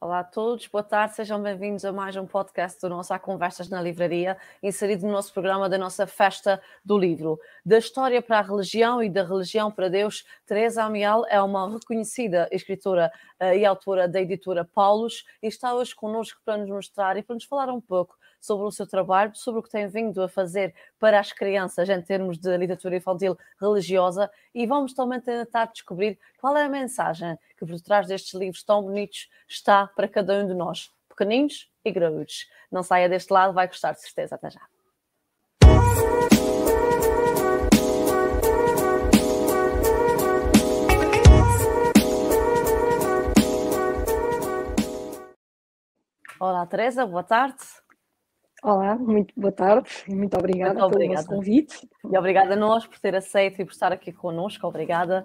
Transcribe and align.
Olá 0.00 0.20
a 0.20 0.24
todos, 0.24 0.68
boa 0.68 0.84
tarde, 0.84 1.16
sejam 1.16 1.42
bem-vindos 1.42 1.84
a 1.84 1.90
mais 1.90 2.14
um 2.14 2.24
podcast 2.24 2.80
do 2.80 2.88
nosso 2.88 3.12
Há 3.12 3.18
Conversas 3.18 3.68
na 3.68 3.82
Livraria, 3.82 4.36
inserido 4.62 5.04
no 5.04 5.10
nosso 5.10 5.32
programa 5.32 5.68
da 5.68 5.76
nossa 5.76 6.06
Festa 6.06 6.62
do 6.84 6.96
Livro. 6.96 7.36
Da 7.66 7.78
história 7.78 8.22
para 8.22 8.38
a 8.38 8.42
religião 8.42 9.02
e 9.02 9.10
da 9.10 9.24
religião 9.24 9.72
para 9.72 9.88
Deus, 9.88 10.24
Teresa 10.46 10.84
Amial 10.84 11.26
é 11.28 11.42
uma 11.42 11.68
reconhecida 11.68 12.48
escritora 12.52 13.10
uh, 13.42 13.46
e 13.46 13.66
autora 13.66 14.06
da 14.06 14.20
editora 14.20 14.64
Paulus 14.64 15.24
e 15.42 15.48
está 15.48 15.74
hoje 15.74 15.96
connosco 15.96 16.40
para 16.44 16.58
nos 16.58 16.68
mostrar 16.68 17.16
e 17.16 17.22
para 17.24 17.34
nos 17.34 17.44
falar 17.44 17.68
um 17.68 17.80
pouco 17.80 18.16
sobre 18.40 18.66
o 18.66 18.70
seu 18.70 18.86
trabalho, 18.86 19.34
sobre 19.34 19.60
o 19.60 19.62
que 19.62 19.70
tem 19.70 19.86
vindo 19.88 20.22
a 20.22 20.28
fazer 20.28 20.74
para 20.98 21.18
as 21.18 21.32
crianças 21.32 21.88
em 21.88 22.00
termos 22.00 22.38
de 22.38 22.56
literatura 22.56 22.96
infantil 22.96 23.36
religiosa 23.60 24.30
e 24.54 24.66
vamos 24.66 24.92
também 24.94 25.20
tentar 25.20 25.66
descobrir 25.66 26.18
qual 26.38 26.56
é 26.56 26.64
a 26.64 26.68
mensagem 26.68 27.38
que 27.56 27.66
por 27.66 27.80
trás 27.80 28.06
destes 28.06 28.34
livros 28.34 28.62
tão 28.62 28.82
bonitos 28.82 29.28
está 29.48 29.86
para 29.86 30.08
cada 30.08 30.34
um 30.34 30.46
de 30.46 30.54
nós, 30.54 30.90
pequeninos 31.08 31.70
e 31.84 31.90
graúdos. 31.90 32.48
Não 32.70 32.82
saia 32.82 33.08
deste 33.08 33.32
lado, 33.32 33.52
vai 33.52 33.66
gostar 33.66 33.92
de 33.92 34.00
certeza. 34.00 34.34
Até 34.34 34.50
já. 34.50 34.60
Olá, 46.40 46.64
Teresa, 46.66 47.04
boa 47.04 47.24
tarde. 47.24 47.64
Olá, 48.60 48.96
muito 48.96 49.32
boa 49.36 49.52
tarde 49.52 49.88
e 50.08 50.14
muito 50.16 50.36
obrigada 50.36 50.80
muito 50.80 50.98
pelo 50.98 51.14
nosso 51.14 51.28
convite. 51.28 51.88
E 52.10 52.18
obrigada 52.18 52.54
a 52.54 52.56
nós 52.56 52.84
por 52.84 52.98
ter 52.98 53.14
aceito 53.14 53.62
e 53.62 53.64
por 53.64 53.70
estar 53.70 53.92
aqui 53.92 54.10
connosco, 54.10 54.66
obrigada. 54.66 55.24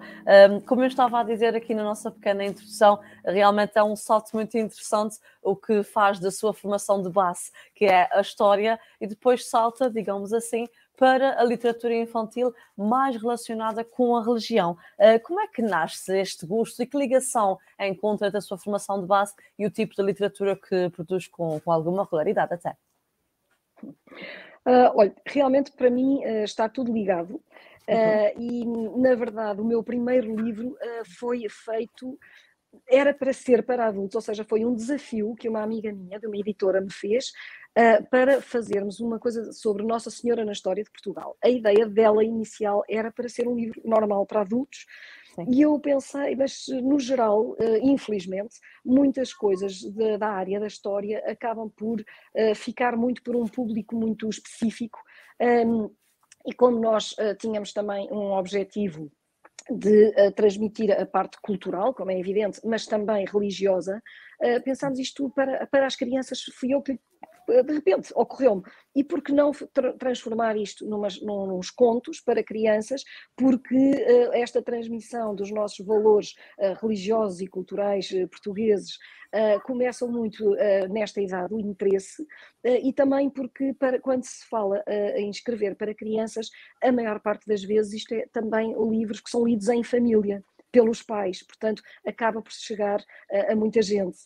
Um, 0.52 0.62
como 0.62 0.84
eu 0.84 0.88
estava 0.88 1.20
a 1.20 1.24
dizer 1.24 1.56
aqui 1.56 1.74
na 1.74 1.84
nossa 1.84 2.12
pequena 2.12 2.46
introdução, 2.46 3.00
realmente 3.26 3.72
é 3.76 3.84
um 3.84 3.96
salto 3.96 4.34
muito 4.36 4.56
interessante 4.56 5.18
o 5.42 5.56
que 5.56 5.82
faz 5.82 6.20
da 6.20 6.30
sua 6.30 6.54
formação 6.54 7.02
de 7.02 7.10
base, 7.10 7.52
que 7.74 7.86
é 7.86 8.08
a 8.12 8.22
história, 8.22 8.80
e 9.02 9.08
depois 9.08 9.50
salta, 9.50 9.90
digamos 9.90 10.32
assim, 10.32 10.68
para 10.96 11.42
a 11.42 11.44
literatura 11.44 11.96
infantil 11.96 12.54
mais 12.78 13.16
relacionada 13.16 13.84
com 13.84 14.16
a 14.16 14.24
religião. 14.24 14.78
Uh, 15.00 15.20
como 15.24 15.40
é 15.40 15.48
que 15.48 15.64
nasce 15.64 16.16
este 16.20 16.46
gosto 16.46 16.84
e 16.84 16.86
que 16.86 16.96
ligação 16.96 17.58
encontra 17.80 18.30
da 18.30 18.40
sua 18.40 18.60
formação 18.60 19.02
de 19.02 19.08
base 19.08 19.34
e 19.58 19.66
o 19.66 19.72
tipo 19.72 19.96
de 19.96 20.04
literatura 20.04 20.56
que 20.56 20.92
produz 20.92 21.28
com, 21.28 21.60
com 21.60 21.72
alguma 21.72 22.04
regularidade 22.04 22.54
até? 22.54 22.78
Uh, 24.66 24.92
olha, 24.96 25.14
realmente 25.26 25.72
para 25.72 25.90
mim 25.90 26.24
uh, 26.26 26.44
está 26.44 26.70
tudo 26.70 26.92
ligado. 26.92 27.42
Uh, 27.86 28.40
e 28.40 28.66
na 28.98 29.14
verdade 29.14 29.60
o 29.60 29.66
meu 29.66 29.84
primeiro 29.84 30.34
livro 30.34 30.78
foi 31.20 31.46
feito 31.50 32.18
era 32.90 33.14
para 33.14 33.34
ser 33.34 33.64
para 33.64 33.88
adultos, 33.88 34.16
ou 34.16 34.22
seja, 34.22 34.44
foi 34.44 34.66
um 34.66 34.76
desafio 34.76 35.36
que 35.36 35.50
uma 35.50 35.62
amiga 35.62 35.92
minha, 35.92 36.20
de 36.20 36.28
uma 36.28 36.38
editora, 36.38 36.82
me 36.82 36.92
fez 36.92 37.32
para 38.12 38.40
fazermos 38.40 39.00
uma 39.00 39.18
coisa 39.18 39.52
sobre 39.52 39.84
Nossa 39.84 40.12
Senhora 40.12 40.46
na 40.46 40.52
história 40.52 40.84
de 40.84 40.92
Portugal. 40.92 41.36
A 41.44 41.50
ideia 41.50 41.88
dela 41.88 42.24
inicial 42.24 42.84
era 42.88 43.12
para 43.12 43.28
ser 43.28 43.48
um 43.48 43.56
livro 43.56 43.82
normal 43.84 44.28
para 44.28 44.42
adultos, 44.42 44.86
Sim. 45.36 45.46
E 45.50 45.62
eu 45.62 45.80
pensei, 45.80 46.36
mas 46.36 46.68
no 46.68 47.00
geral, 47.00 47.56
eh, 47.60 47.80
infelizmente, 47.80 48.60
muitas 48.86 49.34
coisas 49.34 49.82
da, 50.20 50.30
área 50.30 50.60
da 50.60 50.68
história 50.68 51.24
acabam 51.26 51.70
por 51.70 52.04
eh, 52.36 52.54
ficar 52.54 52.96
muito 52.96 53.24
por 53.24 53.36
um 53.36 53.48
público 53.48 53.96
muito 53.96 54.30
específico. 54.30 55.00
e 56.46 56.54
como 56.54 56.80
nós 56.80 57.16
eh, 57.18 57.36
tínhamos 57.36 57.74
também 57.74 58.08
um 58.12 58.34
objetivo 58.34 59.12
de 59.70 60.10
uh, 60.10 60.32
transmitir 60.34 60.92
a 60.92 61.06
parte 61.06 61.38
cultural, 61.42 61.94
como 61.94 62.12
é 62.12 62.20
evidente, 62.20 62.60
mas 62.66 62.86
também 62.86 63.26
religiosa, 63.26 64.02
uh, 64.42 64.64
pensámos 64.64 65.00
isto 65.00 65.30
para, 65.30 65.66
para 65.68 65.86
as 65.86 65.96
crianças, 65.96 66.42
fui 66.60 66.74
eu 66.74 66.82
que 66.82 67.00
de 67.48 67.74
repente 67.74 68.12
ocorreu-me, 68.16 68.64
e 68.96 69.04
por 69.04 69.22
que 69.22 69.32
não 69.32 69.52
tra 69.74 69.94
transformar 69.94 70.56
isto 70.58 70.86
numas, 70.86 71.22
nos 71.22 71.70
contos 71.70 72.20
para 72.20 72.44
crianças, 72.44 73.04
porque 73.36 73.76
uh, 73.76 74.34
esta 74.34 74.62
transmissão 74.62 75.36
dos 75.36 75.52
nossos 75.52 75.86
valores 75.86 76.36
uh, 76.60 76.74
religiosos 76.82 77.42
e 77.42 77.48
culturais 77.48 78.10
uh, 78.12 78.28
portugueses 78.28 78.98
começam 79.64 80.08
muito 80.12 80.56
nesta 80.92 81.20
idade, 81.20 81.56
o 81.56 81.60
interesse, 81.60 82.24
e 82.64 82.94
também 82.94 83.32
porque 83.32 83.74
para, 83.74 84.00
quando 84.00 84.24
se 84.24 84.46
fala 84.48 84.84
em 85.16 85.28
escrever 85.28 85.76
para 85.76 85.96
crianças, 85.96 86.52
a 86.80 86.92
maior 86.92 87.20
parte 87.20 87.48
das 87.48 87.64
vezes 87.64 87.94
isto 87.94 88.14
é 88.14 88.28
também 88.32 88.76
livros 88.92 89.20
que 89.20 89.32
são 89.32 89.44
lidos 89.44 89.70
em 89.70 89.84
família, 89.84 90.44
pelos 90.72 91.02
pais, 91.02 91.42
portanto 91.42 91.82
acaba 92.06 92.44
por 92.44 92.52
chegar 92.52 93.04
a 93.50 93.56
muita 93.56 93.82
gente. 93.82 94.20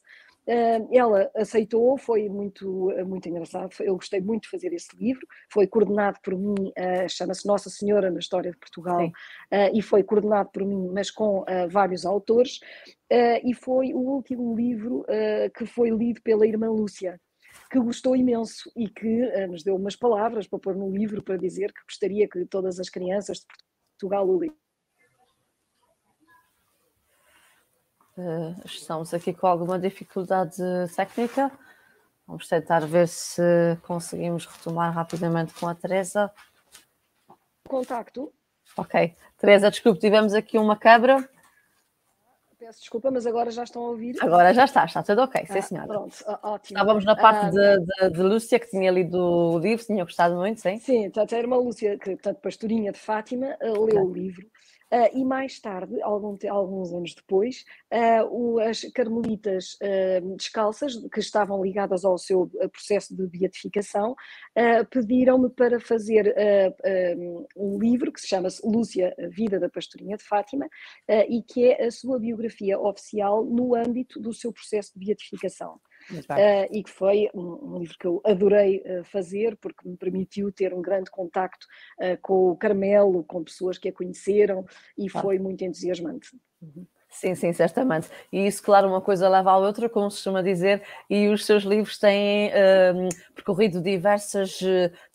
Ela 0.92 1.30
aceitou, 1.36 1.98
foi 1.98 2.30
muito, 2.30 2.90
muito 3.06 3.28
engraçado, 3.28 3.70
eu 3.82 3.96
gostei 3.96 4.22
muito 4.22 4.44
de 4.44 4.50
fazer 4.50 4.72
esse 4.72 4.96
livro, 4.96 5.28
foi 5.52 5.68
coordenado 5.68 6.20
por 6.24 6.38
mim, 6.38 6.72
ah, 6.78 7.06
chama-se 7.10 7.46
Nossa 7.46 7.70
Senhora 7.70 8.10
na 8.10 8.20
História 8.20 8.52
de 8.52 8.58
Portugal, 8.58 9.12
ah, 9.52 9.70
e 9.74 9.82
foi 9.82 10.04
coordenado 10.04 10.50
por 10.50 10.64
mim, 10.64 10.90
mas 10.94 11.12
com 11.12 11.44
vários 11.70 12.06
autores, 12.06 12.60
e 13.44 13.54
foi 13.54 13.94
o 13.94 14.00
último 14.00 14.56
livro 14.56 15.06
que 15.54 15.66
foi 15.66 15.90
lido 15.90 16.22
pela 16.22 16.48
irmã 16.48 16.70
Lúcia, 16.70 17.20
que 17.70 17.80
gostou 17.80 18.16
imenso 18.16 18.72
e 18.74 18.88
que 18.90 19.48
nos 19.48 19.64
deu 19.64 19.76
umas 19.76 19.98
palavras 19.98 20.48
para 20.48 20.60
pôr 20.60 20.78
no 20.78 20.90
livro 20.90 21.22
para 21.22 21.36
dizer 21.36 21.74
que 21.74 21.84
gostaria 21.84 22.28
que 22.28 22.46
todas 22.46 22.80
as 22.80 22.90
crianças 22.90 23.40
de 23.40 23.46
Portugal 24.00 24.30
o 24.30 24.38
lessem. 24.38 24.67
Uh, 28.18 28.56
estamos 28.66 29.14
aqui 29.14 29.32
com 29.32 29.46
alguma 29.46 29.78
dificuldade 29.78 30.58
técnica. 30.96 31.52
Vamos 32.26 32.48
tentar 32.48 32.80
ver 32.80 33.08
se 33.08 33.78
conseguimos 33.84 34.48
retomar 34.48 34.92
rapidamente 34.92 35.54
com 35.54 35.68
a 35.68 35.76
Teresa. 35.76 36.32
Contacto. 37.68 38.34
Ok. 38.76 39.16
Teresa, 39.38 39.70
desculpe, 39.70 40.00
tivemos 40.00 40.34
aqui 40.34 40.58
uma 40.58 40.76
quebra. 40.76 41.30
Peço 42.58 42.80
desculpa, 42.80 43.12
mas 43.12 43.28
agora 43.28 43.52
já 43.52 43.64
estão 43.64 43.84
a 43.84 43.90
ouvir. 43.90 44.16
Agora 44.20 44.52
já 44.52 44.66
está, 44.66 44.84
está 44.84 45.04
tudo 45.04 45.22
ok, 45.22 45.46
sim 45.46 45.60
ah, 45.60 45.62
senhora. 45.62 45.88
Pronto, 45.88 46.16
ótimo. 46.42 46.80
Estávamos 46.80 47.06
na 47.06 47.16
parte 47.16 47.46
ah, 47.46 47.50
de, 47.52 47.86
de, 47.86 48.10
de, 48.16 48.24
Lúcia, 48.24 48.60
que 48.60 48.68
tinha 48.68 48.90
lido 48.90 49.16
o 49.20 49.60
livro, 49.60 49.86
tinha 49.86 50.04
gostado 50.04 50.36
muito, 50.36 50.60
sim? 50.60 50.80
Sim, 50.80 51.12
a 51.16 51.38
irmã 51.38 51.58
Lúcia, 51.58 52.00
que, 52.00 52.12
portanto, 52.16 52.40
pastorinha 52.40 52.92
de 52.92 52.98
Fátima, 52.98 53.56
leu 53.62 54.08
o 54.08 54.12
livro 54.12 54.44
Uh, 54.90 55.18
e 55.18 55.26
mais 55.26 55.60
tarde, 55.60 56.02
algum, 56.02 56.38
alguns 56.50 56.94
anos 56.94 57.14
depois, 57.14 57.66
uh, 57.94 58.26
o, 58.32 58.58
as 58.60 58.82
carmelitas 58.94 59.78
uh, 59.82 60.36
descalças, 60.38 60.96
que 61.12 61.20
estavam 61.20 61.62
ligadas 61.62 62.06
ao 62.06 62.18
seu 62.18 62.50
processo 62.72 63.14
de 63.14 63.28
beatificação, 63.28 64.16
pediram-me 64.90 65.50
para 65.50 65.80
fazer 65.80 66.34
um 67.56 67.78
livro 67.80 68.12
que 68.12 68.22
se 68.22 68.28
chama-se 68.28 68.66
Lúcia, 68.66 69.14
a 69.20 69.28
Vida 69.28 69.60
da 69.60 69.70
Pastorinha 69.70 70.18
de 70.18 70.24
Fátima, 70.24 70.68
e 71.30 71.42
que 71.44 71.66
é 71.66 71.86
a 71.86 71.92
sua 71.92 72.20
biografia 72.20 72.80
oficial 72.80 73.44
no 73.44 73.76
âmbito 73.76 74.20
do 74.20 74.34
seu 74.34 74.52
processo 74.52 74.98
de 74.98 75.06
beatificação. 75.06 75.80
Uh, 76.10 76.68
e 76.72 76.84
que 76.84 76.90
foi 76.90 77.30
um, 77.34 77.76
um, 77.76 77.80
livro 77.80 77.98
que 78.00 78.08
eu 78.08 78.22
adorei 78.24 78.82
uh, 78.86 79.04
fazer 79.04 79.58
porque 79.58 79.88
me 79.88 79.98
permitiu 79.98 80.52
ter 80.52 80.74
um 80.74 80.82
grande 80.82 81.12
contacto 81.12 81.68
uh, 82.00 82.18
com 82.22 82.52
o 82.52 82.56
Carmelo, 82.56 83.24
com 83.24 83.44
pessoas 83.44 83.78
que 83.78 83.90
a 83.90 83.94
conheceram 83.94 84.66
e 84.98 85.10
foi 85.10 85.38
muito 85.38 85.64
entusiasmante. 85.64 86.30
Uhum. 86.62 86.86
Sim, 87.10 87.34
sim, 87.36 87.52
certamente. 87.54 88.10
E 88.32 88.46
isso, 88.46 88.62
claro, 88.62 88.88
uma 88.88 89.02
coisa 89.02 89.28
leva 89.30 89.52
à 89.52 89.58
outra, 89.58 89.90
como 89.90 90.12
se 90.12 90.18
costuma 90.18 90.42
dizer, 90.44 90.84
e 91.10 91.30
os 91.30 91.46
seus 91.46 91.64
livros 91.64 91.98
têm 91.98 92.52
um, 92.94 93.10
percorrido 93.34 93.82
diversas, 93.82 94.60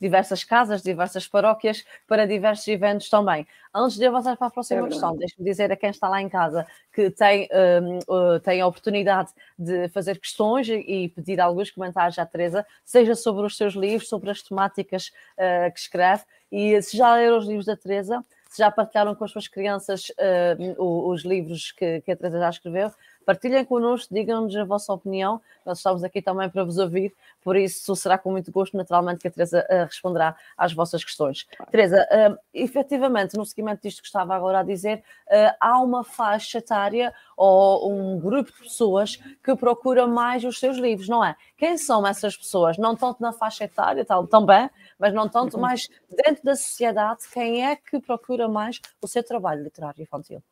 diversas 0.01 0.43
casas, 0.43 0.83
diversas 0.83 1.29
paróquias, 1.29 1.85
para 2.09 2.27
diversos 2.27 2.67
eventos 2.67 3.09
também. 3.09 3.47
Antes 3.75 3.97
de 3.99 4.07
avançar 4.07 4.37
para 4.37 4.49
a 4.49 4.51
próxima 4.51 4.81
é 4.87 4.89
questão, 4.89 5.17
deixe-me 5.17 5.45
dizer 5.45 5.71
a 5.71 5.77
quem 5.77 5.91
está 5.91 6.09
lá 6.09 6.21
em 6.21 6.29
casa 6.29 6.67
que 6.93 7.11
tem, 7.11 7.49
um, 7.83 7.99
uh, 8.13 8.41
tem 8.41 8.61
a 8.61 8.67
oportunidade 8.67 9.31
de 9.59 9.89
fazer 9.91 10.19
questões 10.19 10.69
e 10.69 11.09
pedir 11.15 11.41
alguns 11.41 11.71
comentários 11.71 12.19
à 12.19 12.27
Teresa, 12.27 12.67
seja 12.85 13.15
sobre 13.15 13.47
os 13.47 13.57
seus 13.57 13.75
livros, 13.75 14.09
sobre 14.09 14.31
as 14.31 14.43
temáticas 14.43 15.13
uh, 15.39 15.73
que 15.73 15.79
escreve, 15.79 16.25
e 16.51 16.81
se 16.83 16.97
já 16.97 17.15
leram 17.15 17.39
os 17.39 17.47
livros 17.47 17.67
da 17.67 17.77
Teresa, 17.77 18.25
se 18.53 18.59
já 18.59 18.71
partilharam 18.71 19.15
com 19.15 19.25
as 19.25 19.31
suas 19.31 19.49
crianças 19.49 20.11
uh, 20.11 21.09
os 21.09 21.25
livros 21.25 21.73
que, 21.73 22.03
que 22.03 22.13
a 22.13 22.17
Teresa 22.17 22.39
já 22.39 22.51
escreveu, 22.51 22.93
partilhem 23.25 23.65
connosco, 23.65 24.13
digam-nos 24.13 24.55
a 24.57 24.65
vossa 24.65 24.93
opinião. 24.93 25.41
Nós 25.65 25.79
estamos 25.79 26.05
aqui 26.05 26.21
também 26.21 26.49
para 26.51 26.65
vos 26.65 26.79
ouvir, 26.79 27.15
por 27.43 27.57
isso 27.57 27.95
será 27.97 28.19
com 28.19 28.31
muito 28.31 28.51
gosto, 28.51 28.77
naturalmente, 28.77 29.21
que 29.21 29.29
a 29.29 29.31
Teresa 29.31 29.67
uh, 29.71 29.85
responderá 29.85 30.37
às 30.57 30.73
vossas 30.73 31.05
questões. 31.05 31.45
Claro. 31.45 31.71
Teresa, 31.71 32.09
uh, 32.11 32.39
efetivamente, 32.53 33.37
no 33.37 33.45
seguimento 33.45 33.83
disto 33.83 34.01
que 34.01 34.07
estava 34.07 34.35
agora 34.35 34.61
a 34.61 34.63
dizer, 34.63 35.03
uh, 35.29 35.55
há 35.61 35.81
uma 35.81 36.05
faixa 36.05 36.59
etária 36.59 37.13
ou 37.37 37.93
um 37.93 38.21
grupo 38.21 38.53
de 38.53 38.59
pessoas 38.59 39.17
que 39.43 39.55
procura 39.57 40.07
mais 40.07 40.45
os 40.45 40.59
seus 40.59 40.77
livros, 40.77 41.09
não 41.09 41.25
é? 41.25 41.37
Quem 41.57 41.79
são 41.79 42.07
essas 42.07 42.37
pessoas? 42.37 42.79
Não 42.79 42.95
tanto 42.95 43.23
na 43.23 43.33
faixa 43.33 43.65
etária, 43.65 44.05
tal, 44.05 44.27
também, 44.27 44.69
mas 44.99 45.13
não 45.13 45.29
tanto 45.29 45.59
mais 45.59 45.89
dentro 46.11 46.45
da 46.45 46.55
sociedade, 46.55 47.23
quem 47.33 47.65
é 47.67 47.77
que 47.77 48.01
procura 48.01 48.49
mais 48.49 48.81
o 49.01 49.09
seu 49.09 49.23
trabalho 49.23 49.63
literário 49.63 50.03
infantil? 50.03 50.43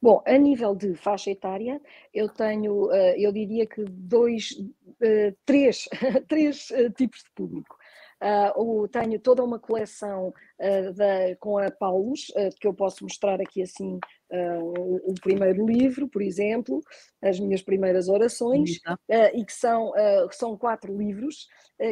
Bom, 0.00 0.22
a 0.26 0.36
nível 0.36 0.74
de 0.74 0.94
faixa 0.94 1.30
etária, 1.30 1.80
eu 2.12 2.28
tenho, 2.28 2.86
uh, 2.86 3.14
eu 3.16 3.32
diria 3.32 3.66
que 3.66 3.84
dois, 3.84 4.50
uh, 4.52 5.36
três, 5.44 5.88
três 6.28 6.70
uh, 6.70 6.90
tipos 6.90 7.22
de 7.22 7.30
público. 7.34 7.76
Uh, 8.22 8.86
tenho 8.86 9.18
toda 9.18 9.42
uma 9.42 9.58
coleção 9.58 10.28
uh, 10.28 10.92
da, 10.94 11.34
com 11.40 11.58
a 11.58 11.68
Paulus, 11.72 12.28
uh, 12.28 12.54
que 12.60 12.68
eu 12.68 12.72
posso 12.72 13.02
mostrar 13.02 13.40
aqui 13.40 13.62
assim 13.62 13.98
o, 14.34 15.10
o, 15.10 15.14
primeiro 15.20 15.66
livro, 15.66 16.08
por 16.08 16.22
exemplo, 16.22 16.80
as 17.20 17.38
minhas 17.38 17.60
primeiras 17.60 18.08
orações, 18.08 18.80
e 19.34 19.44
que 19.44 19.52
são, 19.52 19.92
são 20.30 20.56
quatro 20.56 20.96
livros, 20.96 21.46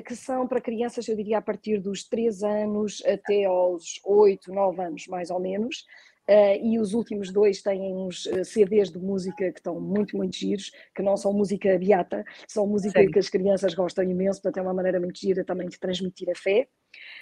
que 0.07 0.17
são 0.17 0.49
para 0.49 0.59
crianças, 0.59 1.07
eu 1.07 1.15
diria, 1.15 1.37
a 1.37 1.43
partir 1.43 1.79
dos 1.79 2.03
3 2.09 2.43
anos 2.43 3.03
até 3.05 3.45
aos 3.45 4.01
8, 4.07 4.51
9 4.51 4.83
anos, 4.83 5.07
mais 5.07 5.31
ou 5.31 5.39
menos. 5.39 5.85
Uh, 6.31 6.65
e 6.65 6.79
os 6.79 6.95
últimos 6.95 7.33
dois 7.33 7.61
têm 7.61 7.93
uns 7.93 8.25
uh, 8.27 8.45
CDs 8.45 8.89
de 8.89 9.01
música 9.01 9.51
que 9.51 9.59
estão 9.59 9.81
muito, 9.81 10.17
muito 10.17 10.37
giros, 10.37 10.71
que 10.95 11.03
não 11.03 11.17
são 11.17 11.33
música 11.33 11.77
beata, 11.77 12.25
são 12.47 12.69
música 12.69 13.01
Sim. 13.01 13.11
que 13.11 13.19
as 13.19 13.29
crianças 13.29 13.75
gostam 13.75 14.05
imenso, 14.05 14.41
portanto 14.41 14.59
é 14.59 14.63
uma 14.63 14.73
maneira 14.73 15.01
muito 15.01 15.19
gira 15.19 15.45
também 15.45 15.69
de 15.69 15.77
transmitir 15.81 16.31
a 16.31 16.35
fé. 16.37 16.69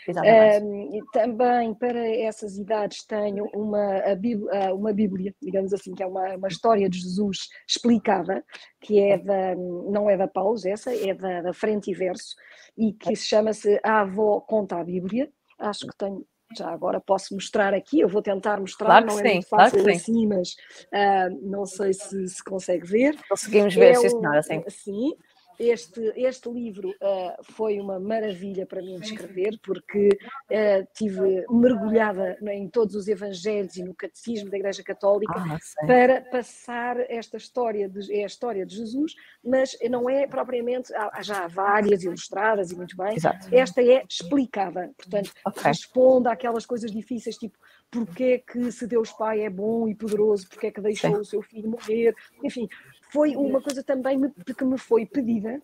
Uh, 0.09 0.95
e 0.95 1.03
também 1.11 1.73
para 1.73 2.07
essas 2.07 2.59
idades 2.59 3.07
tenho 3.07 3.47
uma, 3.55 3.97
a 4.01 4.15
Bíblia, 4.15 4.75
uma 4.75 4.93
Bíblia, 4.93 5.35
digamos 5.41 5.73
assim, 5.73 5.95
que 5.95 6.03
é 6.03 6.07
uma, 6.07 6.37
uma 6.37 6.49
história 6.49 6.87
de 6.87 6.99
Jesus 6.99 7.49
explicada, 7.67 8.45
que 8.79 9.01
é 9.01 9.17
da, 9.17 9.55
não 9.55 10.11
é 10.11 10.19
da 10.19 10.29
Paulus, 10.29 10.67
essa 10.67 10.95
é 10.95 11.15
da, 11.15 11.41
da 11.41 11.55
Frente 11.55 11.91
e 11.91 11.95
Verso, 11.95 12.37
e 12.77 12.93
que 12.93 13.17
se 13.17 13.25
chama-se 13.25 13.81
A 13.83 14.01
Avó 14.01 14.39
Conta 14.43 14.77
a 14.79 14.85
Bíblia. 14.85 15.31
Acho 15.59 15.87
que 15.87 15.97
tenho 15.97 16.27
já 16.57 16.69
agora 16.71 17.01
posso 17.01 17.35
mostrar 17.35 17.75
aqui, 17.75 18.01
eu 18.01 18.09
vou 18.09 18.23
tentar 18.23 18.61
mostrar, 18.61 18.87
claro 18.87 19.07
não 19.07 19.19
é 19.19 19.23
sim, 19.23 19.33
muito 19.35 19.49
fácil 19.49 19.79
claro 19.83 19.97
assim, 19.97 20.27
mas 20.27 20.57
uh, 20.93 21.39
não 21.49 21.67
sei 21.67 21.93
se 21.93 22.29
se 22.29 22.43
consegue 22.43 22.87
ver. 22.87 23.17
Conseguimos 23.29 23.75
ver, 23.75 23.91
é 23.91 23.95
sim, 23.95 24.09
senhora, 24.09 24.43
sim. 24.43 24.65
Sim, 24.69 25.17
este, 25.59 26.13
este 26.17 26.49
livro 26.49 26.91
uh, 26.91 27.43
foi 27.53 27.81
uma 27.81 27.99
maravilha 27.99 28.65
para 28.65 28.81
mim 28.81 28.99
de 28.99 29.07
escrever, 29.07 29.59
porque 29.63 30.09
uh, 30.09 30.87
tive 30.95 31.45
mergulhada 31.51 32.39
em 32.53 32.69
todos 32.69 32.95
os 32.95 33.09
evangelhos 33.09 33.77
e 33.77 33.83
no 33.83 33.95
catecismo 33.95 34.51
da 34.51 34.57
Igreja 34.57 34.83
Católica 34.83 35.35
ah, 35.37 35.87
para 35.87 36.21
passar 36.23 36.99
esta 37.11 37.37
história, 37.37 37.89
de, 37.89 38.13
é 38.15 38.23
a 38.23 38.27
história 38.27 38.65
de 38.65 38.77
Jesus, 38.77 39.15
mas 39.45 39.77
não 39.91 40.09
é 40.09 40.27
propriamente, 40.27 40.95
há, 40.95 41.23
já 41.23 41.45
há 41.45 41.49
várias 41.49 42.05
ilustradas 42.05 42.71
e 42.71 42.77
muito 42.77 42.97
bem, 42.97 43.17
Exato. 43.17 43.49
esta 43.53 43.83
é 43.83 44.05
explicada, 44.09 44.93
portanto, 44.97 45.33
okay. 45.45 45.63
responde 45.65 46.29
àquelas 46.29 46.65
coisas 46.65 46.91
difíceis, 46.91 47.37
tipo, 47.37 47.59
porque 47.91 48.39
que 48.39 48.71
se 48.71 48.87
Deus 48.87 49.11
Pai 49.13 49.41
é 49.41 49.51
bom 49.51 49.89
e 49.89 49.95
poderoso, 49.95 50.49
porque 50.49 50.67
é 50.67 50.71
que 50.71 50.81
deixou 50.81 51.15
Sim. 51.15 51.21
o 51.21 51.25
seu 51.25 51.43
filho 51.43 51.71
morrer, 51.71 52.15
enfim, 52.45 52.69
foi 53.11 53.37
uma 53.37 53.61
coisa 53.61 53.83
também 53.83 54.19
que 54.57 54.65
me 54.65 54.79
foi 54.79 55.07
pedida 55.07 55.61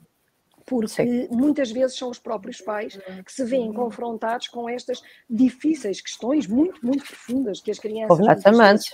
porque 0.66 0.88
Sim. 0.88 1.28
muitas 1.30 1.70
vezes 1.70 1.96
são 1.96 2.08
os 2.10 2.18
próprios 2.18 2.60
pais 2.60 2.98
que 3.24 3.32
se 3.32 3.44
veem 3.44 3.72
confrontados 3.72 4.48
com 4.48 4.68
estas 4.68 5.02
difíceis 5.28 6.00
questões 6.00 6.46
muito, 6.46 6.84
muito 6.84 7.04
profundas 7.04 7.60
que 7.60 7.70
as 7.70 7.78
crianças 7.78 8.18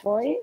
põem 0.02 0.40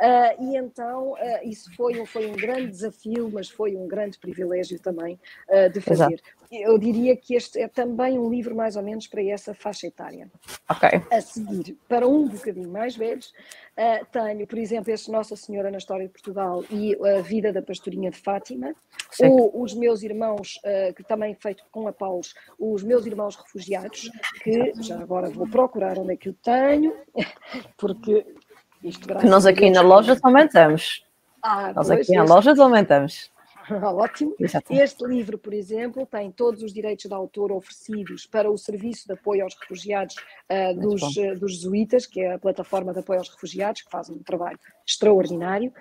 Uh, 0.00 0.42
e 0.42 0.56
então 0.56 1.12
uh, 1.12 1.16
isso 1.44 1.74
foi, 1.76 2.04
foi 2.06 2.30
um 2.30 2.34
grande 2.34 2.68
desafio, 2.68 3.30
mas 3.32 3.48
foi 3.48 3.76
um 3.76 3.86
grande 3.86 4.18
privilégio 4.18 4.78
também 4.80 5.18
uh, 5.48 5.70
de 5.70 5.80
fazer. 5.80 6.14
Exato. 6.14 6.22
Eu 6.50 6.76
diria 6.76 7.16
que 7.16 7.34
este 7.34 7.60
é 7.60 7.68
também 7.68 8.18
um 8.18 8.28
livro 8.28 8.54
mais 8.54 8.76
ou 8.76 8.82
menos 8.82 9.06
para 9.06 9.22
essa 9.22 9.54
faixa 9.54 9.86
etária. 9.86 10.30
Ok. 10.68 10.88
A 11.10 11.20
seguir, 11.20 11.78
para 11.88 12.06
um 12.06 12.28
bocadinho 12.28 12.68
mais 12.68 12.94
velhos, 12.94 13.32
tenho, 14.12 14.46
por 14.46 14.58
exemplo, 14.58 14.92
este 14.92 15.10
Nossa 15.10 15.34
Senhora 15.34 15.70
na 15.70 15.78
História 15.78 16.06
de 16.06 16.12
Portugal 16.12 16.62
e 16.70 16.94
a 17.06 17.22
Vida 17.22 17.54
da 17.54 17.62
Pastorinha 17.62 18.10
de 18.10 18.18
Fátima, 18.18 18.74
Sim. 19.12 19.28
ou 19.28 19.62
os 19.62 19.72
meus 19.72 20.02
irmãos, 20.02 20.60
que 20.94 21.02
também 21.02 21.34
feito 21.34 21.64
com 21.72 21.88
a 21.88 21.92
Paulos, 21.92 22.34
os 22.58 22.82
meus 22.82 23.06
irmãos 23.06 23.34
refugiados, 23.34 24.10
que 24.44 24.74
já 24.82 25.00
agora 25.00 25.30
vou 25.30 25.48
procurar 25.48 25.98
onde 25.98 26.12
é 26.12 26.16
que 26.18 26.28
eu 26.28 26.34
tenho, 26.34 26.94
porque 27.78 28.26
isto 28.82 29.08
que 29.08 29.26
nós 29.26 29.46
aqui 29.46 29.70
na 29.70 29.80
loja 29.80 30.18
aumentamos. 30.22 31.04
Ah, 31.42 31.72
nós 31.74 31.90
aqui 31.90 32.12
na 32.12 32.24
loja 32.24 32.54
aumentamos. 32.58 33.30
Ótimo. 33.82 34.34
Este 34.38 35.04
livro, 35.06 35.38
por 35.38 35.52
exemplo, 35.52 36.06
tem 36.06 36.30
todos 36.30 36.62
os 36.62 36.72
direitos 36.72 37.06
de 37.06 37.14
autor 37.14 37.52
oferecidos 37.52 38.26
para 38.26 38.50
o 38.50 38.58
Serviço 38.58 39.06
de 39.06 39.14
Apoio 39.14 39.44
aos 39.44 39.54
Refugiados 39.60 40.16
uh, 40.16 40.80
dos, 40.80 41.02
uh, 41.16 41.38
dos 41.38 41.54
Jesuítas, 41.54 42.06
que 42.06 42.20
é 42.20 42.34
a 42.34 42.38
plataforma 42.38 42.92
de 42.92 43.00
apoio 43.00 43.20
aos 43.20 43.28
refugiados, 43.28 43.82
que 43.82 43.90
faz 43.90 44.08
um 44.10 44.18
trabalho 44.22 44.58
extraordinário. 44.86 45.72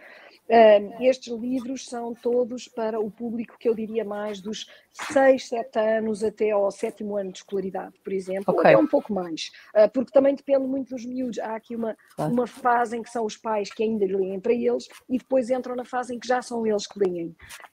Uh, 0.50 1.02
estes 1.02 1.34
livros 1.34 1.88
são 1.88 2.14
todos 2.14 2.68
para 2.68 3.00
o 3.00 3.10
público 3.10 3.58
que 3.58 3.70
eu 3.70 3.74
diria 3.74 4.04
mais 4.04 4.42
dos 4.42 4.66
6, 4.92 5.48
7 5.48 5.80
anos 5.80 6.24
até 6.24 6.52
ao 6.52 6.70
sétimo 6.72 7.16
ano 7.16 7.32
de 7.32 7.38
escolaridade, 7.38 7.94
por 8.04 8.12
exemplo, 8.12 8.54
okay. 8.54 8.56
ou 8.56 8.60
até 8.60 8.78
um 8.78 8.88
pouco 8.88 9.14
mais, 9.14 9.50
uh, 9.74 9.90
porque 9.94 10.12
também 10.12 10.36
depende 10.36 10.68
muito 10.68 10.90
dos 10.90 11.06
miúdos. 11.06 11.40
Há 11.40 11.56
aqui 11.56 11.76
uma, 11.76 11.96
claro. 12.16 12.34
uma 12.34 12.46
fase 12.46 12.98
em 12.98 13.02
que 13.02 13.10
são 13.10 13.26
os 13.26 13.38
pais 13.38 13.72
que 13.72 13.82
ainda 13.82 14.06
leem 14.06 14.40
para 14.42 14.54
eles 14.54 14.88
e 15.10 15.18
depois 15.18 15.50
entram 15.50 15.76
na 15.76 15.86
fase 15.86 16.14
em 16.14 16.20
que 16.20 16.28
já 16.28 16.42
são 16.42 16.68
eles 16.68 16.86
que 16.86 17.00
leem. 17.00 17.28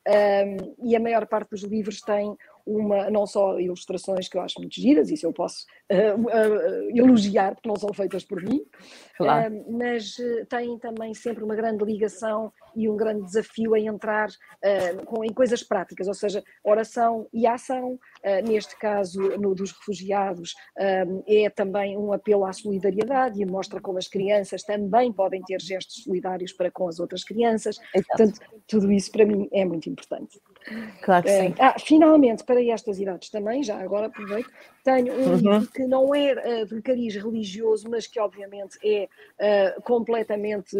Uh, 0.06 0.76
e 0.84 0.94
a 0.94 1.00
maior 1.00 1.26
parte 1.26 1.50
dos 1.50 1.62
livros 1.62 2.00
tem 2.00 2.36
uma, 2.68 3.10
não 3.10 3.26
só 3.26 3.58
ilustrações 3.58 4.28
que 4.28 4.36
eu 4.36 4.42
acho 4.42 4.60
muito 4.60 4.74
giras, 4.74 5.10
isso 5.10 5.26
eu 5.26 5.32
posso 5.32 5.64
uh, 5.90 6.20
uh, 6.20 6.96
elogiar, 6.96 7.54
porque 7.54 7.68
não 7.68 7.76
são 7.76 7.92
feitas 7.94 8.24
por 8.24 8.42
mim, 8.42 8.62
claro. 9.16 9.54
uh, 9.54 9.78
mas 9.78 10.16
tem 10.48 10.78
também 10.78 11.14
sempre 11.14 11.42
uma 11.42 11.56
grande 11.56 11.84
ligação 11.84 12.52
e 12.76 12.88
um 12.88 12.96
grande 12.96 13.24
desafio 13.24 13.74
em 13.74 13.86
entrar 13.86 14.28
com, 15.06 15.24
em 15.24 15.32
coisas 15.32 15.62
práticas, 15.62 16.06
ou 16.06 16.14
seja, 16.14 16.44
oração 16.62 17.26
e 17.32 17.46
ação, 17.46 17.98
neste 18.44 18.76
caso 18.78 19.20
no 19.38 19.54
dos 19.54 19.72
refugiados, 19.72 20.54
é 21.26 21.50
também 21.50 21.96
um 21.96 22.12
apelo 22.12 22.44
à 22.44 22.52
solidariedade 22.52 23.40
e 23.40 23.46
mostra 23.46 23.80
como 23.80 23.98
as 23.98 24.06
crianças 24.06 24.62
também 24.62 25.12
podem 25.12 25.42
ter 25.42 25.60
gestos 25.60 26.04
solidários 26.04 26.52
para 26.52 26.70
com 26.70 26.86
as 26.86 27.00
outras 27.00 27.24
crianças, 27.24 27.78
Exato. 27.92 28.06
portanto, 28.08 28.40
tudo 28.68 28.92
isso 28.92 29.10
para 29.10 29.26
mim 29.26 29.48
é 29.50 29.64
muito 29.64 29.88
importante. 29.88 30.38
Claro 31.02 31.24
que 31.24 31.30
sim. 31.30 31.54
Ah, 31.58 31.76
finalmente, 31.78 32.44
para 32.44 32.62
estas 32.62 32.98
idades 32.98 33.30
também, 33.30 33.62
já 33.62 33.78
agora 33.78 34.06
aproveito, 34.06 34.50
tenho 34.84 35.12
um 35.12 35.26
uhum. 35.26 35.36
livro 35.36 35.72
que 35.72 35.86
não 35.86 36.14
é 36.14 36.62
uh, 36.62 36.66
de 36.66 36.82
cariz 36.82 37.14
religioso, 37.14 37.88
mas 37.90 38.06
que 38.06 38.18
obviamente 38.20 38.78
é 38.84 39.08
uh, 39.76 39.82
completamente 39.82 40.76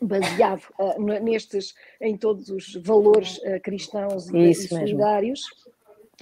baseado 0.00 0.62
uh, 0.78 1.00
nestes, 1.00 1.74
em 2.00 2.16
todos 2.16 2.48
os 2.48 2.74
valores 2.76 3.40
cristãos 3.62 4.28
e, 4.30 4.50
e 4.50 4.54
solidários. 4.54 5.42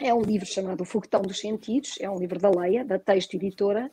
É 0.01 0.12
um 0.12 0.23
livro 0.23 0.47
chamado 0.47 0.81
O 0.81 0.85
Foguetão 0.85 1.21
dos 1.21 1.39
Sentidos, 1.39 1.99
é 2.01 2.09
um 2.09 2.19
livro 2.19 2.39
da 2.39 2.51
Leia, 2.51 2.85
da 2.85 2.99
Texto 2.99 3.35
Editora, 3.35 3.91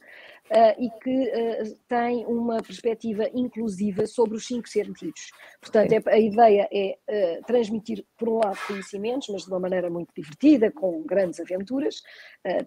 uh, 0.51 0.83
e 0.83 0.89
que 1.01 1.29
uh, 1.29 1.77
tem 1.87 2.25
uma 2.25 2.61
perspectiva 2.61 3.29
inclusiva 3.33 4.05
sobre 4.07 4.35
os 4.35 4.45
cinco 4.45 4.67
sentidos. 4.67 5.31
Portanto, 5.61 5.91
é, 5.91 6.01
a 6.07 6.19
ideia 6.19 6.67
é 6.71 6.97
uh, 7.09 7.45
transmitir, 7.45 8.05
por 8.17 8.29
um 8.29 8.37
lado, 8.37 8.57
conhecimentos, 8.67 9.29
mas 9.29 9.43
de 9.43 9.49
uma 9.49 9.59
maneira 9.59 9.89
muito 9.89 10.09
divertida, 10.15 10.71
com 10.71 11.03
grandes 11.03 11.39
aventuras. 11.39 12.01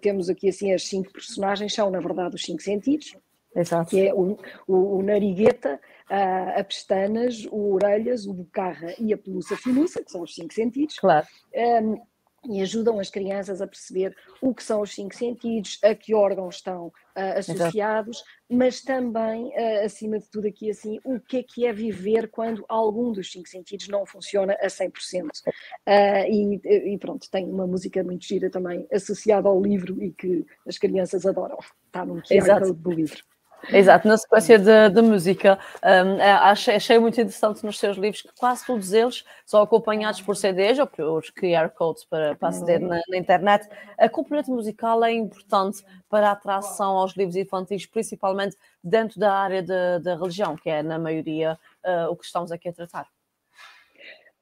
temos 0.01 0.29
aqui, 0.29 0.49
assim, 0.49 0.73
as 0.73 0.85
cinco 0.85 1.13
personagens, 1.13 1.75
são, 1.75 1.91
na 1.91 2.01
verdade, 2.01 2.37
os 2.37 2.43
cinco 2.43 2.63
sentidos. 2.63 3.17
Exato. 3.55 3.91
Que 3.91 4.09
é 4.09 4.15
o, 4.15 4.39
o, 4.67 4.99
o 4.99 5.03
narigueta, 5.03 5.81
a, 6.09 6.61
a 6.61 6.65
pestanas, 6.65 7.47
o 7.51 7.75
orelhas, 7.75 8.27
o 8.27 8.33
bocarra 8.33 8.95
e 8.99 9.13
a 9.13 9.19
pelúcia 9.19 9.57
finuça, 9.57 10.03
que 10.03 10.11
são 10.11 10.23
os 10.23 10.35
cinco 10.35 10.53
sentidos. 10.55 10.97
Claro. 10.99 11.27
Um, 11.55 12.01
e 12.49 12.61
ajudam 12.61 12.99
as 12.99 13.11
crianças 13.11 13.61
a 13.61 13.67
perceber 13.67 14.17
o 14.41 14.55
que 14.55 14.63
são 14.63 14.81
os 14.81 14.93
cinco 14.93 15.15
sentidos, 15.15 15.79
a 15.83 15.95
que 15.95 16.15
órgãos 16.15 16.57
estão 16.57 16.87
uh, 16.87 17.39
associados, 17.39 18.19
Exato. 18.19 18.31
mas 18.51 18.81
também, 18.83 19.49
uh, 19.49 19.85
acima 19.85 20.19
de 20.19 20.29
tudo 20.29 20.49
aqui 20.49 20.71
assim, 20.71 20.99
o 21.05 21.21
que 21.21 21.39
é 21.39 21.43
que 21.43 21.67
é 21.67 21.73
viver 21.73 22.29
quando 22.31 22.65
algum 22.69 23.13
dos 23.13 23.31
cinco 23.31 23.49
sentidos 23.49 23.89
não 23.89 24.05
funciona 24.05 24.55
a 24.61 24.67
100%. 24.67 25.23
Uh, 25.23 25.51
ah, 25.87 26.29
e, 26.29 26.61
e 26.95 26.99
pronto, 26.99 27.31
tem 27.31 27.49
uma 27.49 27.67
música 27.67 28.03
muito 28.03 28.25
gira 28.25 28.51
também 28.51 28.87
associada 28.93 29.49
ao 29.49 29.61
livro 29.61 30.03
e 30.03 30.13
que 30.13 30.45
as 30.67 30.79
crianças 30.79 31.25
adoram. 31.25 31.59
Está 31.87 32.05
no 32.05 32.23
QR 32.23 32.73
do 32.73 32.91
livro. 32.91 33.23
Exato, 33.71 34.09
na 34.09 34.17
sequência 34.17 34.59
da 34.59 35.03
música, 35.03 35.59
um, 35.83 36.21
achei, 36.21 36.75
achei, 36.75 36.99
muito 36.99 37.21
interessante 37.21 37.65
nos 37.65 37.79
seus 37.79 37.97
livros 37.97 38.23
que 38.23 38.33
quase 38.37 38.67
todos 38.67 38.93
eles 38.93 39.25
são 39.47 39.63
acompanhados 39.63 40.21
por 40.21 40.37
CDs 40.37 40.79
ou 40.79 40.87
por 40.87 41.23
QR 41.33 41.69
codes 41.71 42.05
para, 42.05 42.35
para 42.35 42.49
aceder 42.49 42.81
na, 42.81 43.01
na, 43.09 43.17
internet. 43.17 43.69
A 43.99 44.09
componente 44.09 44.51
musical 44.51 45.05
é 45.05 45.13
importante 45.13 45.85
para 46.09 46.29
a 46.29 46.33
atração 46.33 46.97
aos 46.97 47.17
livros 47.17 47.37
infantis, 47.37 47.87
principalmente 47.87 48.57
dentro 48.83 49.21
da 49.21 49.33
área 49.33 49.63
da 49.63 50.17
religião, 50.17 50.57
que 50.57 50.69
é 50.69 50.83
na 50.83 50.99
maioria 50.99 51.59
uh, 51.85 52.11
o 52.11 52.17
que 52.17 52.25
estamos 52.25 52.51
aqui 52.51 52.69
a 52.69 52.73
tratar. 52.73 53.07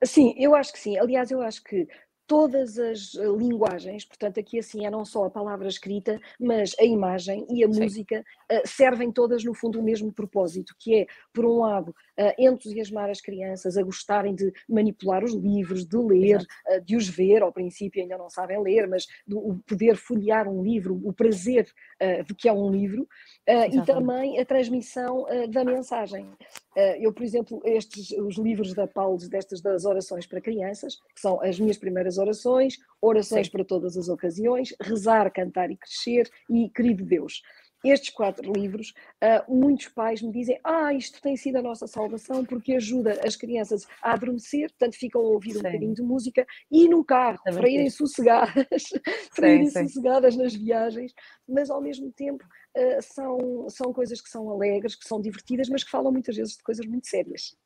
Sim, 0.03 0.35
eu 0.39 0.55
acho 0.55 0.73
que 0.73 0.79
sim. 0.79 0.99
Aliás, 0.99 1.31
eu 1.31 1.43
acho 1.43 1.63
que 1.63 1.87
todas 2.31 2.79
as 2.79 3.17
eh, 3.17 3.27
linguagens, 3.27 4.05
portanto, 4.05 4.39
aqui 4.39 4.61
assim 4.61 4.87
é 4.87 4.91
não 4.91 5.05
só 5.05 5.25
a 5.25 5.31
palavra 5.31 5.67
escrita, 5.67 6.21
mas 6.39 6.77
a 6.79 6.85
imagem 6.85 7.45
e 7.51 7.65
a 7.65 7.73
Sim. 7.73 7.83
música 7.83 8.25
servem 8.65 9.13
todas, 9.13 9.45
no 9.45 9.55
fundo, 9.55 9.79
o 9.79 9.83
mesmo 9.83 10.13
propósito, 10.13 10.75
que 10.79 10.95
é, 10.95 11.07
por 11.33 11.45
um 11.45 11.59
lado, 11.61 11.95
entusiasmar 12.39 13.09
as 13.09 13.21
crianças 13.21 13.77
a 13.77 13.83
gostarem 13.83 14.35
de 14.35 14.53
manipular 14.69 15.25
os 15.25 15.35
livros, 15.35 15.85
de 15.85 15.97
ler, 15.97 16.45
de 16.85 16.97
os 16.97 17.09
ver, 17.09 17.43
ao 17.43 17.53
princípio 17.53 18.03
ainda 18.03 18.19
não 18.19 18.29
sabem 18.29 18.61
ler, 18.63 18.87
mas 18.87 19.07
o 19.29 19.55
poder 19.67 19.97
folhear 19.97 20.49
um 20.49 20.63
livro, 20.63 21.01
o 21.03 21.13
prazer 21.13 21.67
de 22.27 22.35
que 22.35 22.49
é 22.49 22.53
um 22.53 22.71
livro, 22.71 23.09
e 23.73 23.81
também 23.85 24.39
a 24.39 24.45
transmissão 24.45 25.27
da 25.51 25.65
mensagem. 25.65 26.27
eu, 27.01 27.13
por 27.13 27.23
exemplo, 27.23 27.61
estes, 27.65 28.11
os 28.13 28.37
livros 28.37 28.75
da 28.75 28.87
Paulo, 28.87 29.19
destas 29.29 29.61
das 29.61 29.85
orações 29.85 30.27
para 30.27 30.41
crianças, 30.41 30.97
que 31.15 31.21
são 31.21 31.41
as 31.43 31.59
minhas 31.59 31.79
primeiras 31.79 32.19
orações, 32.19 32.79
orações 33.01 33.47
Sim. 33.47 33.53
para 33.53 33.65
todas 33.65 33.97
as 33.97 34.09
ocasiões, 34.09 34.75
rezar, 34.81 35.31
cantar 35.33 35.71
e 35.71 35.77
crescer 35.77 36.29
e 36.51 36.69
querido 36.69 37.05
Deus 37.05 37.43
estes 37.85 38.11
quatro 38.11 38.53
livros, 38.53 38.93
uh, 39.23 39.53
muitos 39.55 39.89
pais 39.89 40.21
me 40.23 40.33
dizem: 40.33 40.59
Ah, 40.63 40.93
isto 40.93 41.21
tem 41.21 41.37
sido 41.37 41.57
a 41.57 41.63
nossa 41.63 41.87
salvação 41.87 42.45
porque 42.45 42.75
ajuda 42.75 43.21
as 43.25 43.37
crianças 43.37 43.87
a 44.03 44.13
adormecer, 44.13 44.69
portanto 44.71 44.97
ficam 44.97 45.21
a 45.21 45.29
ouvir 45.29 45.53
sim. 45.53 45.59
um 45.59 45.63
bocadinho 45.63 45.95
de 45.95 46.03
música 46.03 46.47
e 46.71 46.89
no 46.89 47.05
carro, 47.05 47.39
para 47.45 47.69
irem 47.69 47.91
sossegadas, 47.91 48.91
para 49.35 49.49
sim, 49.49 49.55
irem 49.55 49.71
sossegadas 49.71 50.37
nas 50.37 50.55
viagens, 50.55 51.13
mas 51.49 51.71
ao 51.71 51.81
mesmo 51.81 52.13
tempo 52.13 52.45
uh, 52.45 53.03
são, 53.03 53.69
são 53.69 53.93
coisas 53.93 54.21
que 54.21 54.29
são 54.29 54.51
alegres, 54.51 54.95
que 54.95 55.07
são 55.07 55.21
divertidas, 55.21 55.69
mas 55.69 55.85
que 55.85 55.91
falam 55.91 56.13
muitas 56.13 56.37
vezes 56.37 56.57
de 56.57 56.63
coisas 56.63 56.87
muito 56.87 57.07
sérias. 57.07 57.57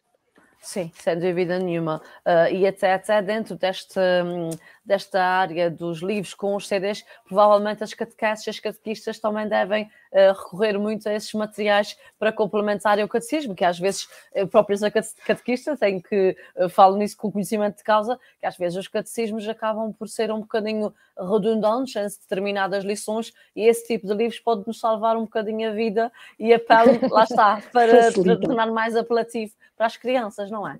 Sim, 0.65 0.91
sem 0.95 1.19
dúvida 1.19 1.59
nenhuma. 1.59 2.01
Uh, 2.25 2.51
e 2.51 2.67
até, 2.67 2.95
até 2.95 3.21
dentro 3.21 3.55
deste, 3.55 4.01
um, 4.01 4.49
desta 4.83 5.23
área 5.23 5.71
dos 5.71 6.01
livros 6.01 6.33
com 6.33 6.57
os 6.57 6.67
CDs, 6.67 7.05
provavelmente 7.29 7.85
as 7.85 7.93
catequeses 7.93 8.47
e 8.47 8.51
as 8.51 8.61
catequistas 8.61 9.19
também 9.19 9.47
devem 9.47 9.85
uh, 9.85 10.33
recorrer 10.33 10.79
muito 10.79 11.07
a 11.07 11.13
esses 11.13 11.35
materiais 11.35 11.99
para 12.19 12.33
complementarem 12.33 13.05
o 13.05 13.09
catecismo, 13.09 13.55
que 13.55 13.63
às 13.63 13.79
vezes 13.79 14.09
uh, 14.35 14.47
próprios 14.47 14.81
catequistas 15.27 15.79
têm 15.79 16.01
que, 16.01 16.35
uh, 16.57 16.69
falo 16.71 16.97
nisso 16.97 17.19
com 17.19 17.31
conhecimento 17.31 17.77
de 17.77 17.85
causa, 17.85 18.19
que 18.41 18.47
às 18.47 18.57
vezes 18.57 18.79
os 18.79 18.89
catecismos 18.89 19.47
acabam 19.47 19.93
por 19.93 20.09
ser 20.09 20.33
um 20.33 20.41
bocadinho 20.41 20.95
redundantes 21.19 21.97
em 21.97 22.05
determinadas 22.21 22.85
lições 22.85 23.33
e 23.55 23.67
esse 23.67 23.87
tipo 23.87 24.07
de 24.07 24.15
livros 24.15 24.41
pode 24.41 24.67
nos 24.67 24.81
salvar 24.81 25.17
um 25.17 25.23
bocadinho 25.23 25.71
a 25.71 25.73
vida 25.73 26.13
e 26.39 26.53
apelo, 26.53 26.99
lá 27.11 27.25
está, 27.25 27.63
para, 27.73 28.13
para 28.13 28.41
tornar 28.41 28.67
mais 28.71 28.97
apelativo 28.97 29.53
para 29.77 29.87
as 29.87 29.97
crianças, 29.97 30.51
não 30.51 30.67
é? 30.69 30.79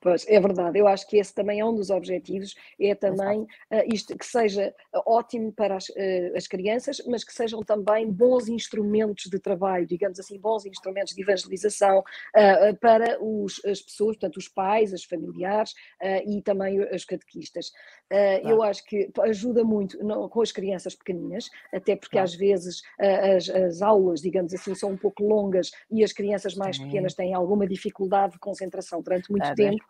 Pois, 0.00 0.26
é 0.28 0.40
verdade. 0.40 0.78
Eu 0.78 0.88
acho 0.88 1.06
que 1.08 1.16
esse 1.16 1.32
também 1.32 1.60
é 1.60 1.64
um 1.64 1.74
dos 1.74 1.90
objetivos, 1.90 2.54
é 2.80 2.94
também 2.94 3.42
uh, 3.42 3.46
isto 3.92 4.16
que 4.16 4.26
seja 4.26 4.74
ótimo 5.06 5.52
para 5.52 5.76
as, 5.76 5.88
uh, 5.90 6.36
as, 6.36 6.46
crianças, 6.46 7.00
mas 7.06 7.22
que 7.22 7.32
sejam 7.32 7.62
também 7.62 8.10
bons 8.10 8.48
instrumentos 8.48 9.26
de 9.26 9.38
trabalho, 9.38 9.86
digamos 9.86 10.18
assim, 10.18 10.38
bons 10.38 10.66
instrumentos 10.66 11.14
de 11.14 11.22
evangelização 11.22 12.00
uh, 12.00 12.76
para 12.80 13.22
os, 13.22 13.64
as 13.64 13.80
pessoas, 13.80 14.16
portanto, 14.16 14.36
os 14.36 14.48
pais, 14.48 14.92
os 14.92 15.04
familiares 15.04 15.74
e 16.26 16.42
também 16.42 16.80
os 16.80 17.04
catequistas. 17.04 17.72
Eu 18.42 18.62
acho 18.62 18.84
que 18.84 19.10
ajuda 19.22 19.63
muito 19.64 20.02
não, 20.04 20.28
com 20.28 20.42
as 20.42 20.52
crianças 20.52 20.94
pequeninas, 20.94 21.48
até 21.72 21.96
porque 21.96 22.18
às 22.18 22.34
vezes 22.34 22.82
as, 22.98 23.48
as, 23.48 23.82
aulas, 23.82 24.20
digamos 24.20 24.52
assim, 24.52 24.74
são 24.74 24.90
um 24.90 24.96
pouco 24.96 25.24
longas 25.24 25.70
e 25.90 26.02
as 26.02 26.12
crianças 26.12 26.54
mais 26.54 26.76
Sim. 26.76 26.84
pequenas 26.84 27.14
têm 27.14 27.34
alguma 27.34 27.66
dificuldade 27.66 28.34
de 28.34 28.38
concentração 28.38 29.00
durante 29.00 29.30
muito 29.30 29.44
muito 29.44 29.54
tempo. 29.54 29.84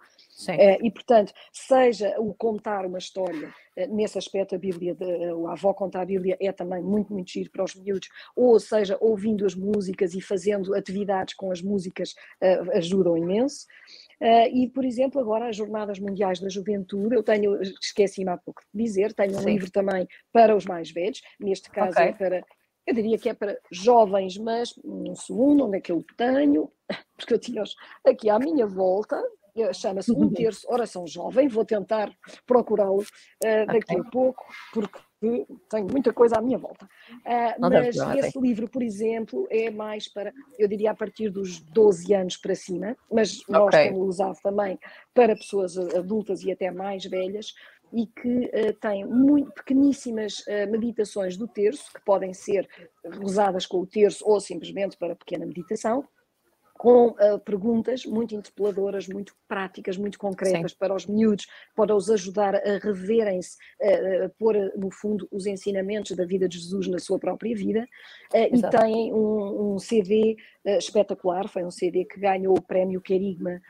É, 0.48 0.84
e, 0.84 0.90
portanto, 0.90 1.32
seja 1.52 2.16
o 2.18 2.34
contar 2.34 2.84
uma 2.84 2.98
história, 2.98 3.54
eh, 3.76 3.86
nesse 3.86 4.18
aspecto 4.18 4.56
a 4.56 4.58
Bíblia, 4.58 4.94
de, 4.94 5.04
eh, 5.04 5.30
a 5.48 5.52
avó 5.52 5.72
contar 5.72 6.02
a 6.02 6.04
Bíblia 6.04 6.36
é 6.40 6.50
também 6.50 6.82
muito, 6.82 7.12
muito 7.12 7.30
giro 7.30 7.50
para 7.50 7.62
os 7.62 7.74
miúdos, 7.74 8.08
ou 8.34 8.58
seja, 8.58 8.98
ouvindo 9.00 9.46
as 9.46 9.54
músicas 9.54 10.12
e 10.12 10.20
fazendo 10.20 10.74
atividades 10.74 11.34
com 11.34 11.52
as 11.52 11.62
músicas 11.62 12.14
uh, 12.42 12.76
ajudam 12.76 13.16
imenso. 13.16 13.66
Uh, 14.20 14.48
e, 14.52 14.68
por 14.68 14.84
exemplo, 14.84 15.20
agora 15.20 15.48
as 15.48 15.56
Jornadas 15.56 15.98
Mundiais 15.98 16.40
da 16.40 16.48
Juventude, 16.48 17.14
eu 17.14 17.22
tenho, 17.22 17.60
esqueci-me 17.60 18.30
há 18.30 18.36
pouco 18.36 18.62
de 18.72 18.82
dizer, 18.82 19.12
tenho 19.12 19.36
um 19.36 19.40
Sim. 19.40 19.50
livro 19.52 19.70
também 19.70 20.06
para 20.32 20.56
os 20.56 20.64
mais 20.64 20.90
velhos, 20.90 21.20
neste 21.40 21.70
caso 21.70 21.92
okay. 21.92 22.08
é 22.08 22.12
para 22.12 22.44
eu 22.86 22.94
diria 22.94 23.18
que 23.18 23.28
é 23.30 23.34
para 23.34 23.58
jovens, 23.72 24.36
mas 24.36 24.74
no 24.84 25.16
segundo, 25.16 25.64
onde 25.64 25.78
é 25.78 25.80
que 25.80 25.90
eu 25.90 26.04
tenho? 26.16 26.70
Porque 27.16 27.34
eu 27.34 27.38
tinha 27.38 27.62
aqui 28.06 28.28
à 28.28 28.38
minha 28.38 28.66
volta, 28.66 29.22
eh, 29.56 29.72
chama-se 29.72 30.12
Um 30.12 30.30
Terço 30.32 30.66
Oração 30.70 31.06
Jovem, 31.06 31.48
vou 31.48 31.64
tentar 31.64 32.12
procurá-lo 32.44 33.00
uh, 33.00 33.66
daqui 33.66 33.94
okay. 33.94 34.00
a 34.00 34.04
pouco, 34.10 34.44
porque 34.72 34.98
tenho 35.68 35.86
muita 35.90 36.12
coisa 36.12 36.38
à 36.38 36.42
minha 36.42 36.58
volta. 36.58 36.86
Uh, 37.10 37.60
mas 37.60 37.96
esse 37.96 38.38
livro, 38.38 38.68
por 38.68 38.82
exemplo, 38.82 39.46
é 39.50 39.70
mais 39.70 40.08
para, 40.08 40.32
eu 40.58 40.68
diria, 40.68 40.90
a 40.90 40.94
partir 40.94 41.30
dos 41.30 41.60
12 41.60 42.14
anos 42.14 42.36
para 42.36 42.54
cima, 42.54 42.96
mas 43.10 43.42
nós 43.48 43.68
okay. 43.68 43.88
temos 43.88 44.08
usado 44.08 44.38
também 44.42 44.78
para 45.12 45.36
pessoas 45.36 45.76
adultas 45.76 46.42
e 46.42 46.52
até 46.52 46.70
mais 46.70 47.04
velhas, 47.04 47.54
e 47.92 48.06
que 48.06 48.46
uh, 48.46 48.72
tem 48.80 49.04
muito 49.04 49.52
pequeníssimas 49.52 50.40
uh, 50.40 50.70
meditações 50.70 51.36
do 51.36 51.46
terço, 51.46 51.92
que 51.92 52.00
podem 52.04 52.34
ser 52.34 52.68
rezadas 53.04 53.66
com 53.66 53.80
o 53.80 53.86
terço 53.86 54.24
ou 54.26 54.40
simplesmente 54.40 54.96
para 54.96 55.14
pequena 55.14 55.46
meditação, 55.46 56.04
com 56.84 57.06
uh, 57.06 57.38
perguntas 57.42 58.04
muito 58.04 58.34
interpeladoras, 58.34 59.08
muito 59.08 59.34
práticas, 59.48 59.96
muito 59.96 60.18
concretas 60.18 60.72
Sim. 60.72 60.76
para 60.78 60.94
os 60.94 61.06
miúdos, 61.06 61.46
para 61.74 61.96
os 61.96 62.10
ajudar 62.10 62.54
a 62.56 62.76
reverem-se, 62.76 63.56
uh, 63.80 64.28
pôr 64.38 64.54
no 64.76 64.90
fundo 64.90 65.26
os 65.32 65.46
ensinamentos 65.46 66.14
da 66.14 66.26
vida 66.26 66.46
de 66.46 66.58
Jesus 66.58 66.86
na 66.88 66.98
sua 66.98 67.18
própria 67.18 67.56
vida. 67.56 67.88
Uh, 68.34 68.54
e 68.54 68.70
têm 68.70 69.14
um, 69.14 69.72
um 69.72 69.78
CD 69.78 70.36
espetacular, 70.78 71.48
foi 71.48 71.64
um 71.64 71.70
CD 71.70 72.04
que 72.04 72.20
ganhou 72.20 72.54
o 72.54 72.62
prémio 72.62 73.00
Querigma 73.00 73.60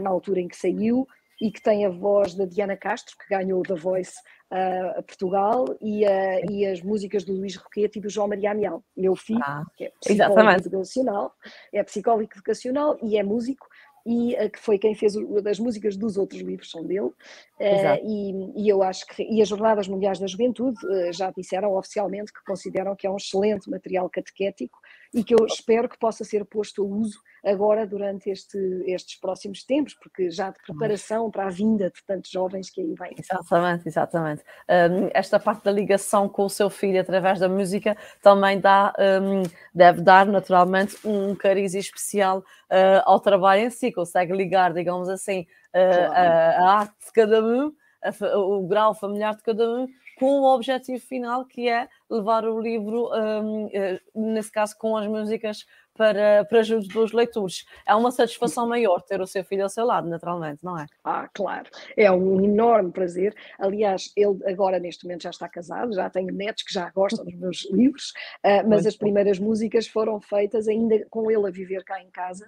na 0.00 0.10
altura 0.10 0.40
em 0.40 0.48
que 0.48 0.56
saiu 0.56 1.06
e 1.40 1.50
que 1.50 1.60
tem 1.60 1.84
a 1.84 1.90
voz 1.90 2.34
da 2.34 2.46
Diana 2.46 2.76
Castro, 2.76 3.16
que 3.18 3.28
ganhou 3.28 3.62
The 3.62 3.74
Voice 3.74 4.14
uh, 4.52 4.98
a 4.98 5.02
Portugal, 5.02 5.64
e, 5.80 6.04
e, 6.50 6.66
as 6.66 6.82
músicas 6.82 7.24
do 7.24 7.32
Luís 7.32 7.56
Roquete 7.56 7.98
e 7.98 8.02
do 8.02 8.08
João 8.08 8.28
Maria 8.28 8.50
Amial, 8.50 8.82
meu 8.96 9.16
filho, 9.16 9.42
ah, 9.42 9.64
que 9.76 9.84
é 9.84 9.92
psicólogo 10.00 10.34
exatamente. 10.34 10.66
educacional, 10.66 11.32
é 11.72 11.82
psicólogo 11.82 12.28
educacional 12.32 12.98
e 13.02 13.16
é 13.16 13.22
músico, 13.22 13.66
e 14.06 14.34
uh, 14.34 14.48
que 14.48 14.60
foi 14.60 14.78
quem 14.78 14.94
fez 14.94 15.14
das 15.42 15.58
músicas 15.58 15.96
dos 15.96 16.16
outros 16.16 16.40
livros, 16.40 16.70
são 16.70 16.84
dele. 16.84 17.10
Uh, 17.58 17.98
e, 18.04 18.62
e, 18.64 18.68
eu 18.68 18.82
acho 18.82 19.04
que 19.08 19.22
e 19.22 19.42
as 19.42 19.48
Jornadas 19.48 19.88
Mundiais 19.88 20.20
da 20.20 20.28
Juventude 20.28 20.78
uh, 20.86 21.12
já 21.12 21.32
disseram 21.32 21.74
oficialmente 21.74 22.32
que 22.32 22.44
consideram 22.44 22.94
que 22.94 23.06
é 23.06 23.10
um 23.10 23.16
excelente 23.16 23.68
material 23.68 24.08
catequético 24.08 24.78
e 25.14 25.24
que 25.24 25.34
eu 25.34 25.46
espero 25.46 25.88
que 25.88 25.98
possa 25.98 26.24
ser 26.24 26.44
posto 26.44 26.82
a 26.82 26.86
uso 26.86 27.20
agora 27.44 27.86
durante 27.86 28.28
este, 28.28 28.58
estes 28.86 29.18
próximos 29.20 29.62
tempos, 29.62 29.94
porque 29.94 30.30
já 30.30 30.50
de 30.50 30.58
preparação 30.66 31.30
para 31.30 31.46
a 31.46 31.50
vinda 31.50 31.90
de 31.90 32.02
tantos 32.04 32.30
jovens 32.30 32.70
que 32.70 32.80
aí 32.80 32.94
vêm. 32.94 33.14
Exatamente, 33.16 33.88
exatamente. 33.88 34.42
Um, 34.68 35.08
esta 35.14 35.38
parte 35.38 35.64
da 35.64 35.70
ligação 35.70 36.28
com 36.28 36.44
o 36.44 36.50
seu 36.50 36.68
filho 36.68 37.00
através 37.00 37.38
da 37.38 37.48
música 37.48 37.96
também 38.20 38.58
dá, 38.58 38.92
um, 39.22 39.42
deve 39.72 40.00
dar 40.00 40.26
naturalmente 40.26 40.96
um 41.04 41.34
cariz 41.34 41.74
especial 41.74 42.38
uh, 42.38 43.02
ao 43.04 43.20
trabalho 43.20 43.62
em 43.62 43.70
si, 43.70 43.92
consegue 43.92 44.32
ligar, 44.32 44.72
digamos 44.72 45.08
assim, 45.08 45.42
uh, 45.42 45.46
claro. 45.72 46.12
a, 46.12 46.20
a, 46.20 46.78
arte 46.80 47.06
de 47.06 47.12
cada 47.12 47.44
um, 47.44 47.72
a, 48.02 48.38
o 48.38 48.66
grau 48.66 48.92
familiar 48.94 49.36
de 49.36 49.42
cada 49.42 49.68
um 49.68 49.86
com 50.18 50.40
o 50.40 50.54
objetivo 50.54 51.00
final 51.04 51.44
que 51.44 51.68
é 51.68 51.88
levar 52.10 52.44
o 52.44 52.60
livro, 52.60 53.10
um, 53.12 53.68
eh, 53.72 54.00
nesse 54.14 54.50
caso 54.50 54.76
com 54.78 54.96
as 54.96 55.06
músicas, 55.06 55.66
para, 55.96 56.44
para 56.44 56.62
junto 56.62 56.86
dos 56.88 57.12
leitores. 57.12 57.64
É 57.86 57.94
uma 57.94 58.10
satisfação 58.10 58.68
maior 58.68 59.00
ter 59.02 59.20
o 59.20 59.26
seu 59.26 59.42
filho 59.44 59.64
ao 59.64 59.68
seu 59.68 59.84
lado, 59.84 60.08
naturalmente, 60.08 60.62
não 60.62 60.78
é? 60.78 60.86
Ah, 61.02 61.28
claro. 61.32 61.68
É 61.96 62.10
um 62.12 62.44
enorme 62.44 62.92
prazer. 62.92 63.34
Aliás, 63.58 64.12
ele 64.14 64.38
agora 64.46 64.78
neste 64.78 65.04
momento 65.04 65.22
já 65.22 65.30
está 65.30 65.48
casado, 65.48 65.94
já 65.94 66.08
tenho 66.10 66.32
netos 66.32 66.62
que 66.62 66.72
já 66.72 66.90
gostam 66.90 67.24
dos 67.24 67.34
meus 67.34 67.68
livros, 67.70 68.10
uh, 68.44 68.62
mas 68.68 68.82
Muito 68.82 68.88
as 68.88 68.96
primeiras 68.96 69.38
bom. 69.38 69.46
músicas 69.46 69.88
foram 69.88 70.20
feitas 70.20 70.68
ainda 70.68 71.04
com 71.10 71.30
ele 71.30 71.46
a 71.46 71.50
viver 71.50 71.82
cá 71.82 72.00
em 72.00 72.10
casa. 72.10 72.46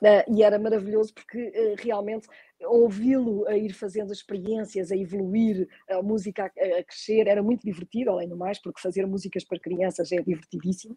Uh, 0.00 0.34
e 0.34 0.42
era 0.42 0.58
maravilhoso 0.58 1.12
porque 1.12 1.38
uh, 1.38 1.74
realmente 1.78 2.26
ouvi-lo 2.62 3.46
a 3.46 3.56
ir 3.56 3.72
fazendo 3.72 4.12
experiências, 4.12 4.90
a 4.90 4.96
evoluir, 4.96 5.68
a 5.88 6.02
música 6.02 6.46
a, 6.46 6.84
crescer, 6.84 7.26
era 7.26 7.42
muito 7.42 7.64
divertido, 7.64 8.10
além 8.10 8.28
do 8.28 8.36
mais, 8.36 8.58
porque 8.58 8.80
fazer 8.80 9.06
músicas 9.06 9.44
para 9.44 9.58
crianças 9.58 10.12
é 10.12 10.20
divertidíssimo. 10.20 10.96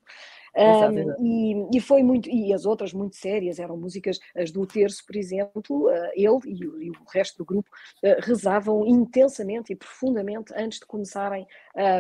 Um, 0.55 1.69
e, 1.71 1.77
e, 1.77 1.81
foi 1.81 2.03
muito, 2.03 2.29
e 2.29 2.53
as 2.53 2.65
outras 2.65 2.93
muito 2.93 3.15
sérias, 3.15 3.59
eram 3.59 3.77
músicas, 3.77 4.19
as 4.35 4.51
do 4.51 4.65
terço, 4.65 5.05
por 5.05 5.15
exemplo, 5.15 5.89
ele 6.13 6.27
e 6.45 6.65
o, 6.67 6.81
e 6.81 6.89
o, 6.89 6.93
resto 7.11 7.37
do 7.37 7.45
grupo 7.45 7.69
uh, 8.03 8.21
rezavam 8.21 8.85
intensamente 8.85 9.71
e 9.71 9.75
profundamente 9.75 10.53
antes 10.55 10.79
de 10.79 10.85
começarem 10.85 11.47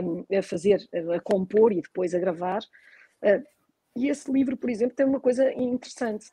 um, 0.03 0.37
a 0.37 0.41
fazer, 0.41 0.87
a 1.15 1.19
compor 1.19 1.71
e 1.71 1.81
depois 1.81 2.13
a 2.13 2.19
gravar. 2.19 2.61
Uh, 3.23 3.52
e 3.95 4.09
esse 4.09 4.31
livro, 4.31 4.57
por 4.57 4.69
exemplo, 4.69 4.95
tem 4.95 5.05
uma 5.05 5.19
coisa 5.19 5.51
interessante. 5.53 6.29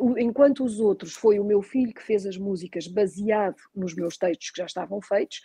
Uh, 0.00 0.18
enquanto 0.18 0.64
os 0.64 0.80
outros 0.80 1.14
foi 1.14 1.38
o 1.38 1.44
meu 1.44 1.60
filho 1.60 1.92
que 1.92 2.02
fez 2.02 2.26
as 2.26 2.38
músicas 2.38 2.86
baseado 2.86 3.56
nos 3.74 3.94
meus 3.94 4.16
textos 4.16 4.50
que 4.50 4.58
já 4.58 4.66
estavam 4.66 5.00
feitos, 5.00 5.40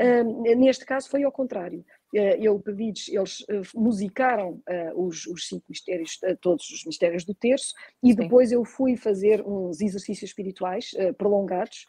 uh, 0.00 0.56
neste 0.56 0.84
caso 0.84 1.08
foi 1.08 1.22
ao 1.22 1.30
contrário. 1.30 1.84
eu 2.12 2.58
pedi-lhes, 2.58 3.08
eles 3.08 3.44
musicaram 3.74 4.60
os, 4.94 5.26
os 5.26 5.48
cinco 5.48 5.64
mistérios, 5.68 6.18
todos 6.40 6.68
os 6.68 6.84
mistérios 6.84 7.24
do 7.24 7.34
terço, 7.34 7.72
e 8.02 8.10
Sim. 8.10 8.16
depois 8.16 8.52
eu 8.52 8.64
fui 8.64 8.96
fazer 8.96 9.42
uns 9.46 9.80
exercícios 9.80 10.30
espirituais 10.30 10.90
prolongados 11.16 11.86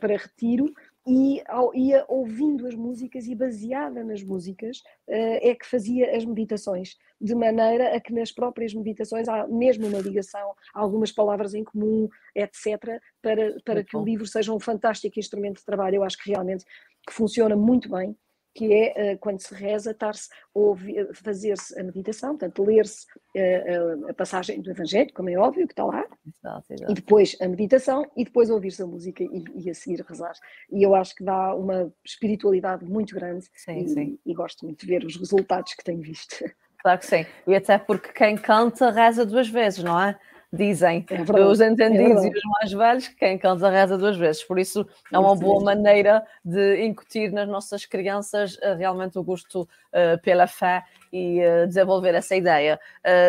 para 0.00 0.16
retiro, 0.16 0.74
e 1.06 1.42
ao, 1.46 1.74
ia 1.74 2.04
ouvindo 2.08 2.66
as 2.66 2.74
músicas 2.74 3.26
e 3.26 3.34
baseada 3.34 4.02
nas 4.02 4.22
músicas 4.22 4.78
uh, 5.08 5.38
é 5.42 5.54
que 5.54 5.66
fazia 5.66 6.16
as 6.16 6.24
meditações, 6.24 6.96
de 7.20 7.34
maneira 7.34 7.94
a 7.94 8.00
que 8.00 8.12
nas 8.12 8.32
próprias 8.32 8.72
meditações 8.74 9.28
há 9.28 9.46
mesmo 9.46 9.86
uma 9.86 9.98
ligação, 9.98 10.54
algumas 10.72 11.12
palavras 11.12 11.54
em 11.54 11.62
comum, 11.62 12.08
etc., 12.34 13.00
para, 13.20 13.54
para 13.64 13.84
que 13.84 13.92
bom. 13.92 14.02
o 14.02 14.04
livro 14.04 14.26
seja 14.26 14.52
um 14.52 14.60
fantástico 14.60 15.18
instrumento 15.18 15.58
de 15.58 15.64
trabalho. 15.64 15.96
Eu 15.96 16.04
acho 16.04 16.18
que 16.18 16.30
realmente 16.30 16.64
que 17.06 17.12
funciona 17.12 17.54
muito 17.54 17.90
bem 17.90 18.16
que 18.54 18.72
é 18.72 19.14
uh, 19.14 19.18
quando 19.18 19.40
se 19.40 19.52
reza, 19.54 19.90
estar-se 19.90 20.28
a 20.30 21.14
fazer-se 21.14 21.78
a 21.78 21.82
meditação, 21.82 22.30
portanto, 22.30 22.62
ler-se 22.62 23.06
uh, 23.36 24.08
a 24.08 24.14
passagem 24.14 24.60
do 24.60 24.70
Evangelho, 24.70 25.12
como 25.12 25.28
é 25.28 25.36
óbvio, 25.36 25.66
que 25.66 25.72
está 25.72 25.84
lá, 25.84 26.04
exato, 26.26 26.72
exato. 26.72 26.92
e 26.92 26.94
depois 26.94 27.36
a 27.40 27.48
meditação, 27.48 28.08
e 28.16 28.24
depois 28.24 28.50
ouvir-se 28.50 28.82
a 28.82 28.86
música 28.86 29.24
e, 29.24 29.44
e, 29.56 29.70
a 29.70 29.74
seguir 29.74 30.04
rezar. 30.08 30.34
E 30.70 30.82
eu 30.82 30.94
acho 30.94 31.14
que 31.16 31.24
dá 31.24 31.54
uma 31.54 31.92
espiritualidade 32.04 32.84
muito 32.84 33.14
grande 33.14 33.46
sim, 33.56 33.78
e, 33.78 33.88
sim. 33.88 34.18
e 34.24 34.34
gosto 34.34 34.64
muito 34.64 34.80
de 34.80 34.86
ver 34.86 35.04
os 35.04 35.16
resultados 35.16 35.74
que 35.74 35.82
tenho 35.82 36.00
visto. 36.00 36.44
Claro 36.80 36.98
que 36.98 37.06
sim, 37.06 37.26
e 37.46 37.54
até 37.54 37.78
porque 37.78 38.12
quem 38.12 38.36
canta 38.36 38.90
reza 38.90 39.24
duas 39.24 39.48
vezes, 39.48 39.82
não 39.82 40.00
é? 40.00 40.18
Dizem 40.54 41.04
é 41.10 41.40
os 41.40 41.60
entendidos 41.60 42.24
é 42.24 42.28
e 42.28 42.30
os 42.30 42.42
mais 42.44 42.72
velhos 42.72 43.08
que 43.08 43.16
quem 43.16 43.38
canta 43.38 43.68
reza 43.68 43.98
duas 43.98 44.16
vezes. 44.16 44.44
Por 44.44 44.58
isso 44.58 44.86
é 45.12 45.18
uma 45.18 45.34
boa 45.34 45.62
maneira 45.62 46.24
de 46.44 46.84
incutir 46.84 47.32
nas 47.32 47.48
nossas 47.48 47.84
crianças 47.84 48.56
uh, 48.56 48.76
realmente 48.78 49.18
o 49.18 49.22
gosto 49.22 49.62
uh, 49.62 50.20
pela 50.22 50.46
fé 50.46 50.84
e 51.12 51.40
uh, 51.40 51.66
desenvolver 51.66 52.14
essa 52.14 52.34
ideia. 52.34 52.78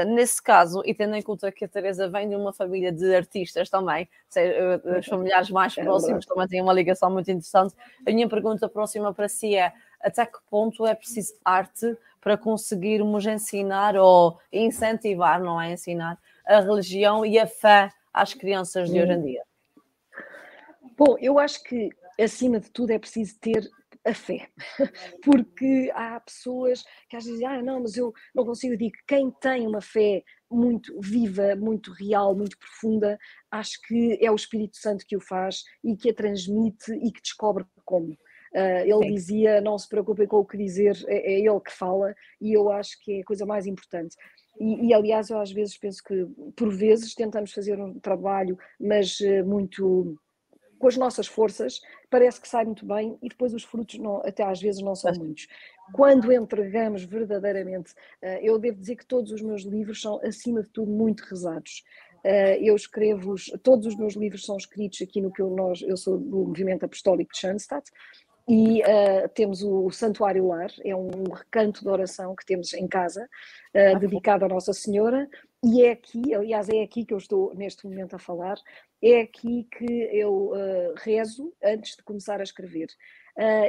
nesse 0.07 0.41
caso, 0.41 0.81
e 0.85 0.93
tendo 0.93 1.15
em 1.15 1.21
conta 1.21 1.51
que 1.51 1.65
a 1.65 1.67
Teresa 1.67 2.09
vem 2.09 2.29
de 2.29 2.35
uma 2.35 2.51
família 2.51 2.91
de 2.91 3.15
artistas 3.15 3.69
também, 3.69 4.07
seja, 4.27 4.81
os 4.99 5.05
familiares 5.05 5.49
mais 5.49 5.77
é 5.77 5.83
próximos 5.83 6.25
também 6.25 6.47
têm 6.47 6.61
uma 6.61 6.73
ligação 6.73 7.11
muito 7.11 7.29
interessante, 7.29 7.75
a 8.05 8.11
minha 8.11 8.27
pergunta 8.27 8.67
próxima 8.67 9.13
para 9.13 9.27
si 9.27 9.55
é 9.55 9.71
até 10.01 10.25
que 10.25 10.37
ponto 10.49 10.85
é 10.85 10.93
preciso 10.93 11.33
arte 11.43 11.97
para 12.21 12.37
conseguirmos 12.37 13.25
ensinar 13.25 13.95
ou 13.95 14.39
incentivar, 14.51 15.39
não 15.39 15.61
é 15.61 15.73
ensinar, 15.73 16.17
a 16.47 16.59
religião 16.59 17.25
e 17.25 17.39
a 17.39 17.47
fé 17.47 17.89
às 18.13 18.33
crianças 18.33 18.89
de 18.89 19.01
hoje 19.01 19.11
em 19.11 19.21
dia? 19.23 19.43
Bom, 20.97 21.17
eu 21.19 21.37
acho 21.37 21.61
que 21.63 21.89
acima 22.19 22.59
de 22.59 22.71
tudo 22.71 22.91
é 22.91 22.99
preciso 22.99 23.37
ter 23.39 23.69
a 24.05 24.13
fé, 24.13 24.47
porque 25.23 25.91
há 25.95 26.19
pessoas 26.19 26.83
que 27.09 27.17
às 27.17 27.25
vezes 27.25 27.39
dizem, 27.39 27.47
ah, 27.47 27.61
não, 27.61 27.81
mas 27.81 27.97
eu 27.97 28.13
não 28.33 28.45
consigo, 28.45 28.73
eu 28.73 28.77
digo, 28.77 28.95
quem 29.07 29.31
tem 29.31 29.65
uma 29.67 29.81
fé 29.81 30.23
muito 30.49 30.97
viva, 31.01 31.55
muito 31.55 31.91
real, 31.91 32.35
muito 32.35 32.57
profunda, 32.57 33.17
acho 33.51 33.81
que 33.81 34.17
é 34.21 34.31
o 34.31 34.35
Espírito 34.35 34.77
Santo 34.77 35.05
que 35.07 35.17
o 35.17 35.21
faz 35.21 35.63
e 35.83 35.97
que 35.97 36.11
a 36.11 36.13
transmite 36.13 36.93
e 36.93 37.11
que 37.11 37.21
descobre 37.21 37.65
como. 37.83 38.15
Uh, 38.53 38.85
ele 38.85 39.07
Sim. 39.07 39.13
dizia: 39.13 39.59
Não 39.59 39.77
se 39.77 39.89
preocupem 39.89 40.25
com 40.25 40.37
o 40.37 40.45
que 40.45 40.55
dizer, 40.55 40.95
é, 41.07 41.33
é, 41.33 41.39
ele 41.39 41.59
que 41.59 41.71
fala, 41.71 42.15
e 42.39 42.53
eu 42.53 42.71
acho 42.71 42.97
que 43.01 43.17
é 43.17 43.19
a 43.19 43.25
coisa 43.25 43.45
mais 43.45 43.65
importante. 43.65 44.15
E, 44.59 44.87
e, 44.87 44.93
aliás, 44.93 45.29
eu 45.29 45.39
às 45.39 45.51
vezes 45.51 45.77
penso 45.77 46.03
que, 46.03 46.25
por 46.55 46.73
vezes, 46.73 47.13
tentamos 47.13 47.51
fazer 47.51 47.79
um 47.79 47.99
trabalho, 47.99 48.57
mas 48.79 49.19
eh, 49.21 49.43
muito 49.43 50.17
com 50.77 50.87
as 50.87 50.97
nossas 50.97 51.27
forças, 51.27 51.81
parece 52.09 52.39
que 52.39 52.47
sai 52.47 52.65
muito 52.65 52.85
bem 52.85 53.17
e 53.21 53.29
depois 53.29 53.53
os 53.53 53.63
frutos 53.63 53.97
não, 53.97 54.17
até 54.17 54.43
às 54.43 54.61
vezes 54.61 54.81
não 54.81 54.95
são 54.95 55.11
muitos. 55.13 55.47
Quando 55.93 56.31
entregamos 56.31 57.03
verdadeiramente, 57.03 57.93
eh, 58.21 58.39
eu 58.43 58.59
devo 58.59 58.79
dizer 58.79 58.95
que 58.95 59.05
todos 59.05 59.31
os 59.31 59.41
meus 59.41 59.63
livros 59.63 60.01
são, 60.01 60.19
acima 60.23 60.61
de 60.61 60.69
tudo, 60.69 60.91
muito 60.91 61.21
rezados. 61.21 61.83
Eh, 62.23 62.59
eu 62.61 62.75
escrevo, 62.75 63.35
todos 63.61 63.85
os 63.85 63.95
meus 63.95 64.15
livros 64.15 64.45
são 64.45 64.57
escritos 64.57 65.01
aqui 65.01 65.21
no 65.21 65.31
que 65.31 65.41
eu, 65.41 65.49
nós, 65.49 65.81
eu 65.81 65.95
sou 65.95 66.17
do 66.17 66.45
movimento 66.45 66.83
apostólico 66.83 67.31
de 67.31 67.39
Schanstatt, 67.39 67.89
e 68.47 68.81
uh, 68.81 69.29
temos 69.33 69.63
o, 69.63 69.89
Santuário 69.89 70.47
Lar, 70.47 70.71
é 70.83 70.95
um 70.95 71.09
recanto 71.33 71.81
de 71.81 71.89
oração 71.89 72.35
que 72.35 72.45
temos 72.45 72.73
em 72.73 72.87
casa, 72.87 73.27
uh, 73.73 73.99
dedicado 73.99 74.45
à 74.45 74.47
Nossa 74.47 74.71
Senhora, 74.71 75.27
e 75.63 75.83
é 75.83 75.91
aqui, 75.91 76.33
aliás, 76.33 76.69
é 76.69 76.83
aqui 76.83 77.03
que 77.03 77.13
eu 77.13 77.17
estou 77.17 77.55
neste 77.55 77.87
momento 77.87 78.15
a 78.15 78.19
falar, 78.19 78.57
é 79.01 79.21
aqui 79.21 79.67
que 79.75 80.09
eu 80.11 80.51
uh, 80.51 80.93
rezo 80.97 81.51
antes 81.63 81.95
de 81.95 82.03
começar 82.03 82.39
a 82.39 82.43
escrever. 82.43 82.87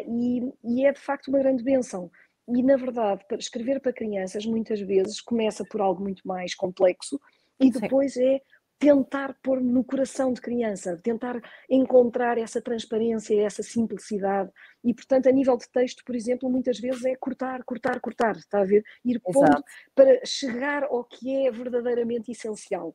E, 0.06 0.52
e, 0.62 0.86
é 0.86 0.92
de 0.92 1.00
facto 1.00 1.26
uma 1.26 1.40
grande 1.40 1.64
bênção. 1.64 2.08
E 2.48 2.62
na 2.62 2.76
verdade, 2.76 3.24
para 3.26 3.36
escrever 3.38 3.80
para 3.80 3.92
crianças 3.92 4.46
muitas 4.46 4.80
vezes 4.80 5.20
começa 5.20 5.64
por 5.64 5.80
algo 5.80 6.00
muito 6.00 6.22
mais 6.24 6.54
complexo 6.54 7.20
e 7.58 7.70
depois 7.72 8.14
Sim. 8.14 8.24
é 8.24 8.40
tentar 8.78 9.34
pôr 9.42 9.60
no 9.60 9.82
coração 9.82 10.32
de 10.32 10.40
criança, 10.40 11.00
tentar 11.02 11.40
encontrar 11.68 12.36
essa 12.36 12.60
transparência, 12.60 13.40
essa 13.42 13.62
simplicidade. 13.62 14.50
E, 14.84 14.92
portanto, 14.92 15.28
a 15.28 15.32
nível 15.32 15.56
de 15.56 15.68
texto, 15.70 16.04
por 16.04 16.14
exemplo, 16.14 16.50
muitas 16.50 16.78
vezes 16.78 17.04
é 17.04 17.16
cortar, 17.16 17.64
cortar, 17.64 18.00
cortar, 18.00 18.36
está 18.36 18.60
a 18.60 18.64
ver? 18.64 18.84
Ir 19.04 19.20
pondo 19.20 19.64
para 19.94 20.20
chegar 20.24 20.84
ao 20.84 21.04
que 21.04 21.46
é 21.46 21.50
verdadeiramente 21.50 22.30
essencial. 22.30 22.94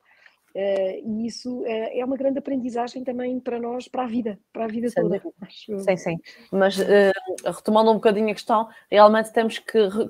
Uh, 0.54 1.02
e 1.06 1.28
isso 1.28 1.62
uh, 1.62 1.66
é 1.66 2.04
uma 2.04 2.18
grande 2.18 2.38
aprendizagem 2.38 3.06
também 3.06 3.40
para 3.40 3.58
nós, 3.58 3.88
para 3.88 4.04
a 4.04 4.08
vida, 4.08 4.38
para 4.52 4.66
a 4.66 4.68
vida 4.68 4.90
sim, 4.90 5.02
toda. 5.02 5.22
Acho. 5.42 5.80
Sim, 5.80 5.98
sim. 5.98 6.18
Mas 6.52 6.78
uh, 6.78 7.12
retomando 7.46 7.92
um 7.92 7.96
bocadinho 7.96 8.30
a 8.30 8.34
questão, 8.34 8.68
realmente 8.90 9.32
temos 9.32 9.60
que 9.60 9.78
re 9.78 10.10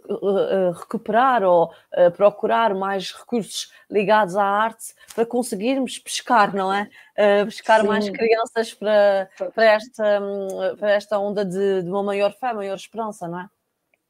recuperar 0.80 1.44
ou 1.44 1.72
procurar 2.16 2.74
mais 2.74 3.12
recursos 3.12 3.72
ligados 3.90 4.36
à 4.36 4.44
arte 4.44 4.94
para 5.14 5.26
conseguirmos 5.26 6.00
pescar, 6.00 6.56
não 6.56 6.74
é? 6.74 6.90
pescar 7.46 7.82
sim. 7.82 7.88
mais 7.88 8.10
crianças 8.10 8.74
para, 8.74 9.30
para, 9.54 9.66
esta, 9.66 10.22
hum, 10.22 10.76
para 10.78 10.92
esta 10.92 11.20
onda 11.20 11.46
de, 11.46 11.84
de 11.84 11.90
uma 11.90 12.02
maior 12.04 12.34
fé, 12.34 12.54
maior 12.54 12.76
esperança, 12.76 13.28
não 13.28 13.42
é? 13.42 13.50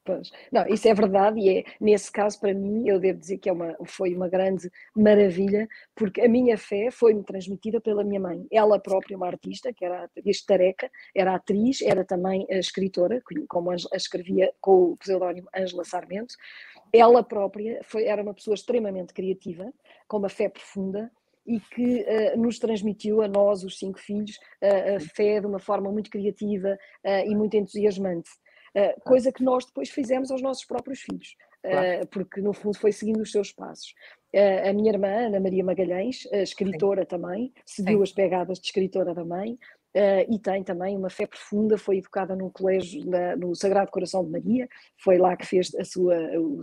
Pois. 0.04 0.32
Não, 0.50 0.66
isso 0.66 0.88
é 0.88 0.94
verdade 0.94 1.38
e 1.38 1.58
é, 1.60 1.64
nesse 1.80 2.10
caso, 2.10 2.40
para 2.40 2.52
mim, 2.52 2.88
eu 2.88 2.98
devo 2.98 3.20
dizer 3.20 3.38
que 3.38 3.48
é 3.48 3.52
uma, 3.52 3.76
foi 3.84 4.12
uma 4.14 4.28
grande 4.28 4.68
maravilha, 4.96 5.68
porque 5.94 6.20
a 6.20 6.28
minha 6.28 6.58
fé 6.58 6.90
foi-me 6.90 7.22
transmitida 7.22 7.80
pela 7.80 8.02
minha 8.02 8.18
mãe. 8.18 8.44
Ela 8.50 8.80
própria, 8.80 9.16
uma 9.16 9.28
artista, 9.28 9.72
que 9.72 9.84
era 9.84 10.10
este 10.26 10.44
tareca, 10.44 10.90
era 11.14 11.36
atriz, 11.36 11.82
era 11.82 12.04
também 12.04 12.44
escritora, 12.50 13.22
como 13.48 13.70
a 13.70 13.76
escrevia 13.94 14.52
com 14.60 14.92
o 14.92 14.96
pseudónimo 14.96 15.48
Ângela 15.56 15.84
Sarmento. 15.84 16.34
Ela 16.92 17.22
própria 17.22 17.80
foi, 17.84 18.04
era 18.04 18.22
uma 18.22 18.34
pessoa 18.34 18.54
extremamente 18.54 19.14
criativa, 19.14 19.72
com 20.08 20.16
uma 20.16 20.28
fé 20.28 20.48
profunda, 20.48 21.12
e 21.46 21.60
que 21.60 22.02
uh, 22.02 22.40
nos 22.40 22.58
transmitiu 22.58 23.22
a 23.22 23.28
nós, 23.28 23.64
os 23.64 23.78
cinco 23.78 23.98
filhos, 23.98 24.36
uh, 24.62 24.96
a 24.96 25.00
fé 25.14 25.40
de 25.40 25.46
uma 25.46 25.58
forma 25.58 25.90
muito 25.90 26.10
criativa 26.10 26.78
uh, 27.04 27.30
e 27.30 27.34
muito 27.34 27.56
entusiasmante. 27.56 28.30
Uh, 28.74 28.98
coisa 29.02 29.30
que 29.30 29.44
nós 29.44 29.66
depois 29.66 29.90
fizemos 29.90 30.30
aos 30.30 30.40
nossos 30.40 30.64
próprios 30.64 31.00
filhos, 31.00 31.36
uh, 31.66 32.06
porque 32.06 32.40
no 32.40 32.54
fundo 32.54 32.78
foi 32.78 32.90
seguindo 32.90 33.20
os 33.20 33.30
seus 33.30 33.52
passos. 33.52 33.92
Uh, 34.34 34.70
a 34.70 34.72
minha 34.72 34.90
irmã, 34.90 35.26
Ana 35.26 35.40
Maria 35.40 35.62
Magalhães, 35.62 36.26
escritora 36.32 37.02
Sim. 37.02 37.08
também, 37.08 37.52
seguiu 37.66 37.98
Sim. 37.98 38.02
as 38.02 38.12
pegadas 38.12 38.58
de 38.58 38.66
escritora 38.66 39.14
da 39.14 39.24
mãe. 39.24 39.58
e 40.26 40.38
tem 40.38 40.64
também 40.64 40.96
uma 40.96 41.10
fé 41.10 41.26
profunda, 41.26 41.76
foi 41.76 41.98
educada 41.98 42.34
num 42.34 42.48
colégio 42.48 43.04
na, 43.04 43.36
no 43.36 43.54
Sagrado 43.54 43.90
Coração 43.90 44.24
de 44.24 44.30
Maria, 44.30 44.66
foi 44.96 45.18
lá 45.18 45.36
que 45.36 45.44
fez 45.44 45.74
a 45.74 45.84
sua, 45.84 46.16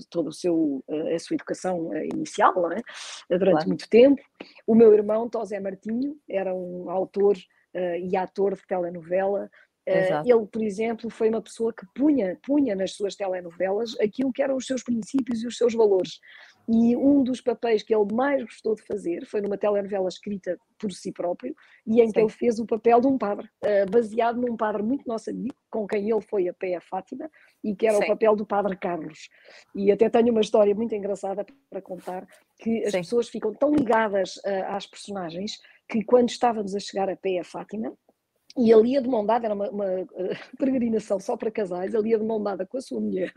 toda 0.10 0.30
o 0.30 0.34
seu, 0.34 0.84
a 1.16 1.20
sua 1.20 1.36
educação 1.36 1.94
inicial, 2.12 2.72
é? 2.72 2.82
durante 3.30 3.52
claro. 3.52 3.68
muito 3.68 3.88
tempo. 3.88 4.20
O 4.66 4.74
meu 4.74 4.92
irmão, 4.96 5.30
Tosé 5.30 5.60
Martinho, 5.60 6.18
era 6.28 6.56
um 6.56 6.90
autor 6.90 7.38
e 8.02 8.18
ator 8.18 8.56
de 8.56 8.66
telenovela, 8.66 9.44
eh, 9.44 9.50
Exato. 9.98 10.30
Ele, 10.30 10.46
por 10.46 10.62
exemplo, 10.62 11.10
foi 11.10 11.30
uma 11.30 11.42
pessoa 11.42 11.74
que 11.74 11.86
punha, 11.96 12.38
punha 12.44 12.76
nas 12.76 12.94
suas 12.94 13.16
telenovelas 13.16 13.96
aquilo 14.00 14.32
que 14.32 14.42
eram 14.42 14.56
os 14.56 14.66
seus 14.66 14.84
princípios 14.84 15.44
e 15.44 15.48
os 15.48 15.58
seus 15.58 15.74
valores. 15.74 16.20
E 16.68 16.96
um 16.96 17.24
dos 17.24 17.42
papéis 17.42 17.82
que 17.82 17.96
ele 17.96 18.14
mais 18.14 18.44
gostou 18.44 18.76
de 18.76 18.84
fazer 18.84 19.26
foi 19.26 19.42
numa 19.42 19.58
telenovela 19.58 20.08
escrita 20.08 20.56
por 20.78 20.92
si 20.92 21.12
próprio 21.12 21.56
e 21.86 22.00
em 22.00 22.06
Sim. 22.06 22.14
que 22.14 22.20
ele 22.20 22.30
fez 22.30 22.60
o 22.60 22.66
papel 22.66 23.02
de 23.02 23.08
um 23.08 23.18
padre, 23.18 23.50
eh, 23.64 23.88
baseado 23.88 24.40
num 24.40 24.56
padre 24.56 24.84
muito 24.84 25.08
nosso 25.08 25.32
amigo, 25.32 25.56
com 25.72 25.88
quem 25.88 26.12
ele 26.12 26.22
foi 26.22 26.48
a 26.48 26.54
pé 26.54 26.76
a 26.76 26.82
Fátima, 26.82 27.30
e 27.64 27.76
que 27.76 27.88
era 27.88 27.98
Sim. 27.98 28.04
o 28.04 28.08
papel 28.08 28.36
do 28.36 28.46
padre 28.46 28.78
Carlos. 28.78 29.30
E 29.76 29.92
até 29.92 30.10
tenho 30.10 30.32
uma 30.32 30.42
história 30.42 30.76
muito 30.76 30.94
engraçada 30.94 31.44
para 31.72 31.82
contar, 31.82 32.28
que 32.60 32.84
as 32.86 32.92
Sim. 32.92 33.00
pessoas 33.00 33.30
ficam 33.30 33.52
tão 33.54 33.74
ligadas 33.74 34.38
uh, 34.38 34.66
às 34.68 34.86
personagens 34.86 35.60
que 35.90 36.04
quando 36.04 36.30
estávamos 36.30 36.76
a 36.76 36.80
chegar 36.80 37.10
a 37.10 37.16
pé 37.16 37.40
a 37.40 37.44
Fátima, 37.44 37.92
e 38.60 38.72
ele 38.72 38.90
ia 38.90 39.02
de 39.02 39.08
mão 39.08 39.26
dada, 39.26 39.48
era 39.48 39.56
uma, 39.56 39.70
uma 39.70 40.02
uh, 40.02 40.08
peregrinação 40.60 41.20
só 41.20 41.38
para 41.38 41.50
casais, 41.50 41.94
ele 41.94 42.10
ia 42.10 42.20
de 42.20 42.26
mão 42.26 42.42
dada 42.44 42.66
com 42.66 42.78
a 42.78 42.82
sua 42.82 43.00
mulher. 43.00 43.32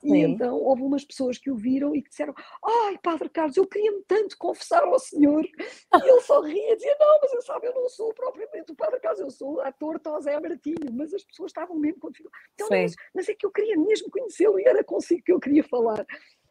Sim. 0.00 0.14
E 0.14 0.18
então 0.20 0.56
houve 0.56 0.82
umas 0.82 1.04
pessoas 1.04 1.38
que 1.38 1.50
o 1.50 1.56
viram 1.56 1.94
e 1.94 2.02
que 2.02 2.08
disseram: 2.08 2.34
Ai, 2.64 2.98
Padre 3.02 3.28
Carlos, 3.28 3.56
eu 3.56 3.66
queria-me 3.66 4.02
tanto 4.06 4.36
confessar 4.38 4.82
ao 4.82 4.98
Senhor. 4.98 5.44
E 5.44 6.08
ele 6.08 6.20
só 6.22 6.40
ria 6.40 6.72
e 6.72 6.76
dizia: 6.76 6.96
Não, 6.98 7.18
mas 7.20 7.32
eu 7.32 7.42
sabe, 7.42 7.66
eu 7.66 7.74
não 7.74 7.88
sou 7.88 8.12
propriamente 8.14 8.72
o 8.72 8.74
Padre 8.74 9.00
Carlos, 9.00 9.20
eu 9.20 9.30
sou 9.30 9.60
ator 9.60 9.98
Tosé 10.00 10.38
Martinho. 10.40 10.92
Mas 10.92 11.12
as 11.12 11.22
pessoas 11.24 11.50
estavam 11.50 11.76
mesmo 11.76 12.00
confiadas. 12.00 12.32
Então, 12.54 12.68
mas, 12.70 12.94
mas, 13.14 13.28
é 13.28 13.34
que 13.34 13.44
eu 13.44 13.50
queria 13.50 13.76
mesmo 13.76 14.10
conhecê-lo 14.10 14.58
e 14.58 14.64
era 14.64 14.82
consigo 14.82 15.22
que 15.22 15.32
eu 15.32 15.40
queria 15.40 15.64
falar. 15.64 16.00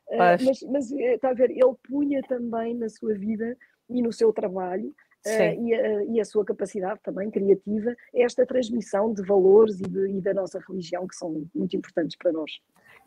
Uh, 0.10 0.44
mas, 0.46 0.62
mas 0.64 0.92
eh, 0.92 1.16
está 1.16 1.30
a 1.30 1.34
ver, 1.34 1.52
ele 1.52 1.76
punha 1.88 2.22
também 2.28 2.76
na 2.76 2.90
sua 2.90 3.14
vida 3.16 3.58
e 3.90 4.02
no 4.02 4.12
seu 4.12 4.32
trabalho 4.32 4.94
Uh, 5.26 5.68
e, 5.68 5.74
a, 5.74 6.04
e, 6.06 6.20
a, 6.22 6.26
sua 6.26 6.46
capacidade 6.46 7.00
também 7.04 7.30
criativa, 7.30 7.94
esta 8.14 8.46
transmissão 8.46 9.14
de 9.14 9.22
valores 9.22 9.80
e, 9.80 9.84
de, 9.84 10.12
e, 10.12 10.22
da 10.22 10.34
nossa 10.34 10.60
religião 10.68 11.06
que 11.06 11.16
são 11.16 11.46
muito 11.54 11.76
importantes 11.76 12.18
para 12.18 12.32
nós. 12.32 12.52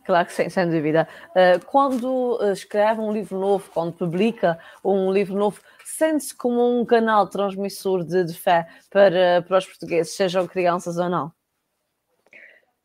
Claro 0.05 0.27
que 0.27 0.33
sim, 0.35 0.49
sem 0.51 0.69
dúvida. 0.69 1.09
Uh, 1.31 1.65
quando 1.67 2.39
escreve 2.53 3.01
um 3.01 3.13
livro 3.13 3.39
novo, 3.39 3.71
quando 3.73 3.95
publica 3.95 4.59
um 4.85 5.11
livro 5.11 5.37
novo, 5.37 5.61
sente-se 5.85 6.35
como 6.37 6.81
um 6.81 6.85
canal 6.85 7.27
transmissor 7.29 8.05
de, 8.05 8.25
de 8.25 8.35
fé 8.35 8.69
para, 8.91 9.43
para 9.43 9.59
os 9.59 9.67
portugueses, 9.67 10.15
sejam 10.15 10.47
crianças 10.47 10.99
ou 10.99 11.09
não? 11.09 11.33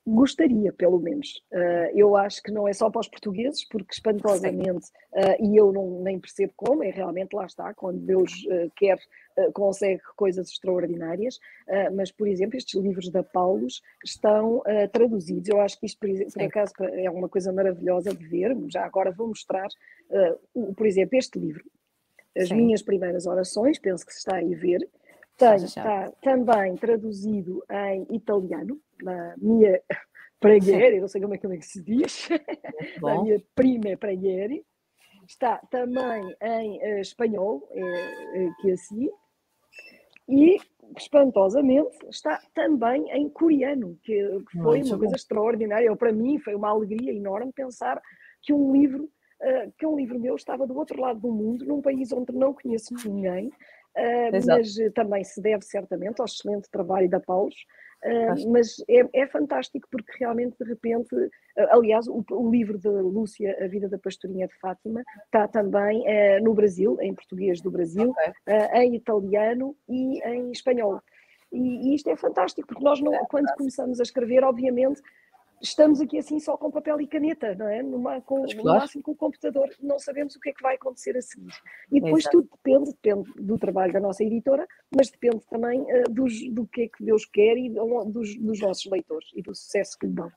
Gostaria, 0.10 0.72
pelo 0.72 1.00
menos. 1.00 1.44
Uh, 1.52 1.92
eu 1.94 2.16
acho 2.16 2.42
que 2.42 2.50
não 2.50 2.66
é 2.66 2.72
só 2.72 2.90
para 2.90 3.02
os 3.02 3.10
portugueses, 3.10 3.68
porque 3.68 3.94
espantosamente, 3.94 4.88
uh, 5.12 5.44
e 5.44 5.58
eu 5.58 5.74
não, 5.74 6.02
nem 6.02 6.18
percebo 6.18 6.54
como, 6.56 6.82
é 6.82 6.90
realmente 6.90 7.36
lá 7.36 7.46
está, 7.46 7.74
quando 7.74 8.00
Deus 8.00 8.32
uh, 8.46 8.72
quer, 8.78 8.98
consegue 9.54 10.02
coisas 10.16 10.50
extraordinárias, 10.50 11.38
mas, 11.94 12.12
por 12.12 12.28
exemplo, 12.28 12.58
estes 12.58 12.74
livros 12.82 13.12
da 13.12 13.22
Paulus 13.22 13.84
estão 14.04 14.64
traduzidos. 14.92 15.48
Eu 15.48 15.62
acho 15.62 15.80
que 15.80 15.86
isto, 15.86 16.00
por, 16.00 16.10
por, 16.10 16.42
acaso, 16.42 16.74
é 16.80 17.08
uma 17.08 17.30
coisa 17.30 17.54
maravilhosa 17.54 18.16
de 18.16 18.26
ver. 18.26 18.58
Já 18.68 18.84
agora 18.84 19.12
vou 19.12 19.28
mostrar, 19.28 19.68
o, 20.56 20.74
por 20.74 20.88
exemplo, 20.88 21.20
este 21.20 21.38
livro, 21.38 21.64
As 22.36 22.48
Sim. 22.48 22.56
Minhas 22.56 22.82
Primeiras 22.82 23.28
Orações, 23.28 23.78
penso 23.78 24.04
que 24.04 24.12
se 24.12 24.18
está 24.18 24.38
aí 24.38 24.56
a 24.56 24.58
ver. 24.58 24.90
Tem, 25.38 25.56
está 25.58 26.12
também 26.20 26.76
traduzido 26.76 27.64
em 27.70 28.08
italiano, 28.16 28.82
na 29.02 29.36
minha 29.38 29.82
preghiera, 30.40 31.00
não 31.00 31.08
sei 31.08 31.22
como 31.22 31.34
é, 31.34 31.38
como 31.38 31.54
é 31.54 31.58
que 31.58 31.66
se 31.66 31.82
diz, 31.82 32.30
na 33.02 33.24
minha 33.24 33.42
prima 33.56 33.98
preghiera. 33.98 34.54
Está 35.28 35.58
também 35.70 36.36
em 36.42 36.78
uh, 36.78 37.00
espanhol, 37.00 37.68
é, 37.72 38.50
que 38.62 38.70
é 38.70 38.74
assim. 38.74 39.10
E, 40.30 40.58
espantosamente, 40.98 41.98
está 42.10 42.42
também 42.54 43.10
em 43.12 43.30
coreano, 43.30 43.98
que, 44.04 44.14
que 44.50 44.58
foi 44.58 44.78
Muito 44.78 44.88
uma 44.88 44.96
bom. 44.96 45.00
coisa 45.00 45.16
extraordinária. 45.16 45.94
Para 45.98 46.14
mim, 46.14 46.40
foi 46.40 46.56
uma 46.56 46.70
alegria 46.70 47.12
enorme 47.12 47.52
pensar 47.52 48.02
que 48.42 48.54
um 48.54 48.72
livro, 48.72 49.04
uh, 49.04 49.74
que 49.78 49.86
um 49.86 49.98
livro 49.98 50.18
meu 50.18 50.36
estava 50.36 50.66
do 50.66 50.78
outro 50.78 51.02
lado 51.02 51.20
do 51.20 51.32
mundo, 51.32 51.66
num 51.66 51.82
país 51.82 52.12
onde 52.14 52.32
não 52.34 52.54
conheço 52.54 52.94
ninguém, 53.06 53.52
Uh, 53.98 54.30
mas 54.32 54.76
também 54.94 55.24
se 55.24 55.42
deve 55.42 55.66
certamente 55.66 56.20
ao 56.20 56.26
excelente 56.26 56.70
trabalho 56.70 57.10
da 57.10 57.20
Paulos, 57.20 57.56
uh, 58.04 58.52
mas 58.52 58.78
é, 58.90 59.22
é, 59.22 59.28
fantástico 59.28 59.88
porque 59.92 60.12
realmente 60.20 60.56
de 60.60 60.66
repente, 60.68 61.16
uh, 61.16 61.30
aliás, 61.72 62.08
o, 62.08 62.24
o, 62.32 62.52
livro 62.52 62.78
de 62.78 62.90
Lúcia, 62.90 63.58
A 63.64 63.68
Vida 63.68 63.90
da 63.90 63.98
Pastorinha 63.98 64.48
de 64.48 64.56
Fátima, 64.60 65.04
está 65.26 65.48
também 65.48 66.04
no 66.42 66.54
Brasil, 66.54 66.98
em 67.02 67.14
português 67.14 67.62
do 67.62 67.72
Brasil, 67.72 68.12
okay. 68.12 68.34
em 68.82 68.96
italiano 68.96 69.76
e 69.88 70.20
em 70.24 70.52
espanhol. 70.52 71.02
E, 71.52 71.92
e, 71.92 71.96
isto 71.96 72.10
é 72.10 72.16
fantástico, 72.16 72.68
porque 72.68 72.84
nós, 72.84 73.00
não, 73.02 73.14
é 73.14 73.26
quando 73.30 73.48
começamos 73.56 74.00
a 74.00 74.04
escrever, 74.04 74.44
obviamente, 74.44 75.02
estamos 75.62 76.00
aqui 76.00 76.18
assim 76.18 76.40
só 76.40 76.58
com 76.58 76.72
papel 76.72 77.02
e 77.02 77.08
caneta, 77.08 77.56
não 77.56 77.68
é? 77.68 77.82
Numa, 77.82 78.22
com, 78.22 78.46
no 78.46 78.64
máximo 78.64 79.04
com 79.04 79.12
o 79.12 79.16
computador, 79.16 79.70
não 79.82 80.00
sabemos 80.00 80.36
o 80.36 80.40
que 80.40 80.50
é 80.50 80.54
que 80.54 80.62
vai 80.62 80.76
acontecer 80.76 81.18
a 81.18 81.22
seguir. 81.22 81.54
E 81.92 82.00
depois 82.00 82.24
Exato. 82.24 82.42
tudo 82.42 82.50
depende, 82.64 82.92
depende 82.92 83.32
do 83.42 83.58
trabalho 83.58 83.94
da 83.94 84.00
nossa 84.00 84.24
editora, 84.24 84.68
mas 84.96 85.10
depende 85.10 85.46
também 85.50 85.82
uh, 85.82 86.10
dos, 86.10 86.34
do 86.52 86.68
que 86.68 86.84
é 86.84 86.88
que 86.88 87.04
Deus 87.04 87.26
quer 87.26 87.58
e 87.58 87.70
dos, 87.70 88.38
dos 88.38 88.60
nossos 88.60 88.86
leitores 88.92 89.30
e 89.36 89.42
do 89.42 89.54
sucesso 89.56 89.98
que 90.00 90.08
lhe 90.08 90.14
dão. 90.14 90.32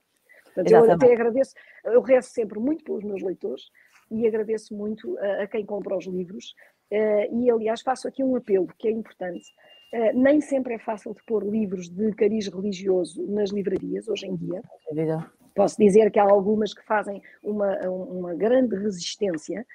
Portanto, 0.45 0.73
eu 0.73 0.93
até 0.93 1.13
agradeço, 1.13 1.55
eu 1.85 2.01
rezo 2.01 2.31
sempre 2.31 2.59
muito 2.59 2.85
pelos 2.85 3.05
meus 3.05 3.23
leitores 3.23 3.71
e 4.11 4.27
agradeço 4.27 4.75
muito 4.75 5.17
a, 5.19 5.43
a 5.43 5.47
quem 5.47 5.65
compra 5.65 5.97
os 5.97 6.07
livros. 6.07 6.55
Uh, 6.91 7.41
e 7.41 7.51
aliás 7.51 7.83
faço 7.83 8.09
aqui 8.09 8.23
um 8.25 8.35
apelo 8.35 8.67
que 8.79 8.89
é 8.89 8.91
importante. 8.91 9.47
Uh, 9.93 10.17
nem 10.17 10.41
sempre 10.41 10.75
é 10.75 10.79
fácil 10.79 11.13
de 11.13 11.23
pôr 11.25 11.45
livros 11.45 11.89
de 11.89 12.13
cariz 12.13 12.47
religioso 12.47 13.27
nas 13.27 13.51
livrarias 13.51 14.07
hoje 14.09 14.27
em 14.27 14.37
dia. 14.37 14.63
Posso 15.55 15.77
dizer 15.77 16.11
que 16.13 16.19
há 16.19 16.23
algumas 16.23 16.73
que 16.73 16.85
fazem 16.85 17.21
uma, 17.43 17.77
uma 17.89 18.35
grande 18.35 18.77
resistência 18.77 19.67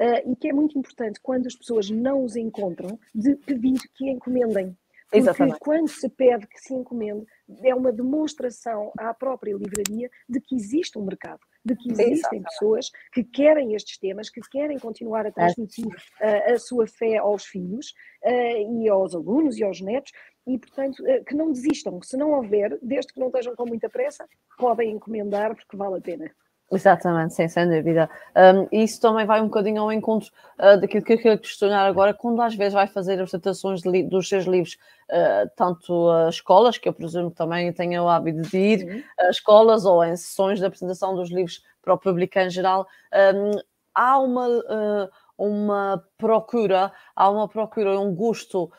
uh, 0.00 0.30
e 0.32 0.34
que 0.34 0.48
é 0.48 0.52
muito 0.52 0.76
importante 0.76 1.20
quando 1.20 1.46
as 1.46 1.54
pessoas 1.54 1.88
não 1.88 2.24
os 2.24 2.34
encontram 2.34 2.98
de 3.14 3.36
pedir 3.36 3.78
que 3.94 4.10
encomendem. 4.10 4.76
Porque 5.04 5.18
Exatamente. 5.18 5.58
quando 5.60 5.88
se 5.88 6.08
pede 6.08 6.46
que 6.46 6.60
se 6.60 6.72
encomende, 6.72 7.26
é 7.62 7.74
uma 7.74 7.92
demonstração 7.92 8.92
à 8.96 9.12
própria 9.12 9.54
livraria 9.54 10.08
de 10.28 10.40
que 10.40 10.54
existe 10.54 10.98
um 10.98 11.04
mercado 11.04 11.40
de 11.64 11.76
que 11.76 11.90
existem 11.92 12.42
pessoas 12.42 12.90
que 13.12 13.22
querem 13.22 13.74
estes 13.74 13.98
temas, 13.98 14.30
que 14.30 14.40
querem 14.50 14.78
continuar 14.78 15.26
a 15.26 15.32
transmitir 15.32 15.86
uh, 15.86 16.52
a 16.52 16.58
sua 16.58 16.86
fé 16.86 17.18
aos 17.18 17.44
filhos 17.44 17.92
uh, 18.24 18.82
e 18.82 18.88
aos 18.88 19.14
alunos 19.14 19.58
e 19.58 19.64
aos 19.64 19.80
netos, 19.80 20.12
e 20.46 20.58
portanto 20.58 21.00
uh, 21.00 21.24
que 21.24 21.34
não 21.34 21.52
desistam. 21.52 22.00
Se 22.02 22.16
não 22.16 22.32
houver, 22.32 22.78
desde 22.82 23.12
que 23.12 23.20
não 23.20 23.26
estejam 23.26 23.54
com 23.54 23.66
muita 23.66 23.88
pressa, 23.88 24.26
podem 24.58 24.92
encomendar 24.92 25.54
porque 25.54 25.76
vale 25.76 25.98
a 25.98 26.00
pena. 26.00 26.30
Exatamente, 26.72 27.34
sim, 27.34 27.48
sem 27.48 27.68
dúvida. 27.68 28.08
Um, 28.36 28.68
isso 28.70 29.00
também 29.00 29.26
vai 29.26 29.40
um 29.40 29.46
bocadinho 29.46 29.82
ao 29.82 29.92
encontro 29.92 30.30
uh, 30.56 30.80
daquilo 30.80 31.04
que 31.04 31.14
eu 31.14 31.18
quero 31.18 31.40
questionar 31.40 31.84
agora, 31.84 32.14
quando 32.14 32.40
às 32.40 32.54
vezes 32.54 32.74
vai 32.74 32.86
fazer 32.86 33.14
apresentações 33.14 33.82
dos 33.82 34.28
seus 34.28 34.44
livros, 34.44 34.78
uh, 35.10 35.50
tanto 35.56 36.08
a 36.10 36.28
escolas, 36.28 36.78
que 36.78 36.88
eu 36.88 36.92
presumo 36.92 37.30
que 37.32 37.36
também 37.36 37.72
tenha 37.72 38.00
o 38.00 38.08
hábito 38.08 38.42
de 38.42 38.56
ir 38.56 38.84
uhum. 38.84 39.02
a 39.18 39.30
escolas 39.30 39.84
ou 39.84 40.04
em 40.04 40.14
sessões 40.14 40.60
de 40.60 40.64
apresentação 40.64 41.16
dos 41.16 41.28
livros 41.30 41.60
para 41.82 41.94
o 41.94 41.98
público 41.98 42.38
em 42.38 42.48
geral, 42.48 42.86
um, 43.34 43.58
há 43.92 44.18
uma, 44.20 44.46
uh, 44.48 45.10
uma 45.36 46.04
procura, 46.16 46.92
há 47.16 47.30
uma 47.30 47.48
procura, 47.48 47.98
um 47.98 48.14
gosto 48.14 48.70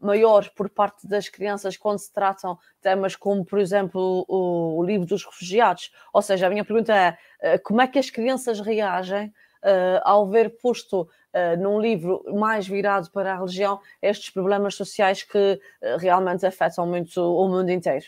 maior 0.00 0.48
por 0.50 0.68
parte 0.68 1.06
das 1.06 1.28
crianças 1.28 1.76
quando 1.76 1.98
se 1.98 2.12
tratam 2.12 2.58
temas 2.80 3.14
como, 3.14 3.44
por 3.44 3.58
exemplo, 3.58 4.24
o, 4.28 4.78
o 4.78 4.84
livro 4.84 5.06
dos 5.06 5.24
refugiados. 5.24 5.92
Ou 6.12 6.22
seja, 6.22 6.46
a 6.46 6.50
minha 6.50 6.64
pergunta 6.64 6.94
é 6.94 7.18
eh, 7.40 7.58
como 7.58 7.80
é 7.80 7.86
que 7.86 7.98
as 7.98 8.10
crianças 8.10 8.60
reagem 8.60 9.32
uh, 9.62 10.00
ao 10.02 10.28
ver 10.28 10.56
posto 10.58 11.02
uh, 11.02 11.60
num 11.60 11.80
livro 11.80 12.22
mais 12.34 12.66
virado 12.66 13.10
para 13.10 13.32
a 13.32 13.36
religião 13.36 13.80
estes 14.00 14.30
problemas 14.30 14.74
sociais 14.74 15.22
que 15.22 15.60
uh, 15.82 15.96
realmente 15.98 16.46
afetam 16.46 16.86
muito 16.86 17.20
o 17.20 17.48
mundo 17.48 17.70
inteiro? 17.70 18.06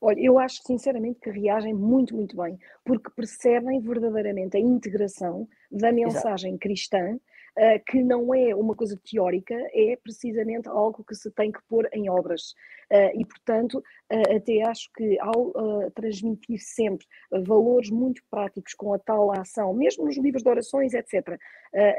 Olha, 0.00 0.20
eu 0.20 0.38
acho 0.38 0.62
sinceramente 0.62 1.18
que 1.18 1.30
reagem 1.30 1.72
muito, 1.72 2.14
muito 2.14 2.36
bem, 2.36 2.58
porque 2.84 3.08
percebem 3.16 3.80
verdadeiramente 3.80 4.54
a 4.54 4.60
integração 4.60 5.48
da 5.70 5.90
mensagem 5.90 6.50
Exato. 6.50 6.60
cristã 6.60 7.18
uh, 7.58 7.84
que 7.86 8.02
não 8.02 8.34
é 8.34 8.54
uma 8.54 8.74
coisa 8.74 8.98
teórica, 9.04 9.54
é 9.72 9.96
precisamente 9.96 10.68
algo 10.68 11.04
que 11.04 11.14
se 11.14 11.30
tem 11.30 11.52
que 11.52 11.60
pôr 11.68 11.88
em 11.92 12.08
obras. 12.08 12.54
Uh, 12.92 13.20
e, 13.20 13.24
portanto, 13.24 13.78
uh, 13.78 14.36
até 14.36 14.62
acho 14.62 14.90
que 14.96 15.18
ao 15.20 15.52
transmitir 15.94 16.58
sempre 16.60 17.06
valores 17.30 17.90
muito 17.90 18.22
práticos 18.30 18.74
com 18.74 18.92
a 18.92 18.98
tal 18.98 19.32
ação, 19.32 19.72
mesmo 19.74 20.04
nos 20.04 20.16
livros 20.16 20.42
de 20.42 20.48
orações, 20.48 20.94
etc., 20.94 21.38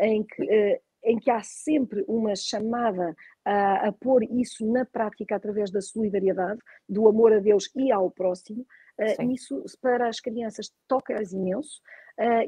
em 0.02 0.24
que 0.24 0.82
em 1.06 1.20
que 1.20 1.30
há 1.30 1.42
sempre 1.44 2.04
uma 2.08 2.36
chamada 2.36 3.16
a, 3.46 3.88
a, 3.88 3.92
pôr 3.92 4.24
isso 4.24 4.66
na 4.66 4.84
prática 4.84 5.36
através 5.36 5.70
da 5.70 5.80
solidariedade, 5.80 6.60
do 6.90 7.08
amor 7.08 7.32
a 7.32 7.40
Deus 7.40 7.70
e 7.76 7.92
ao 7.92 8.10
próximo, 8.10 8.66
uh, 9.00 9.32
isso 9.32 9.64
para 9.80 10.10
as 10.10 10.20
crianças 10.20 10.74
toca-as 10.88 11.32
imenso 11.32 11.80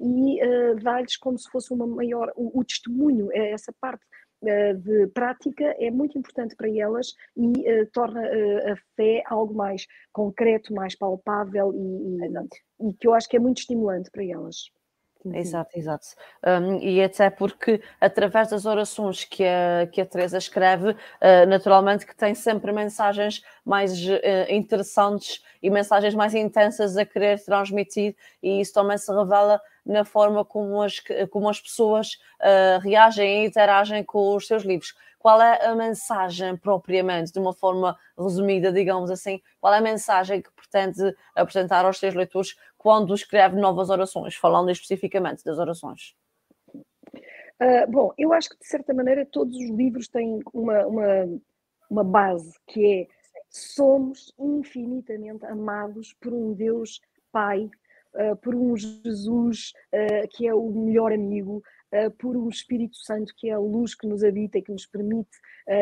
e 0.01 0.43
uh, 0.43 0.75
dá-lhes 0.81 1.17
como 1.17 1.37
se 1.37 1.49
fosse 1.49 1.73
uma 1.73 1.85
maior, 1.85 2.31
o, 2.35 2.59
o 2.59 2.63
testemunho, 2.63 3.29
é 3.31 3.51
essa 3.51 3.73
parte 3.81 4.05
de 4.41 5.07
prática 5.07 5.75
é 5.79 5.89
muito 5.89 6.17
importante 6.17 6.55
para 6.55 6.69
elas 6.69 7.07
e 7.35 7.47
uh, 7.47 7.89
torna 7.91 8.21
uh, 8.21 8.71
a 8.71 8.75
fé 8.95 9.23
algo 9.25 9.53
mais 9.53 9.87
concreto, 10.13 10.73
mais 10.73 10.95
palpável 10.95 11.73
e, 11.73 12.85
e, 12.85 12.89
e, 12.89 12.93
que 12.93 13.07
eu 13.07 13.13
acho 13.13 13.27
que 13.27 13.35
é 13.35 13.39
muito 13.39 13.59
estimulante 13.59 14.11
para 14.11 14.23
elas. 14.23 14.69
Uhum. 15.31 15.35
Exato, 15.35 15.77
exato. 15.77 16.07
Um, 16.45 16.77
e 16.79 17.01
até 17.03 17.29
porque, 17.29 17.81
através 17.99 18.49
das 18.49 18.65
orações 18.65 19.23
que 19.25 19.43
a, 19.43 19.87
que 19.91 19.99
a 19.99 20.05
Teresa 20.05 20.37
escreve, 20.37 20.91
uh, 20.91 21.45
naturalmente 21.47 22.05
que 22.05 22.15
tem 22.15 22.33
sempre 22.33 22.71
mensagens 22.71 23.41
mais 23.65 23.93
uh, 24.07 24.19
interessantes 24.49 25.43
e 25.61 25.69
mensagens 25.69 26.13
mais 26.15 26.33
intensas 26.33 26.95
a 26.95 27.05
querer 27.05 27.43
transmitir, 27.43 28.15
e 28.41 28.61
isso 28.61 28.73
também 28.73 28.97
se 28.97 29.11
revela 29.11 29.59
na 29.85 30.05
forma 30.05 30.45
como 30.45 30.81
as, 30.81 31.01
como 31.29 31.49
as 31.49 31.59
pessoas 31.59 32.13
uh, 32.41 32.79
reagem 32.81 33.43
e 33.43 33.47
interagem 33.47 34.03
com 34.03 34.35
os 34.35 34.47
seus 34.47 34.63
livros. 34.63 34.93
Qual 35.19 35.41
é 35.41 35.65
a 35.65 35.75
mensagem 35.75 36.55
propriamente, 36.55 37.33
de 37.33 37.39
uma 37.39 37.53
forma 37.53 37.97
resumida, 38.17 38.71
digamos 38.71 39.09
assim, 39.09 39.41
qual 39.59 39.73
é 39.73 39.79
a 39.79 39.81
mensagem 39.81 40.41
que 40.41 40.49
pretende 40.51 41.13
apresentar 41.35 41.85
aos 41.85 41.97
seus 41.97 42.13
leitores 42.13 42.55
quando 42.87 43.13
escreve 43.13 43.59
novas 43.59 43.89
orações, 43.89 44.33
falando 44.37 44.71
especificamente 44.71 45.43
das 45.43 45.59
orações? 45.59 46.15
Uh, 46.73 47.91
bom, 47.91 48.13
eu 48.17 48.31
acho 48.31 48.49
que 48.49 48.57
de 48.57 48.65
certa 48.65 48.93
maneira 48.93 49.25
todos 49.25 49.57
os 49.57 49.69
livros 49.71 50.07
têm 50.07 50.39
uma, 50.53 50.87
uma, 50.87 51.41
uma 51.89 52.03
base 52.05 52.49
que 52.65 53.01
é 53.01 53.07
somos 53.49 54.33
infinitamente 54.39 55.45
amados 55.47 56.15
por 56.21 56.31
um 56.31 56.53
Deus 56.53 57.01
Pai, 57.29 57.69
uh, 58.13 58.37
por 58.37 58.55
um 58.55 58.77
Jesus 58.77 59.73
uh, 59.93 60.25
que 60.29 60.47
é 60.47 60.55
o 60.55 60.71
melhor 60.71 61.11
amigo, 61.11 61.61
por 62.19 62.37
um 62.37 62.47
Espírito 62.47 62.95
Santo 62.95 63.33
que 63.35 63.49
é 63.49 63.53
a 63.53 63.59
luz 63.59 63.95
que 63.95 64.07
nos 64.07 64.23
habita 64.23 64.57
e 64.57 64.61
que 64.61 64.73
nos 64.73 64.85
permite 64.85 65.37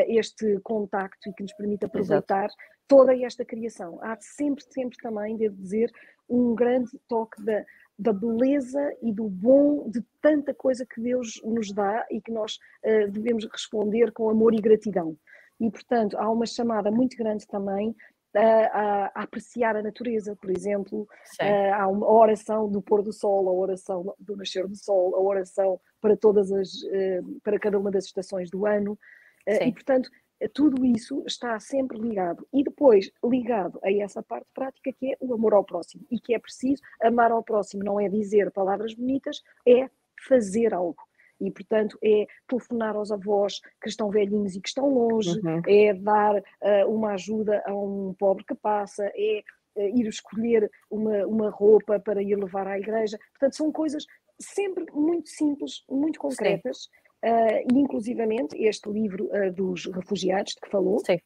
este 0.08 0.60
contacto 0.60 1.28
e 1.28 1.34
que 1.34 1.42
nos 1.42 1.54
permite 1.54 1.86
aproveitar 1.86 2.46
Exato. 2.46 2.56
toda 2.88 3.18
esta 3.18 3.44
criação. 3.44 4.00
Há 4.04 4.16
sempre, 4.22 4.64
sempre 4.72 4.98
também, 5.00 5.36
devo 5.36 5.56
dizer, 5.56 5.92
um 6.30 6.56
grande 6.56 6.92
toque 7.08 7.44
da 7.44 7.64
da 7.98 8.12
beleza 8.12 8.94
e 9.02 9.12
do 9.12 9.28
bom 9.28 9.90
de 9.90 10.02
tanta 10.22 10.54
coisa 10.54 10.86
que 10.86 11.00
Deus 11.00 11.42
nos 11.44 11.72
dá 11.72 12.06
e 12.12 12.22
que 12.22 12.32
nós 12.32 12.58
uh, 12.84 13.10
devemos 13.10 13.48
responder 13.50 14.12
com 14.12 14.30
amor 14.30 14.54
e 14.54 14.58
gratidão. 14.58 15.18
E, 15.60 15.72
portanto, 15.72 16.18
há 16.18 16.30
uma 16.30 16.46
chamada 16.46 16.92
muito 16.92 17.16
grande 17.16 17.48
também 17.48 17.96
a, 18.36 18.42
a, 18.42 19.06
a 19.16 19.24
apreciar 19.24 19.78
a 19.78 19.82
natureza, 19.82 20.36
por 20.36 20.50
exemplo, 20.50 21.08
uh, 21.42 21.74
há 21.74 21.88
uma 21.88 22.12
oração 22.12 22.70
do 22.70 22.82
pôr 22.82 23.02
do 23.02 23.14
sol, 23.14 23.48
a 23.48 23.54
oração 23.54 24.14
do 24.20 24.36
nascer 24.36 24.68
do 24.68 24.76
sol, 24.76 25.16
a 25.16 25.22
oração 25.22 25.80
para 26.02 26.18
todas 26.18 26.52
as, 26.52 26.74
uh, 26.74 27.40
para 27.42 27.58
cada 27.58 27.80
uma 27.80 27.90
das 27.90 28.06
estações 28.06 28.50
do 28.50 28.66
ano. 28.66 29.00
e, 29.48 29.72
portanto, 29.72 30.10
tudo 30.54 30.86
isso 30.86 31.24
está 31.26 31.60
sempre 31.60 31.98
ligado. 31.98 32.48
E 32.54 32.64
depois, 32.64 33.12
ligado 33.24 33.80
a 33.84 33.92
essa 33.92 34.22
parte 34.22 34.48
prática 34.54 34.92
que 34.94 35.14
é 35.14 35.18
o 35.20 35.34
amor 35.34 35.54
ao 35.54 35.64
próximo. 35.64 36.06
E 36.12 36.20
que 36.20 36.34
é 36.34 36.40
preciso 36.40 36.82
amar 37.02 37.32
ao 37.32 37.44
próximo, 37.44 37.84
não 37.84 38.00
é 38.00 38.10
dizer 38.10 38.52
palavras 38.52 38.94
bonitas, 38.94 39.42
é 39.66 39.90
fazer 40.28 40.74
algo. 40.74 41.02
E, 41.40 41.52
portanto, 41.52 41.98
é 42.04 42.26
telefonar 42.48 42.96
aos 42.96 43.12
avós 43.12 43.60
que 43.82 43.90
estão 43.90 44.10
velhinhos 44.10 44.56
e 44.56 44.62
que 44.62 44.70
estão 44.70 44.88
longe, 44.90 45.38
uhum. 45.40 45.62
é 45.68 45.94
dar 45.94 46.36
uh, 46.38 46.90
uma 46.90 47.14
ajuda 47.14 47.62
a 47.66 47.74
um 47.74 48.16
pobre 48.18 48.46
que 48.46 48.56
passa, 48.56 49.12
é 49.14 49.44
uh, 49.76 49.98
ir 49.98 50.08
escolher 50.08 50.72
uma, 50.90 51.26
uma 51.26 51.50
roupa 51.50 52.00
para 52.00 52.24
ir 52.24 52.36
levar 52.36 52.68
à 52.68 52.78
igreja. 52.78 53.18
Portanto, 53.32 53.56
são 53.56 53.72
coisas 53.72 54.06
sempre 54.40 54.86
muito 54.94 55.30
simples, 55.30 55.84
muito 55.90 56.20
concretas. 56.20 56.84
Sim 56.84 57.05
uh, 57.26 57.78
inclusivamente 57.78 58.56
este 58.58 58.90
livro 58.90 59.26
uh, 59.26 59.52
dos 59.52 59.86
refugiados 59.86 60.54
de 60.54 60.62
que 60.62 60.70
falou, 60.70 61.00
Sim. 61.00 61.20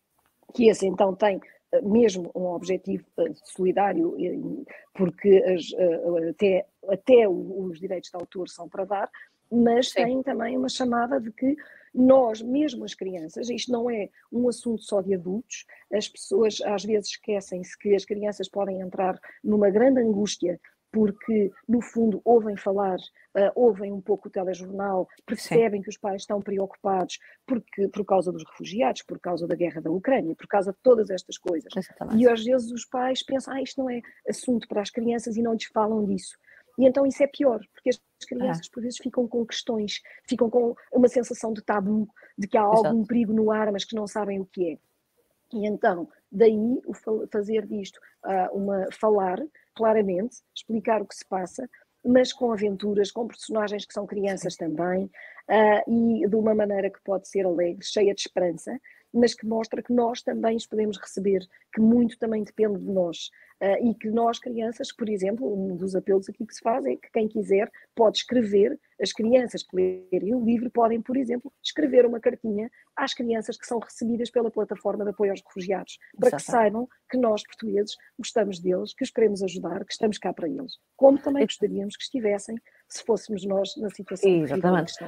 que 0.54 0.70
esse 0.70 0.88
então 0.88 1.14
tem 1.14 1.40
ah, 1.72 1.82
mesmo 1.82 2.32
um 2.34 2.46
objetivo 2.46 3.06
solidário, 3.44 4.16
porque 4.94 5.44
as, 5.46 5.68
até, 6.30 6.66
até 6.88 7.30
os 7.30 7.80
direitos 7.80 8.10
de 8.10 8.16
autor 8.16 8.50
são 8.50 8.68
para 8.68 8.86
dar, 8.86 9.10
mas 9.52 9.90
Sim. 9.90 10.04
tem 10.04 10.24
também 10.24 10.58
uma 10.58 10.70
chamada 10.70 11.20
de 11.20 11.32
que 11.32 11.56
nós, 11.94 12.42
mesmo 12.42 12.86
as 12.86 12.94
crianças, 12.94 13.50
isto 13.50 13.72
não 13.72 13.90
é 13.90 14.10
um 14.32 14.48
assunto 14.48 14.82
só 14.82 15.02
de 15.02 15.14
adultos, 15.14 15.66
as 15.92 16.08
pessoas 16.08 16.62
às 16.62 16.84
vezes 16.84 17.10
esquecem-se 17.10 17.78
que 17.78 17.96
as 17.96 18.06
crianças 18.06 18.48
podem 18.48 18.80
entrar 18.82 19.20
numa 19.44 19.70
grande 19.70 20.02
angústia 20.02 20.60
porque 20.92 21.52
no 21.68 21.82
fundo 21.82 22.22
ouvem 22.26 22.56
falar, 22.56 22.98
uh, 22.98 23.52
ouvem 23.56 23.92
um 23.92 24.02
pouco 24.02 24.28
o 24.28 24.32
telejornal, 24.32 25.08
percebem 25.26 25.80
Sim. 25.80 25.84
que 25.84 25.90
os 25.90 25.98
pais 25.98 26.24
estão 26.24 26.42
preocupados 26.42 27.20
porque, 27.46 27.88
por 27.90 28.06
causa 28.06 28.32
dos 28.32 28.44
refugiados, 28.50 29.04
por 29.04 29.20
causa 29.20 29.48
da 29.48 29.56
guerra 29.56 29.82
da 29.82 29.92
Ucrânia, 29.92 30.36
por 30.36 30.48
causa 30.48 30.72
de 30.72 30.78
todas 30.82 31.10
estas 31.10 31.38
coisas. 31.38 31.72
Exatamente. 31.76 32.22
E 32.22 32.28
às 32.28 32.44
vezes 32.44 32.72
os 32.72 32.86
pais 32.86 33.24
pensam, 33.24 33.54
ah, 33.54 33.62
isto 33.62 33.82
não 33.82 33.90
é 33.90 34.02
assunto 34.28 34.68
para 34.68 34.82
as 34.82 34.90
crianças 34.90 35.38
e 35.38 35.42
não 35.42 35.54
lhes 35.54 35.66
falam 35.66 36.06
disso. 36.06 36.38
E 36.78 36.88
então 36.88 37.06
isso 37.06 37.22
é 37.22 37.28
pior, 37.28 37.60
porque 37.74 37.90
as 37.90 38.26
crianças 38.28 38.68
ah. 38.68 38.70
por 38.74 38.82
vezes 38.82 38.98
ficam 38.98 39.28
com 39.28 39.46
questões, 39.46 40.02
ficam 40.28 40.50
com 40.50 40.74
uma 40.92 41.08
sensação 41.08 41.54
de 41.54 41.62
tabu, 41.62 42.08
de 42.38 42.48
que 42.48 42.58
há 42.58 42.64
Exato. 42.64 42.88
algum 42.88 43.06
perigo 43.06 43.34
no 43.34 43.52
ar, 43.52 43.72
mas 43.72 43.84
que 43.84 43.96
não 43.96 44.08
sabem 44.08 44.40
o 44.40 44.46
que 44.46 44.72
é. 44.74 44.78
E 45.52 45.68
então, 45.68 46.08
daí 46.32 46.80
o 46.86 46.94
fazer 47.28 47.66
disto, 47.66 48.00
uh, 48.24 48.56
uma 48.56 48.88
falar 48.92 49.40
claramente, 49.80 50.36
explicar 50.54 51.02
o 51.02 51.06
que 51.06 51.16
se 51.16 51.26
passa, 51.26 51.70
mas 52.06 52.34
com 52.34 52.52
aventuras, 52.52 53.12
com 53.12 53.26
personagens 53.26 53.86
que 53.86 53.94
são 53.94 54.06
crianças 54.06 54.58
também, 54.58 55.06
uh, 55.06 55.90
e 55.90 56.28
de 56.28 56.36
uma 56.36 56.54
maneira 56.54 56.90
que 56.90 57.02
pode 57.02 57.30
ser 57.30 57.46
alegre, 57.46 57.82
cheia 57.82 58.14
de 58.14 58.20
esperança, 58.20 58.78
mas 59.14 59.34
que 59.34 59.46
mostra 59.46 59.82
que 59.82 59.94
nós 59.94 60.22
também 60.22 60.58
os 60.58 60.68
podemos 60.68 60.98
receber, 60.98 61.40
que 61.74 61.80
muito 61.80 62.20
também 62.20 62.44
depende 62.44 62.78
de 62.80 62.92
nós. 62.92 63.30
Uh, 63.62 63.90
e 63.90 63.96
que 63.96 64.10
nós, 64.10 64.38
crianças, 64.38 64.92
por 64.92 65.08
exemplo, 65.08 65.48
um 65.48 65.78
dos 65.78 65.96
apelos 65.96 66.28
aqui 66.28 66.46
que 66.46 66.54
se 66.54 66.62
faz 66.62 66.86
é 66.86 66.98
que 66.98 67.10
quem 67.14 67.30
quiser 67.30 67.72
pode 67.96 68.18
escrever, 68.18 68.78
as 69.02 69.12
crianças 69.12 69.64
que 69.64 69.76
lerem 69.76 70.36
o 70.36 70.44
livro 70.44 70.70
podem, 70.70 71.02
por 71.02 71.18
exemplo, 71.18 71.52
escrever 71.64 72.06
uma 72.06 72.20
cartinha 72.20 72.70
às 72.96 73.14
crianças 73.14 73.58
que 73.58 73.66
são 73.66 73.80
recebidas 73.80 74.30
pela 74.30 74.52
plataforma 74.52 75.04
de 75.04 75.12
apoio 75.12 75.32
aos 75.32 75.42
refugiados, 75.42 75.98
para 76.20 76.32
que 76.32 76.44
saibam 76.44 76.88
que 77.10 77.18
nós, 77.18 77.44
portugueses, 77.44 77.96
gostamos 78.18 78.60
deles, 78.60 78.94
que 78.94 79.04
os 79.04 79.12
queremos 79.12 79.42
ajudar, 79.44 79.86
que 79.86 79.94
estamos 79.94 80.18
cá 80.18 80.34
para 80.34 80.48
eles. 80.48 80.74
Como 80.96 81.18
também 81.18 81.46
gostaríamos 81.46 81.96
que 81.96 82.04
estivessem 82.04 82.58
se 82.88 83.04
fôssemos 83.04 83.46
nós 83.46 83.76
na 83.78 83.90
situação 83.90 84.30
Exatamente. 84.30 84.98
que 84.98 85.06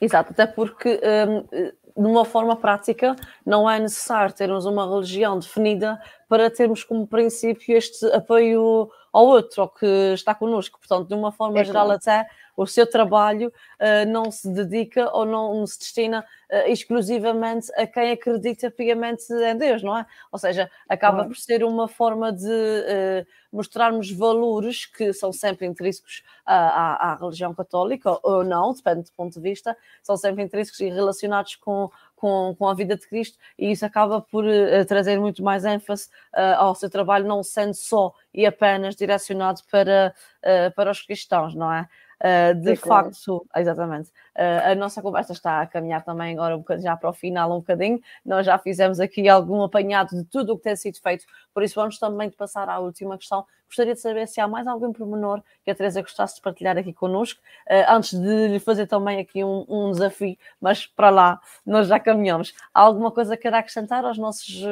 Exato, 0.00 0.32
até 0.32 0.46
porque 0.46 1.00
um, 1.02 2.02
de 2.02 2.08
uma 2.08 2.24
forma 2.24 2.56
prática, 2.56 3.16
não 3.44 3.68
é 3.68 3.78
necessário 3.78 4.34
termos 4.34 4.64
uma 4.64 4.88
religião 4.88 5.38
definida 5.38 6.00
para 6.30 6.48
termos 6.48 6.84
como 6.84 7.08
princípio 7.08 7.76
este 7.76 8.06
apoio 8.12 8.88
ao 9.12 9.26
outro, 9.26 9.62
ao 9.62 9.68
que 9.68 10.14
está 10.14 10.32
connosco. 10.32 10.78
Portanto, 10.78 11.08
de 11.08 11.14
uma 11.14 11.32
forma 11.32 11.58
é 11.58 11.64
geral, 11.64 11.86
claro. 11.86 12.00
até 12.00 12.30
o 12.56 12.66
seu 12.68 12.86
trabalho 12.86 13.48
uh, 13.48 14.08
não 14.08 14.30
se 14.30 14.48
dedica 14.48 15.10
ou 15.12 15.26
não 15.26 15.66
se 15.66 15.78
destina 15.80 16.20
uh, 16.20 16.70
exclusivamente 16.70 17.72
a 17.74 17.84
quem 17.84 18.12
acredita 18.12 18.70
piamente 18.70 19.24
em 19.32 19.56
Deus, 19.56 19.82
não 19.82 19.98
é? 19.98 20.06
Ou 20.30 20.38
seja, 20.38 20.70
acaba 20.88 21.24
por 21.24 21.36
ser 21.36 21.64
uma 21.64 21.88
forma 21.88 22.32
de 22.32 22.46
uh, 22.46 23.26
mostrarmos 23.52 24.12
valores 24.12 24.86
que 24.86 25.12
são 25.12 25.32
sempre 25.32 25.66
intrínsecos 25.66 26.22
à, 26.46 26.54
à, 26.54 27.12
à, 27.12 27.14
religião 27.16 27.52
católica 27.52 28.16
ou 28.22 28.44
não, 28.44 28.72
depende 28.72 29.02
do 29.02 29.12
ponto 29.12 29.34
de 29.34 29.40
vista, 29.40 29.76
são 30.02 30.16
sempre 30.16 30.44
intrínsecos 30.44 30.78
e 30.80 30.88
relacionados 30.88 31.56
com, 31.56 31.90
com, 32.20 32.54
com, 32.58 32.68
a 32.68 32.74
vida 32.74 32.96
de 32.96 33.08
Cristo, 33.08 33.38
e 33.58 33.70
isso 33.70 33.84
acaba 33.86 34.20
por 34.20 34.44
uh, 34.44 34.84
trazer 34.86 35.18
muito 35.18 35.42
mais 35.42 35.64
ênfase 35.64 36.08
uh, 36.34 36.56
ao 36.58 36.74
seu 36.74 36.90
trabalho, 36.90 37.26
não 37.26 37.42
sendo 37.42 37.74
só 37.74 38.12
e 38.32 38.46
apenas 38.46 38.96
direcionado 38.96 39.60
para, 39.70 40.14
uh, 40.44 40.74
para 40.74 40.90
os 40.90 41.02
cristãos, 41.02 41.54
não 41.54 41.72
é? 41.72 41.88
Uh, 42.20 42.54
de 42.54 42.76
facto, 42.76 43.46
exatamente, 43.56 44.10
uh, 44.36 44.72
a 44.72 44.74
nossa 44.74 45.00
conversa 45.00 45.32
está 45.32 45.62
a 45.62 45.66
caminhar 45.66 46.04
também 46.04 46.34
agora 46.34 46.54
um 46.54 46.64
já 46.78 46.94
para 46.94 47.08
o 47.08 47.14
final 47.14 47.50
um 47.50 47.60
bocadinho. 47.60 47.98
Nós 48.22 48.44
já 48.44 48.58
fizemos 48.58 49.00
aqui 49.00 49.26
algum 49.26 49.62
apanhado 49.62 50.14
de 50.14 50.24
tudo 50.24 50.52
o 50.52 50.58
que 50.58 50.64
tem 50.64 50.76
sido 50.76 51.00
feito, 51.00 51.24
por 51.54 51.62
isso 51.62 51.76
vamos 51.76 51.98
também 51.98 52.30
passar 52.30 52.68
à 52.68 52.78
última 52.78 53.16
questão. 53.16 53.46
Gostaria 53.66 53.94
de 53.94 54.00
saber 54.00 54.28
se 54.28 54.38
há 54.38 54.46
mais 54.46 54.66
algum 54.66 54.92
pormenor 54.92 55.42
que 55.64 55.70
a 55.70 55.74
Teresa 55.74 56.02
gostasse 56.02 56.34
de 56.34 56.42
partilhar 56.42 56.76
aqui 56.76 56.92
connosco, 56.92 57.40
uh, 57.70 57.94
antes 57.94 58.12
de 58.12 58.48
lhe 58.48 58.60
fazer 58.60 58.86
também 58.86 59.18
aqui 59.18 59.42
um, 59.42 59.64
um, 59.66 59.90
desafio, 59.90 60.36
mas 60.60 60.86
para 60.86 61.08
lá 61.08 61.40
nós 61.64 61.88
já 61.88 61.98
caminhamos. 61.98 62.52
Há 62.74 62.82
alguma 62.82 63.10
coisa 63.10 63.34
que 63.34 63.42
queira 63.42 63.60
acrescentar 63.60 64.04
aos 64.04 64.18
nossos, 64.18 64.62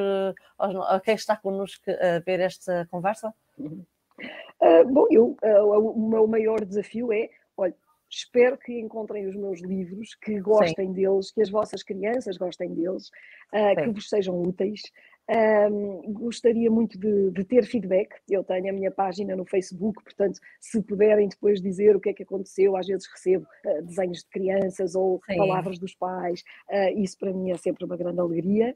aos, 0.58 0.74
a 0.88 1.00
quem 1.00 1.14
está 1.14 1.36
connosco 1.36 1.90
a 1.90 2.18
ver 2.20 2.40
esta 2.40 2.86
conversa? 2.90 3.32
Uhum. 3.58 3.84
Uh, 4.60 4.92
bom, 4.92 5.06
eu, 5.10 5.36
uh, 5.42 5.90
o 5.90 6.08
meu 6.08 6.26
maior 6.26 6.64
desafio 6.64 7.12
é, 7.12 7.28
olha, 7.56 7.74
espero 8.10 8.58
que 8.58 8.78
encontrem 8.78 9.26
os 9.26 9.36
meus 9.36 9.60
livros, 9.60 10.14
que 10.14 10.40
gostem 10.40 10.88
Sim. 10.88 10.92
deles, 10.92 11.30
que 11.30 11.42
as 11.42 11.50
vossas 11.50 11.82
crianças 11.82 12.36
gostem 12.36 12.74
deles, 12.74 13.08
uh, 13.52 13.82
que 13.82 13.90
vos 13.90 14.08
sejam 14.08 14.40
úteis. 14.40 14.82
Um, 15.30 16.10
gostaria 16.14 16.70
muito 16.70 16.98
de, 16.98 17.30
de, 17.30 17.44
ter 17.44 17.66
feedback. 17.66 18.14
Eu 18.30 18.42
tenho 18.42 18.70
a 18.70 18.72
minha 18.72 18.90
página 18.90 19.36
no 19.36 19.44
Facebook, 19.44 20.02
portanto, 20.02 20.40
se 20.58 20.82
puderem 20.82 21.28
depois 21.28 21.60
dizer 21.60 21.94
o 21.94 22.00
que 22.00 22.08
é 22.08 22.14
que 22.14 22.22
aconteceu, 22.22 22.74
às 22.74 22.86
vezes 22.86 23.06
recebo 23.06 23.46
uh, 23.66 23.82
desenhos 23.82 24.20
de 24.20 24.30
crianças 24.30 24.94
ou 24.94 25.20
Sim. 25.26 25.36
palavras 25.36 25.78
dos 25.78 25.94
pais, 25.94 26.42
uh, 26.70 26.98
isso 26.98 27.18
para 27.18 27.30
mim 27.30 27.50
é 27.50 27.58
sempre 27.58 27.84
uma 27.84 27.96
grande 27.96 28.20
alegria. 28.20 28.74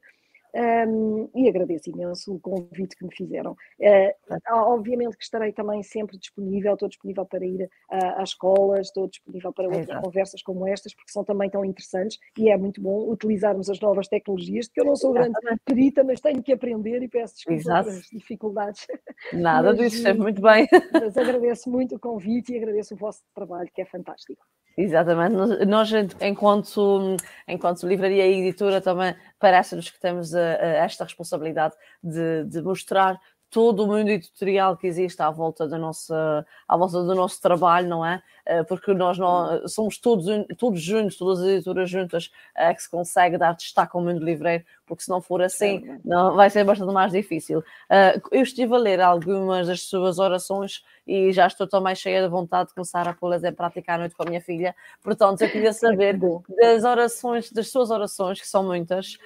Um, 0.54 1.30
e 1.34 1.48
agradeço 1.48 1.88
imenso 1.88 2.34
o 2.34 2.40
convite 2.40 2.94
que 2.96 3.04
me 3.04 3.14
fizeram. 3.14 3.52
Uh, 3.52 4.32
obviamente 4.52 5.16
que 5.16 5.24
estarei 5.24 5.52
também 5.52 5.82
sempre 5.82 6.18
disponível, 6.18 6.74
estou 6.74 6.88
disponível 6.88 7.24
para 7.24 7.44
ir 7.44 7.70
às 7.88 8.30
escolas, 8.30 8.88
estou 8.88 9.08
disponível 9.08 9.52
para 9.52 9.64
outras 9.64 9.88
Exato. 9.88 10.02
conversas 10.02 10.42
como 10.42 10.66
estas, 10.66 10.94
porque 10.94 11.10
são 11.10 11.24
também 11.24 11.48
tão 11.48 11.64
interessantes 11.64 12.18
e 12.38 12.50
é 12.50 12.56
muito 12.56 12.80
bom 12.80 13.08
utilizarmos 13.10 13.70
as 13.70 13.80
novas 13.80 14.08
tecnologias, 14.08 14.68
que 14.68 14.80
eu 14.80 14.84
não 14.84 14.96
sou 14.96 15.12
grande 15.12 15.38
perita, 15.64 16.04
mas 16.04 16.20
tenho 16.20 16.42
que 16.42 16.52
aprender 16.52 17.02
e 17.02 17.08
peço 17.08 17.36
desculpa 17.36 17.84
pelas 17.84 18.02
dificuldades. 18.12 18.86
Nada 19.32 19.74
mas, 19.74 19.78
disso, 19.78 20.06
é 20.06 20.12
muito 20.12 20.42
bem. 20.42 20.68
Mas 20.92 21.16
agradeço 21.16 21.70
muito 21.70 21.96
o 21.96 21.98
convite 21.98 22.52
e 22.52 22.56
agradeço 22.56 22.94
o 22.94 22.96
vosso 22.96 23.22
trabalho, 23.34 23.68
que 23.74 23.80
é 23.80 23.84
fantástico. 23.84 24.42
Exatamente. 24.76 25.66
Nós, 25.66 25.90
enquanto, 26.20 27.16
enquanto 27.46 27.86
livraria 27.86 28.26
e 28.26 28.40
editora, 28.40 28.80
também 28.80 29.14
parece-nos 29.38 29.90
que 29.90 30.00
temos 30.00 30.34
a, 30.34 30.40
a 30.40 30.66
esta 30.84 31.04
responsabilidade 31.04 31.74
de, 32.02 32.44
de, 32.44 32.62
mostrar 32.62 33.20
todo 33.52 33.84
o 33.84 33.86
mundo 33.86 34.08
editorial 34.08 34.78
que 34.78 34.86
existe 34.86 35.20
à 35.20 35.30
volta 35.30 35.68
da 35.68 35.76
nossa, 35.76 36.44
à 36.66 36.74
volta 36.74 37.04
do 37.04 37.14
nosso 37.14 37.38
trabalho, 37.38 37.86
não 37.86 38.04
é? 38.04 38.22
Eh, 38.46 38.62
porque 38.64 38.94
nós 38.94 39.18
não, 39.18 39.68
somos 39.68 39.98
todos, 39.98 40.24
todos 40.56 40.80
juntos, 40.80 41.18
todas 41.18 41.40
as 41.40 41.46
editoras 41.46 41.90
juntas, 41.90 42.30
é 42.56 42.72
que 42.72 42.82
se 42.82 42.90
consegue 42.90 43.36
dar 43.36 43.54
destaque 43.54 43.94
ao 43.94 44.02
mundo 44.02 44.24
livreiro, 44.24 44.64
porque 44.86 45.04
se 45.04 45.10
não 45.10 45.20
for 45.20 45.42
assim, 45.42 46.00
não, 46.02 46.34
vai 46.34 46.48
ser 46.48 46.64
bastante 46.64 46.90
mais 46.94 47.12
difícil. 47.12 47.62
Eh, 47.90 48.18
eu 48.32 48.42
estive 48.42 48.74
a 48.74 48.78
ler 48.78 49.02
algumas 49.02 49.66
das 49.66 49.82
suas 49.82 50.18
orações 50.18 50.82
e 51.06 51.30
já 51.30 51.46
estou 51.46 51.66
também 51.66 51.94
cheia 51.94 52.22
de 52.22 52.28
vontade 52.28 52.70
de 52.70 52.74
começar 52.74 53.06
a 53.06 53.12
pô-las 53.12 53.44
em 53.44 53.52
prática 53.52 53.92
à 53.92 53.98
noite 53.98 54.14
com 54.14 54.22
a 54.22 54.26
minha 54.26 54.40
filha. 54.40 54.74
Portanto, 55.02 55.42
eu 55.42 55.50
queria 55.50 55.74
saber 55.74 56.18
das 56.58 56.84
orações, 56.84 57.52
das 57.52 57.68
suas 57.68 57.90
orações, 57.90 58.40
que 58.40 58.48
são 58.48 58.64
muitas, 58.64 59.18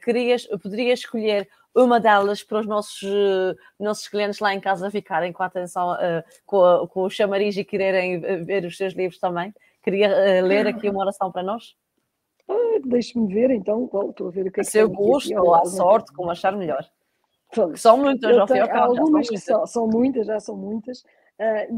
querias, 0.00 0.46
poderia 0.62 0.92
escolher 0.92 1.48
uma 1.74 1.98
delas 1.98 2.42
para 2.42 2.60
os 2.60 2.66
nossos, 2.66 3.02
uh, 3.02 3.56
nossos 3.80 4.06
clientes 4.06 4.38
lá 4.38 4.54
em 4.54 4.60
casa 4.60 4.90
ficarem 4.90 5.32
com 5.32 5.42
a 5.42 5.46
atenção, 5.46 5.92
uh, 5.92 6.22
com, 6.46 6.64
a, 6.64 6.88
com, 6.88 7.02
o 7.02 7.10
chamariz 7.10 7.56
e 7.56 7.64
quererem 7.64 8.20
ver 8.44 8.64
os 8.64 8.76
seus 8.76 8.94
livros 8.94 9.18
também. 9.18 9.52
Queria 9.82 10.08
uh, 10.08 10.46
ler 10.46 10.66
aqui 10.66 10.88
uma 10.88 11.00
oração 11.00 11.32
para 11.32 11.42
nós? 11.42 11.74
Ah, 12.48 12.78
Deixe-me 12.84 13.32
ver 13.32 13.50
então, 13.50 13.86
qual, 13.88 14.10
estou 14.10 14.28
a 14.28 14.30
ver 14.30 14.46
o 14.46 14.52
que 14.52 14.60
é 14.60 14.64
seu 14.64 14.88
gosto, 14.88 15.34
ou 15.36 15.54
à 15.54 15.64
sorte, 15.64 16.12
como 16.12 16.30
achar 16.30 16.56
melhor. 16.56 16.86
São 17.76 17.98
muitas, 17.98 18.46
tenho, 18.46 18.76
algumas 18.76 19.26
já 19.26 19.38
são, 19.38 19.56
muitas. 19.56 19.70
São, 19.70 19.86
muitas, 19.86 20.26
já 20.26 20.40
são 20.40 20.56
muitas, 20.56 21.04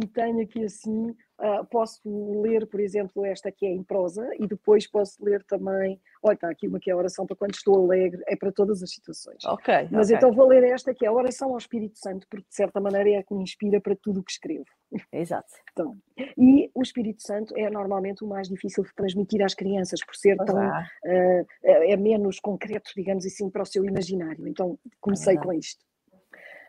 e 0.02 0.06
tenho 0.06 0.40
aqui 0.40 0.64
assim 0.64 1.14
Uh, 1.38 1.66
posso 1.66 2.00
ler, 2.40 2.66
por 2.66 2.80
exemplo, 2.80 3.22
esta 3.24 3.52
que 3.52 3.66
é 3.66 3.70
em 3.70 3.82
prosa 3.82 4.26
e 4.38 4.46
depois 4.46 4.86
posso 4.86 5.22
ler 5.22 5.44
também. 5.44 6.00
Olha, 6.22 6.34
está 6.34 6.48
aqui 6.48 6.66
uma 6.66 6.80
que 6.80 6.90
é 6.90 6.94
a 6.94 6.96
oração 6.96 7.26
para 7.26 7.36
quando 7.36 7.54
estou 7.54 7.84
alegre, 7.84 8.22
é 8.26 8.34
para 8.34 8.50
todas 8.50 8.82
as 8.82 8.90
situações. 8.90 9.44
Ok. 9.44 9.88
Mas 9.90 10.06
okay. 10.06 10.16
então 10.16 10.32
vou 10.32 10.48
ler 10.48 10.64
esta 10.64 10.94
que 10.94 11.04
é 11.04 11.08
a 11.08 11.12
oração 11.12 11.50
ao 11.50 11.58
Espírito 11.58 11.98
Santo, 11.98 12.26
porque 12.30 12.46
de 12.48 12.54
certa 12.54 12.80
maneira 12.80 13.10
é 13.10 13.16
a 13.18 13.22
que 13.22 13.34
me 13.34 13.42
inspira 13.42 13.78
para 13.82 13.94
tudo 13.94 14.20
o 14.20 14.22
que 14.22 14.32
escrevo. 14.32 14.64
Exato. 15.12 15.52
Então, 15.76 15.94
e 16.38 16.70
o 16.74 16.80
Espírito 16.80 17.20
Santo 17.20 17.54
é 17.54 17.68
normalmente 17.68 18.24
o 18.24 18.26
mais 18.26 18.48
difícil 18.48 18.82
de 18.82 18.94
transmitir 18.94 19.44
às 19.44 19.52
crianças, 19.52 20.00
por 20.02 20.16
ser 20.16 20.34
tão. 20.38 20.56
Uh, 20.56 21.46
é 21.62 21.94
menos 21.98 22.40
concreto, 22.40 22.92
digamos 22.96 23.26
assim, 23.26 23.50
para 23.50 23.60
o 23.60 23.66
seu 23.66 23.84
imaginário. 23.84 24.48
Então 24.48 24.78
comecei 24.98 25.36
com 25.36 25.52
isto. 25.52 25.84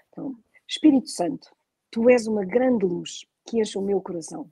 Então, 0.09 0.35
Espírito 0.67 1.07
Santo, 1.07 1.47
tu 1.89 2.09
és 2.09 2.27
uma 2.27 2.43
grande 2.43 2.85
luz 2.85 3.25
que 3.45 3.61
enche 3.61 3.77
o 3.77 3.81
meu 3.81 4.01
coração 4.01 4.49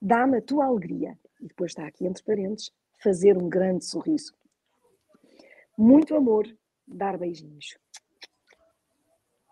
dá-me 0.00 0.38
a 0.38 0.42
tua 0.42 0.66
alegria. 0.66 1.18
E 1.40 1.48
depois 1.48 1.72
está 1.72 1.86
aqui 1.86 2.06
entre 2.06 2.22
parênteses, 2.22 2.70
fazer 3.02 3.36
um 3.36 3.48
grande 3.48 3.84
sorriso. 3.84 4.34
Muito 5.76 6.14
amor, 6.14 6.46
dar 6.86 7.18
beijinhos. 7.18 7.76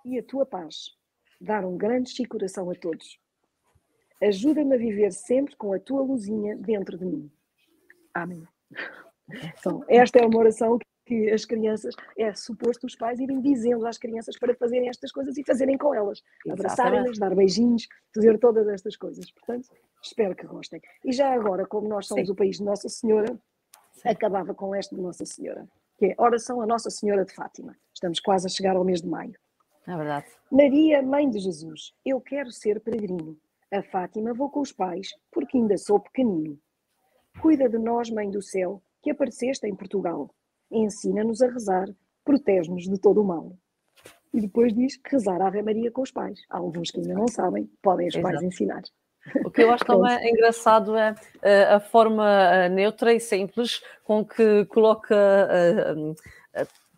E 0.05 0.19
a 0.19 0.23
tua 0.23 0.47
paz, 0.47 0.97
dar 1.41 1.65
um 1.65 1.77
grande 1.77 2.27
coração 2.27 2.71
a 2.71 2.75
todos. 2.75 3.19
Ajuda-me 4.23 4.75
a 4.75 4.79
viver 4.79 5.13
sempre 5.13 5.57
com 5.57 5.73
a 5.73 5.79
tua 5.79 6.03
luzinha 6.03 6.57
dentro 6.57 6.97
de 6.97 7.05
mim. 7.05 7.31
Amém. 8.15 8.47
Então, 9.59 9.85
esta 9.89 10.19
é 10.19 10.27
uma 10.27 10.39
oração 10.39 10.79
que 11.07 11.31
as 11.31 11.45
crianças, 11.45 11.95
é 12.17 12.35
suposto 12.35 12.87
os 12.87 12.97
pais 12.97 13.21
irem 13.21 13.41
dizendo 13.41 13.87
às 13.87 13.99
crianças 13.99 14.39
para 14.39 14.55
fazerem 14.55 14.89
estas 14.89 15.13
coisas 15.13 15.37
e 15.37 15.45
fazerem 15.45 15.77
com 15.77 15.95
elas. 15.95 16.23
Abraçarem-nas, 16.49 17.19
dar 17.19 17.35
beijinhos, 17.35 17.87
fazer 18.15 18.39
todas 18.39 18.67
estas 18.69 18.97
coisas. 18.97 19.31
Portanto, 19.33 19.69
espero 20.05 20.35
que 20.35 20.47
gostem. 20.47 20.81
E 21.05 21.13
já 21.13 21.33
agora, 21.33 21.67
como 21.67 21.89
nós 21.89 22.07
somos 22.07 22.27
Sim. 22.27 22.33
o 22.33 22.37
país 22.37 22.59
de 22.59 22.65
Nossa 22.65 22.89
Senhora, 22.89 23.39
Sim. 23.93 24.09
acabava 24.09 24.55
com 24.55 24.75
esta 24.75 24.95
de 24.95 25.03
Nossa 25.03 25.25
Senhora, 25.25 25.67
que 25.99 26.07
é 26.07 26.15
oração 26.19 26.61
a 26.61 26.67
Nossa 26.67 26.91
Senhora 26.91 27.25
de 27.25 27.35
Fátima. 27.35 27.77
Estamos 27.93 28.21
quase 28.21 28.47
a 28.47 28.51
chegar 28.51 28.77
ao 28.77 28.85
mês 28.85 29.01
de 29.01 29.09
maio. 29.09 29.35
É 29.87 29.97
verdade. 29.97 30.27
Maria, 30.51 31.03
Mãe 31.03 31.29
de 31.29 31.39
Jesus, 31.39 31.93
eu 32.05 32.21
quero 32.21 32.51
ser 32.51 32.81
peregrino. 32.81 33.37
A 33.73 33.83
Fátima 33.83 34.33
vou 34.33 34.51
com 34.51 34.61
os 34.61 34.73
pais, 34.73 35.09
porque 35.31 35.59
ainda 35.59 35.77
sou 35.77 36.01
pequenino. 36.01 36.59
Cuida 37.41 37.69
de 37.69 37.79
nós, 37.79 38.11
Mãe 38.11 38.31
do 38.31 38.41
Céu, 38.41 38.83
que 39.03 39.11
apareceste 39.11 39.67
em 39.67 39.75
Portugal 39.75 40.31
ensina-nos 40.71 41.41
a 41.41 41.49
rezar, 41.49 41.89
protege-nos 42.25 42.85
de 42.85 42.99
todo 42.99 43.21
o 43.21 43.25
mal. 43.25 43.57
E 44.33 44.41
depois 44.41 44.75
diz 44.75 44.99
rezar 45.07 45.41
a 45.41 45.47
Ave 45.47 45.63
Maria 45.63 45.91
com 45.91 46.03
os 46.03 46.11
pais. 46.11 46.41
Há 46.51 46.59
alguns 46.59 46.91
que 46.91 46.99
ainda 46.99 47.15
não 47.15 47.29
sabem, 47.29 47.71
podem 47.81 48.09
os 48.09 48.17
pais 48.17 48.43
ensinar. 48.43 48.83
O 49.45 49.51
que 49.51 49.63
eu 49.63 49.73
acho 49.73 49.85
também 49.85 50.31
engraçado 50.31 50.97
é 50.97 51.13
uh, 51.13 51.77
a 51.77 51.81
forma 51.81 52.25
uh, 52.25 52.73
neutra 52.73 53.13
e 53.13 53.21
simples 53.21 53.83
com 54.03 54.25
que 54.25 54.65
coloca 54.67 55.15
uh, 55.17 56.15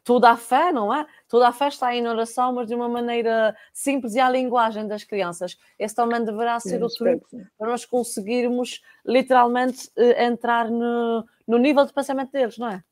toda 0.02 0.30
a 0.30 0.36
fé, 0.36 0.72
não 0.72 0.92
é? 0.92 1.06
Toda 1.28 1.48
a 1.48 1.52
fé 1.52 1.68
está 1.68 1.94
em 1.94 2.06
oração, 2.06 2.52
mas 2.52 2.66
de 2.66 2.74
uma 2.74 2.88
maneira 2.88 3.56
simples 3.72 4.14
e 4.14 4.20
à 4.20 4.28
linguagem 4.28 4.86
das 4.86 5.04
crianças. 5.04 5.58
Esse 5.78 5.94
também 5.94 6.24
deverá 6.24 6.58
ser 6.60 6.82
o 6.82 6.88
truque 6.88 7.44
para 7.58 7.70
nós 7.70 7.84
conseguirmos 7.84 8.82
literalmente 9.04 9.90
entrar 10.18 10.70
no, 10.70 11.24
no 11.46 11.58
nível 11.58 11.84
de 11.84 11.92
pensamento 11.92 12.30
deles, 12.30 12.56
não 12.56 12.68
é? 12.68 12.84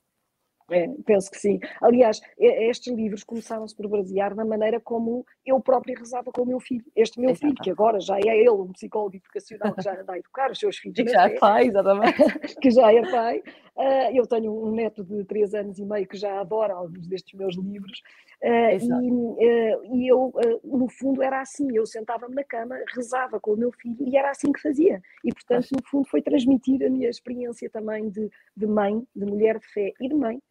É, 0.70 0.88
penso 1.04 1.30
que 1.30 1.38
sim. 1.38 1.60
Aliás, 1.82 2.20
estes 2.38 2.92
livros 2.92 3.22
começaram-se 3.22 3.76
por 3.76 3.86
basear 3.88 4.34
na 4.34 4.44
maneira 4.44 4.80
como 4.80 5.26
eu 5.44 5.60
própria 5.60 5.96
rezava 5.98 6.32
com 6.32 6.42
o 6.42 6.46
meu 6.46 6.60
filho. 6.60 6.84
Este 6.96 7.20
meu 7.20 7.30
Exato. 7.30 7.46
filho, 7.46 7.62
que 7.62 7.70
agora 7.70 8.00
já 8.00 8.18
é 8.18 8.38
ele 8.38 8.50
um 8.50 8.72
psicólogo 8.72 9.16
educacional 9.16 9.74
que 9.74 9.82
já 9.82 10.00
anda 10.00 10.12
a 10.14 10.18
educar 10.18 10.50
os 10.50 10.58
seus 10.58 10.78
filhos. 10.78 10.94
Que 11.04 11.10
já 11.10 11.28
é 11.28 11.36
pai, 11.38 11.66
exatamente. 11.66 12.56
que 12.60 12.70
já 12.70 12.92
é 12.92 13.02
pai. 13.10 13.42
Uh, 13.76 14.14
eu 14.14 14.26
tenho 14.26 14.52
um 14.52 14.70
neto 14.70 15.04
de 15.04 15.24
três 15.24 15.52
anos 15.52 15.78
e 15.78 15.84
meio 15.84 16.06
que 16.06 16.16
já 16.16 16.40
adora 16.40 16.74
alguns 16.74 17.06
destes 17.06 17.38
meus 17.38 17.56
livros. 17.56 18.00
Uh, 18.44 19.02
e, 19.02 19.10
uh, 19.10 19.94
e, 19.94 20.06
eu, 20.06 20.30
no 20.62 20.86
fundo, 20.88 21.22
era 21.22 21.40
assim. 21.40 21.74
Eu 21.74 21.86
sentava-me 21.86 22.34
na 22.34 22.44
cama, 22.44 22.76
rezava 22.94 23.40
com 23.40 23.52
o 23.52 23.56
meu 23.56 23.72
filho 23.72 23.96
e 24.06 24.16
era 24.16 24.30
assim 24.30 24.52
que 24.52 24.60
fazia. 24.60 25.00
E, 25.24 25.32
portanto, 25.32 25.68
no 25.72 25.82
fundo, 25.88 26.06
foi 26.06 26.20
transmitir 26.20 26.84
a 26.84 26.90
minha 26.90 27.08
experiência 27.08 27.70
também 27.70 28.10
de, 28.10 28.30
de 28.54 28.66
mãe, 28.66 29.02
de 29.16 29.24
mulher 29.24 29.58
de 29.58 29.66
fé 29.66 29.94
e 29.98 30.08
de 30.08 30.14
mãe 30.14 30.42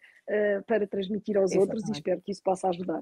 para 0.65 0.87
transmitir 0.87 1.37
aos 1.37 1.51
Exatamente. 1.51 1.75
outros 1.75 1.89
e 1.89 1.91
espero 1.91 2.21
que 2.21 2.31
isso 2.31 2.41
possa 2.41 2.69
ajudar. 2.69 3.01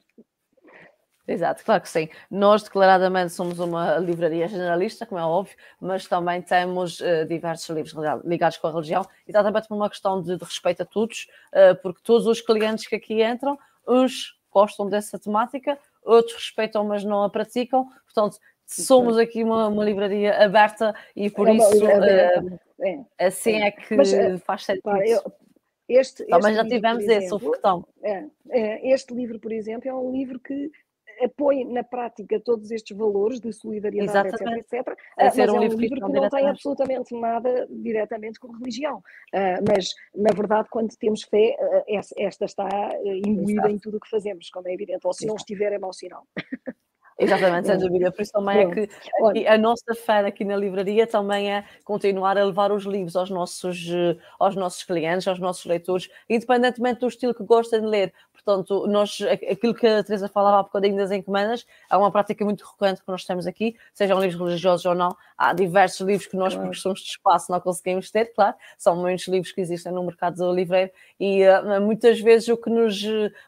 Exato, 1.27 1.63
claro 1.63 1.81
que 1.81 1.89
sim. 1.89 2.09
Nós 2.29 2.63
declaradamente 2.63 3.31
somos 3.31 3.59
uma 3.59 3.97
livraria 3.97 4.47
generalista, 4.47 5.05
como 5.05 5.21
é 5.21 5.23
óbvio, 5.23 5.55
mas 5.79 6.07
também 6.07 6.41
temos 6.41 6.99
uh, 6.99 7.25
diversos 7.27 7.69
livros 7.69 7.95
ligados 8.25 8.57
com 8.57 8.67
a 8.67 8.71
religião, 8.71 9.05
exatamente 9.27 9.67
por 9.67 9.75
uma 9.75 9.89
questão 9.89 10.21
de, 10.21 10.35
de 10.35 10.43
respeito 10.43 10.81
a 10.81 10.85
todos, 10.85 11.27
uh, 11.53 11.79
porque 11.81 12.01
todos 12.03 12.25
os 12.25 12.41
clientes 12.41 12.87
que 12.87 12.95
aqui 12.95 13.23
entram, 13.23 13.57
uns 13.87 14.40
gostam 14.51 14.89
dessa 14.89 15.17
temática, 15.17 15.77
outros 16.03 16.35
respeitam, 16.35 16.83
mas 16.83 17.03
não 17.03 17.23
a 17.23 17.29
praticam, 17.29 17.89
portanto, 18.05 18.37
somos 18.65 19.17
aqui 19.17 19.43
uma, 19.43 19.67
uma 19.67 19.83
livraria 19.83 20.43
aberta 20.43 20.95
e 21.15 21.29
por 21.29 21.47
é 21.47 21.53
isso 21.53 21.85
uh, 21.85 22.59
é, 22.79 22.99
assim 23.19 23.61
é, 23.61 23.67
é 23.67 23.71
que 23.71 23.95
mas, 23.95 24.11
faz 24.43 24.65
sentido. 24.65 24.83
Pá, 24.83 25.05
eu, 25.05 25.21
este, 25.87 26.25
Também 26.25 26.53
já 26.53 26.63
tivemos 26.65 27.03
livro, 27.03 27.23
esse, 27.23 27.33
o 27.33 27.39
foguetão. 27.39 27.85
É, 28.01 28.23
é, 28.49 28.93
este 28.93 29.13
livro, 29.13 29.39
por 29.39 29.51
exemplo, 29.51 29.89
é 29.89 29.93
um 29.93 30.11
livro 30.11 30.39
que 30.39 30.71
apoia 31.23 31.65
na 31.65 31.83
prática 31.83 32.39
todos 32.39 32.71
estes 32.71 32.95
valores 32.95 33.39
de 33.39 33.51
solidariedade, 33.53 34.29
Exatamente. 34.29 34.59
etc, 34.59 34.73
etc. 34.73 34.97
É 35.17 35.25
mas 35.25 35.37
um 35.37 35.41
é 35.41 35.51
um 35.51 35.59
livro, 35.59 35.77
livro 35.79 36.05
que 36.05 36.13
não 36.13 36.29
tem 36.29 36.47
absolutamente 36.47 37.19
nada 37.19 37.67
diretamente 37.69 38.39
com 38.39 38.51
religião. 38.51 38.97
Uh, 39.33 39.63
mas, 39.67 39.89
na 40.15 40.33
verdade, 40.35 40.67
quando 40.69 40.95
temos 40.97 41.23
fé, 41.23 41.55
uh, 41.59 42.01
esta 42.17 42.45
está 42.45 42.67
imbuída 43.05 43.61
Exato. 43.61 43.69
em 43.69 43.79
tudo 43.79 43.97
o 43.97 43.99
que 43.99 44.09
fazemos, 44.09 44.49
como 44.49 44.67
é 44.67 44.73
evidente. 44.73 45.05
Ou 45.05 45.13
se 45.13 45.25
Exato. 45.25 45.29
não 45.29 45.35
estiver, 45.35 45.73
é 45.73 45.79
mau 45.79 45.93
sinal. 45.93 46.25
Exatamente, 47.23 47.67
sem 47.67 47.77
dúvida. 47.77 48.11
Por 48.11 48.21
isso 48.23 48.31
também 48.31 48.59
é 48.61 48.65
que 48.65 48.89
aqui, 49.23 49.47
a 49.47 49.55
nossa 49.57 49.93
fé 49.93 50.19
aqui 50.25 50.43
na 50.43 50.55
livraria 50.57 51.05
também 51.05 51.53
é 51.53 51.63
continuar 51.83 52.35
a 52.35 52.43
levar 52.43 52.71
os 52.71 52.83
livros 52.83 53.15
aos 53.15 53.29
nossos, 53.29 53.87
eh, 53.91 54.17
aos 54.39 54.55
nossos 54.55 54.83
clientes, 54.83 55.27
aos 55.27 55.37
nossos 55.39 55.63
leitores, 55.65 56.09
independentemente 56.27 56.99
do 57.01 57.07
estilo 57.07 57.35
que 57.35 57.43
gostem 57.43 57.79
de 57.81 57.85
ler. 57.87 58.13
Portanto, 58.33 58.87
nós, 58.87 59.19
aquilo 59.51 59.75
que 59.75 59.85
a 59.85 60.03
Teresa 60.03 60.27
falava 60.27 60.59
há 60.59 60.63
bocadinho 60.63 60.97
das 60.97 61.11
encomendas, 61.11 61.63
é 61.91 61.95
uma 61.95 62.11
prática 62.11 62.43
muito 62.43 62.65
recorrente 62.65 63.01
que 63.01 63.07
nós 63.07 63.23
temos 63.23 63.45
aqui, 63.45 63.75
sejam 63.93 64.19
livros 64.19 64.39
religiosos 64.41 64.85
ou 64.87 64.95
não. 64.95 65.15
Há 65.43 65.53
diversos 65.53 66.01
livros 66.01 66.27
que 66.27 66.37
nós, 66.37 66.53
porque 66.55 66.75
somos 66.75 66.99
de 66.99 67.09
espaço, 67.09 67.51
não 67.51 67.59
conseguimos 67.59 68.11
ter, 68.11 68.25
claro. 68.25 68.55
São 68.77 68.95
muitos 68.95 69.27
livros 69.27 69.51
que 69.51 69.59
existem 69.59 69.91
no 69.91 70.03
mercado 70.03 70.53
livreiro 70.53 70.91
e 71.19 71.43
uh, 71.47 71.81
muitas 71.81 72.19
vezes 72.19 72.47
o 72.47 72.57
que, 72.57 72.69
nos, 72.69 73.01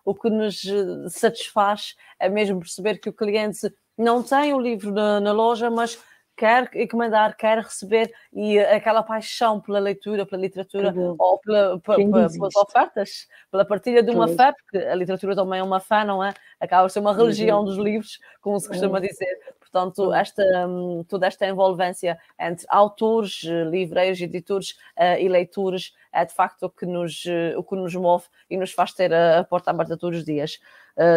o 0.04 0.16
que 0.16 0.28
nos 0.28 0.64
satisfaz 1.10 1.96
é 2.20 2.28
mesmo 2.28 2.60
perceber 2.60 2.98
que 2.98 3.10
o 3.10 3.14
cliente 3.14 3.72
não 3.96 4.24
tem 4.24 4.56
o 4.56 4.60
livro 4.60 4.92
na, 4.92 5.20
na 5.20 5.32
loja, 5.32 5.70
mas 5.70 6.00
quer 6.36 6.70
encomendar, 6.76 7.38
quer 7.38 7.60
receber, 7.60 8.12
e 8.32 8.58
aquela 8.60 9.04
paixão 9.04 9.62
pela 9.62 9.80
leitura, 9.80 10.26
pela 10.26 10.42
literatura, 10.42 10.94
ou 11.20 11.40
pela, 11.40 11.80
pela, 11.80 11.98
pelas 11.98 12.56
ofertas, 12.56 13.28
pela 13.52 13.64
partilha 13.64 14.02
de 14.02 14.10
uma 14.12 14.28
fé, 14.28 14.52
porque 14.52 14.84
a 14.86 14.96
literatura 14.96 15.36
também 15.36 15.60
é 15.60 15.64
uma 15.64 15.80
fé, 15.80 16.04
não 16.04 16.24
é? 16.24 16.34
Acaba 16.60 16.88
de 16.88 16.94
ser 16.94 17.00
uma 17.00 17.14
religião 17.16 17.64
dos 17.64 17.78
livros, 17.78 18.20
como 18.42 18.60
se 18.60 18.68
costuma 18.68 19.00
dizer. 19.00 19.40
Portanto, 19.74 20.14
esta, 20.14 20.44
hum, 20.68 21.04
toda 21.10 21.26
esta 21.26 21.48
envolvência 21.48 22.20
entre 22.40 22.64
autores, 22.70 23.42
livreiros, 23.72 24.22
editores 24.22 24.74
uh, 24.96 25.20
e 25.20 25.28
leitores 25.28 25.96
é 26.14 26.24
de 26.24 26.32
facto 26.32 26.68
o 26.68 26.70
que, 26.70 26.86
nos, 26.86 27.26
uh, 27.26 27.58
o 27.58 27.64
que 27.64 27.76
nos 27.76 27.96
move 27.96 28.24
e 28.52 28.56
nos 28.56 28.72
faz 28.72 28.94
ter 28.94 29.12
a, 29.12 29.40
a 29.40 29.44
porta 29.44 29.72
aberta 29.72 29.98
todos 29.98 30.20
os 30.20 30.26
dias. 30.26 30.60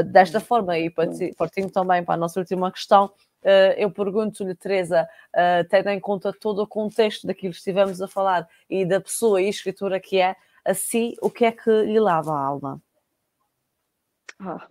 Desta 0.06 0.40
forma, 0.40 0.78
e 0.78 0.90
partindo 1.36 1.70
também 1.70 2.02
para 2.02 2.14
a 2.14 2.16
nossa 2.16 2.40
última 2.40 2.72
questão, 2.72 3.12
eu 3.76 3.90
pergunto-lhe, 3.90 4.54
Teresa, 4.54 5.06
tendo 5.68 5.90
em 5.90 6.00
conta 6.00 6.32
todo 6.32 6.62
o 6.62 6.66
contexto 6.66 7.26
daquilo 7.26 7.52
que 7.52 7.58
estivemos 7.58 8.00
a 8.00 8.08
falar 8.08 8.48
e 8.70 8.86
da 8.86 9.02
pessoa 9.02 9.42
e 9.42 9.50
escritora 9.50 10.00
que 10.00 10.18
é, 10.18 10.34
assim, 10.64 11.14
o 11.20 11.28
que 11.28 11.44
é 11.44 11.52
que 11.52 11.70
lhe 11.82 12.00
lava 12.00 12.32
a 12.32 12.40
alma? 12.40 12.80
Ah, 14.40 14.66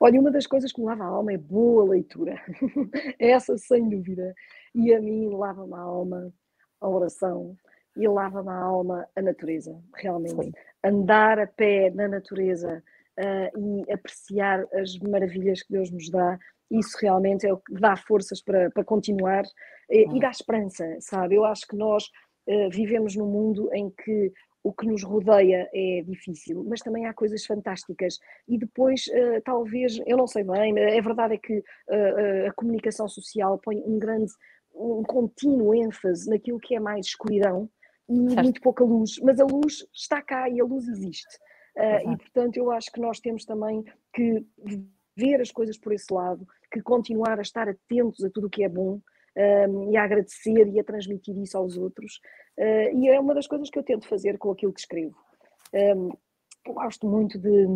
olha, 0.00 0.20
uma 0.20 0.30
das 0.30 0.46
coisas 0.46 0.72
que 0.72 0.80
me 0.80 0.86
lava 0.86 1.04
a 1.04 1.08
alma 1.08 1.32
é 1.32 1.38
boa 1.38 1.88
leitura. 1.88 2.40
Essa, 3.18 3.56
sem 3.56 3.88
dúvida. 3.88 4.34
E 4.74 4.94
a 4.94 5.00
mim 5.00 5.28
lava-me 5.28 5.74
a 5.74 5.80
alma 5.80 6.32
a 6.80 6.88
oração 6.88 7.56
e 7.96 8.06
lava-me 8.06 8.50
a 8.50 8.58
alma 8.58 9.08
a 9.16 9.22
natureza, 9.22 9.78
realmente. 9.94 10.44
Sim. 10.44 10.52
Andar 10.84 11.38
a 11.38 11.46
pé 11.46 11.90
na 11.90 12.06
natureza 12.06 12.82
uh, 13.18 13.58
e 13.58 13.92
apreciar 13.92 14.66
as 14.74 14.98
maravilhas 14.98 15.62
que 15.62 15.72
Deus 15.72 15.90
nos 15.90 16.10
dá 16.10 16.38
isso 16.70 16.98
realmente 17.00 17.46
é 17.46 17.52
o 17.52 17.58
que 17.58 17.74
dá 17.74 17.96
forças 17.96 18.42
para, 18.42 18.70
para 18.70 18.84
continuar 18.84 19.44
e, 19.88 20.16
e 20.16 20.20
dá 20.20 20.30
esperança, 20.30 20.84
sabe? 21.00 21.36
Eu 21.36 21.44
acho 21.44 21.66
que 21.66 21.76
nós 21.76 22.04
uh, 22.48 22.70
vivemos 22.70 23.14
num 23.14 23.30
mundo 23.30 23.70
em 23.72 23.90
que 23.90 24.32
o 24.66 24.72
que 24.72 24.84
nos 24.84 25.04
rodeia 25.04 25.70
é 25.72 26.02
difícil, 26.02 26.64
mas 26.68 26.80
também 26.80 27.06
há 27.06 27.14
coisas 27.14 27.46
fantásticas. 27.46 28.18
E 28.48 28.58
depois, 28.58 29.06
uh, 29.06 29.40
talvez, 29.44 30.00
eu 30.04 30.16
não 30.16 30.26
sei 30.26 30.42
bem, 30.42 30.76
é 30.76 31.00
verdade 31.00 31.34
é 31.34 31.38
que 31.38 31.58
uh, 31.58 32.48
a 32.48 32.52
comunicação 32.52 33.06
social 33.06 33.58
põe 33.58 33.76
um 33.76 33.96
grande, 33.96 34.32
um 34.74 35.04
contínuo 35.04 35.72
ênfase 35.72 36.28
naquilo 36.28 36.58
que 36.58 36.74
é 36.74 36.80
mais 36.80 37.06
escuridão 37.06 37.70
e 38.08 38.30
certo. 38.30 38.42
muito 38.42 38.60
pouca 38.60 38.82
luz, 38.82 39.20
mas 39.22 39.38
a 39.38 39.44
luz 39.44 39.86
está 39.94 40.20
cá 40.20 40.48
e 40.50 40.60
a 40.60 40.64
luz 40.64 40.88
existe. 40.88 41.38
E 41.78 42.16
portanto, 42.16 42.56
eu 42.56 42.70
acho 42.70 42.90
que 42.90 43.00
nós 43.00 43.20
temos 43.20 43.44
também 43.44 43.84
que 44.14 44.46
ver 45.14 45.42
as 45.42 45.50
coisas 45.50 45.76
por 45.76 45.92
esse 45.92 46.12
lado, 46.12 46.46
que 46.72 46.80
continuar 46.80 47.38
a 47.38 47.42
estar 47.42 47.68
atentos 47.68 48.24
a 48.24 48.30
tudo 48.30 48.46
o 48.46 48.50
que 48.50 48.64
é 48.64 48.68
bom 48.68 49.00
um, 49.36 49.90
e 49.90 49.96
a 49.96 50.04
agradecer 50.04 50.68
e 50.68 50.80
a 50.80 50.84
transmitir 50.84 51.36
isso 51.38 51.56
aos 51.56 51.76
outros. 51.76 52.20
Uh, 52.58 52.96
e 52.96 53.08
é 53.08 53.20
uma 53.20 53.34
das 53.34 53.46
coisas 53.46 53.68
que 53.70 53.78
eu 53.78 53.82
tento 53.82 54.08
fazer 54.08 54.38
com 54.38 54.50
aquilo 54.50 54.72
que 54.72 54.80
escrevo. 54.80 55.16
Um, 55.72 56.10
eu 56.66 56.74
gosto 56.74 57.06
muito 57.06 57.38
de 57.38 57.66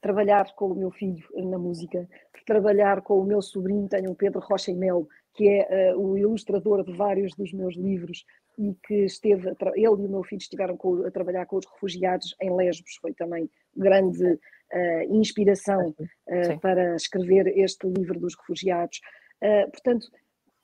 trabalhar 0.00 0.54
com 0.54 0.66
o 0.66 0.74
meu 0.74 0.90
filho 0.90 1.24
na 1.36 1.58
música, 1.58 2.08
trabalhar 2.46 3.02
com 3.02 3.20
o 3.20 3.24
meu 3.24 3.40
sobrinho, 3.40 3.88
tenho 3.88 4.10
o 4.10 4.16
Pedro 4.16 4.40
Rocha 4.40 4.70
e 4.70 4.74
Mel, 4.74 5.06
que 5.34 5.48
é 5.48 5.94
uh, 5.94 5.98
o 5.98 6.18
ilustrador 6.18 6.84
de 6.84 6.92
vários 6.92 7.34
dos 7.34 7.52
meus 7.52 7.76
livros 7.76 8.24
e 8.58 8.74
que 8.86 9.04
esteve, 9.04 9.48
ele 9.48 9.84
e 9.84 9.88
o 9.88 9.96
meu 10.08 10.22
filho 10.22 10.40
estiveram 10.40 10.76
com, 10.76 11.06
a 11.06 11.10
trabalhar 11.10 11.46
com 11.46 11.56
os 11.56 11.66
refugiados 11.66 12.34
em 12.40 12.54
Lesbos, 12.54 12.96
foi 13.00 13.14
também 13.14 13.48
grande 13.74 14.24
uh, 14.24 15.14
inspiração 15.16 15.94
uh, 15.98 16.60
para 16.60 16.94
escrever 16.96 17.46
este 17.58 17.86
livro 17.88 18.18
dos 18.20 18.36
refugiados. 18.36 19.00
Uh, 19.42 19.70
portanto, 19.70 20.06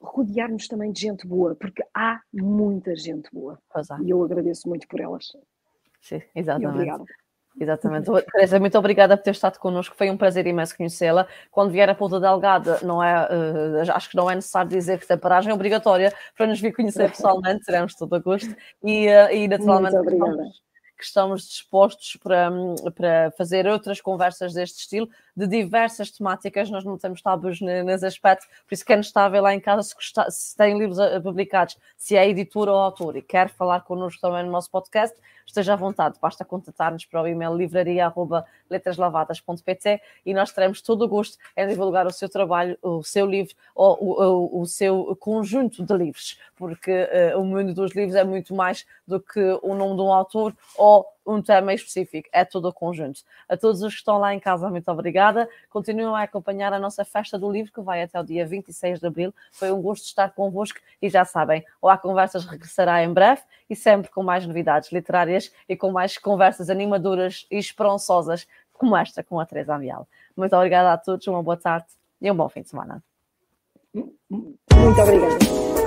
rodear-nos 0.01 0.69
também 0.69 0.93
de 0.93 1.01
gente 1.01 1.27
boa, 1.27 1.55
porque 1.55 1.83
há 1.95 2.21
muita 2.33 2.95
gente 2.97 3.29
boa. 3.33 3.59
E 4.05 4.11
eu 4.11 4.23
agradeço 4.23 4.69
muito 4.69 4.87
por 4.87 5.01
elas. 5.01 5.33
Sim, 6.01 6.23
exatamente. 6.35 6.71
E 6.71 6.75
obrigada. 6.75 7.05
Exatamente. 7.61 8.09
Teresa, 8.33 8.61
muito 8.61 8.79
obrigada 8.79 9.17
por 9.17 9.23
ter 9.25 9.33
estado 9.33 9.59
connosco. 9.59 9.97
Foi 9.97 10.09
um 10.11 10.17
prazer 10.17 10.47
imenso 10.47 10.77
conhecê-la. 10.77 11.27
Quando 11.51 11.73
vier 11.73 11.89
a 11.91 11.95
Ponta 11.95 12.21
Delgada, 12.21 12.79
não 12.83 13.03
é, 13.03 13.27
uh, 13.27 13.93
acho 13.93 14.11
que 14.11 14.17
não 14.17 14.31
é 14.31 14.35
necessário 14.37 14.71
dizer 14.71 15.05
que 15.05 15.13
a 15.13 15.19
paragem 15.19 15.51
é 15.51 15.55
obrigatória 15.55 16.15
para 16.37 16.47
nos 16.47 16.61
vir 16.61 16.73
conhecer 16.73 17.11
pessoalmente, 17.11 17.65
teremos 17.65 17.95
todo 17.95 18.15
a 18.15 18.19
gosto. 18.21 18.55
E, 18.85 19.09
uh, 19.09 19.33
e 19.33 19.49
naturalmente, 19.49 19.97
que 20.97 21.05
estamos 21.05 21.43
dispostos 21.43 22.17
para, 22.23 22.51
para 22.95 23.31
fazer 23.39 23.67
outras 23.69 24.01
conversas 24.01 24.53
deste 24.53 24.81
estilo, 24.81 25.09
de 25.39 25.47
diversas 25.47 26.11
temáticas, 26.11 26.68
nós 26.68 26.84
não 26.84 26.99
temos 26.99 27.22
tabus 27.22 27.61
nesse 27.61 28.05
aspecto, 28.05 28.45
por 28.66 28.74
isso 28.74 28.84
quem 28.84 28.99
está 28.99 29.24
a 29.24 29.28
ver 29.28 29.41
lá 29.41 29.55
em 29.55 29.61
casa, 29.61 29.84
se, 29.84 29.95
gostar, 29.95 30.28
se 30.32 30.57
tem 30.57 30.76
livros 30.76 30.99
publicados, 31.22 31.78
se 31.97 32.16
é 32.16 32.28
editor 32.28 32.68
ou 32.68 32.74
autor 32.74 33.14
e 33.14 33.22
quer 33.22 33.49
falar 33.49 33.82
connosco 33.82 34.20
também 34.20 34.45
no 34.45 34.51
nosso 34.51 34.68
podcast, 34.68 35.16
esteja 35.47 35.74
à 35.74 35.76
vontade, 35.76 36.18
basta 36.20 36.45
contatar-nos 36.45 37.05
para 37.05 37.22
o 37.22 37.28
e-mail 37.28 37.55
livraria.letraslavadas.pt 37.55 40.01
e 40.26 40.34
nós 40.34 40.51
teremos 40.51 40.82
todo 40.82 41.03
o 41.03 41.09
gosto 41.09 41.39
em 41.57 41.68
divulgar 41.68 42.09
o 42.09 42.11
seu 42.11 42.28
trabalho, 42.28 42.76
o 42.82 43.05
seu 43.05 43.24
livro 43.24 43.55
ou 43.76 43.97
o, 44.01 44.59
o, 44.59 44.62
o 44.62 44.66
seu 44.66 45.16
conjunto 45.20 45.84
de 45.84 45.97
livros, 45.97 46.36
porque 46.57 47.09
uh, 47.34 47.41
o 47.41 47.45
mundo 47.45 47.72
dos 47.72 47.93
livros 47.93 48.16
é 48.16 48.24
muito 48.24 48.57
mais 48.57 48.84
do 49.07 49.20
que 49.20 49.57
o 49.62 49.72
nome 49.72 49.95
de 49.95 50.03
um 50.03 50.12
autor 50.12 50.53
ou 50.76 51.07
um 51.29 51.43
tema 51.43 51.74
específico, 51.74 52.29
é 52.33 52.45
todo 52.45 52.68
o 52.68 52.72
conjunto. 52.72 53.20
A 53.49 53.57
todos 53.57 53.83
os 53.83 53.93
que 53.93 53.99
estão 53.99 54.18
lá 54.18 54.35
em 54.35 54.41
casa, 54.41 54.70
muito 54.70 54.91
obrigada. 54.91 55.49
Continuem 55.68 56.07
a 56.07 56.22
acompanhar 56.22 56.72
a 56.72 56.79
nossa 56.79 57.05
festa 57.05 57.39
do 57.39 57.51
livro, 57.51 57.70
que 57.72 57.81
vai 57.81 58.03
até 58.03 58.18
o 58.18 58.24
dia 58.24 58.47
26 58.47 58.99
de 58.99 59.07
abril. 59.07 59.35
Foi 59.53 59.70
um 59.70 59.81
gosto 59.83 60.05
estar 60.05 60.31
convosco 60.31 60.79
e 61.03 61.11
já 61.11 61.24
sabem, 61.24 61.64
o 61.83 61.89
Há 61.89 61.99
Conversas 61.99 62.47
regressará 62.47 63.05
em 63.05 63.12
breve 63.12 63.43
e 63.68 63.76
sempre 63.76 64.11
com 64.11 64.22
mais 64.22 64.47
novidades 64.47 64.91
literárias 64.91 65.53
e 65.68 65.76
com 65.76 65.93
mais 65.93 66.16
conversas 66.16 66.70
animadoras 66.70 67.47
e 67.51 67.59
esperançosas 67.59 68.47
como 68.72 68.97
esta 68.97 69.22
com 69.22 69.39
a 69.39 69.45
Teresa 69.45 69.74
Amial. 69.74 70.09
Muito 70.37 70.57
obrigada 70.57 70.93
a 70.93 70.97
todos, 70.97 71.26
uma 71.26 71.43
boa 71.43 71.57
tarde 71.57 71.87
e 72.20 72.31
um 72.31 72.35
bom 72.35 72.49
fim 72.49 72.62
de 72.62 72.70
semana. 72.70 73.03
Muito 73.95 75.01
obrigada. 75.01 75.78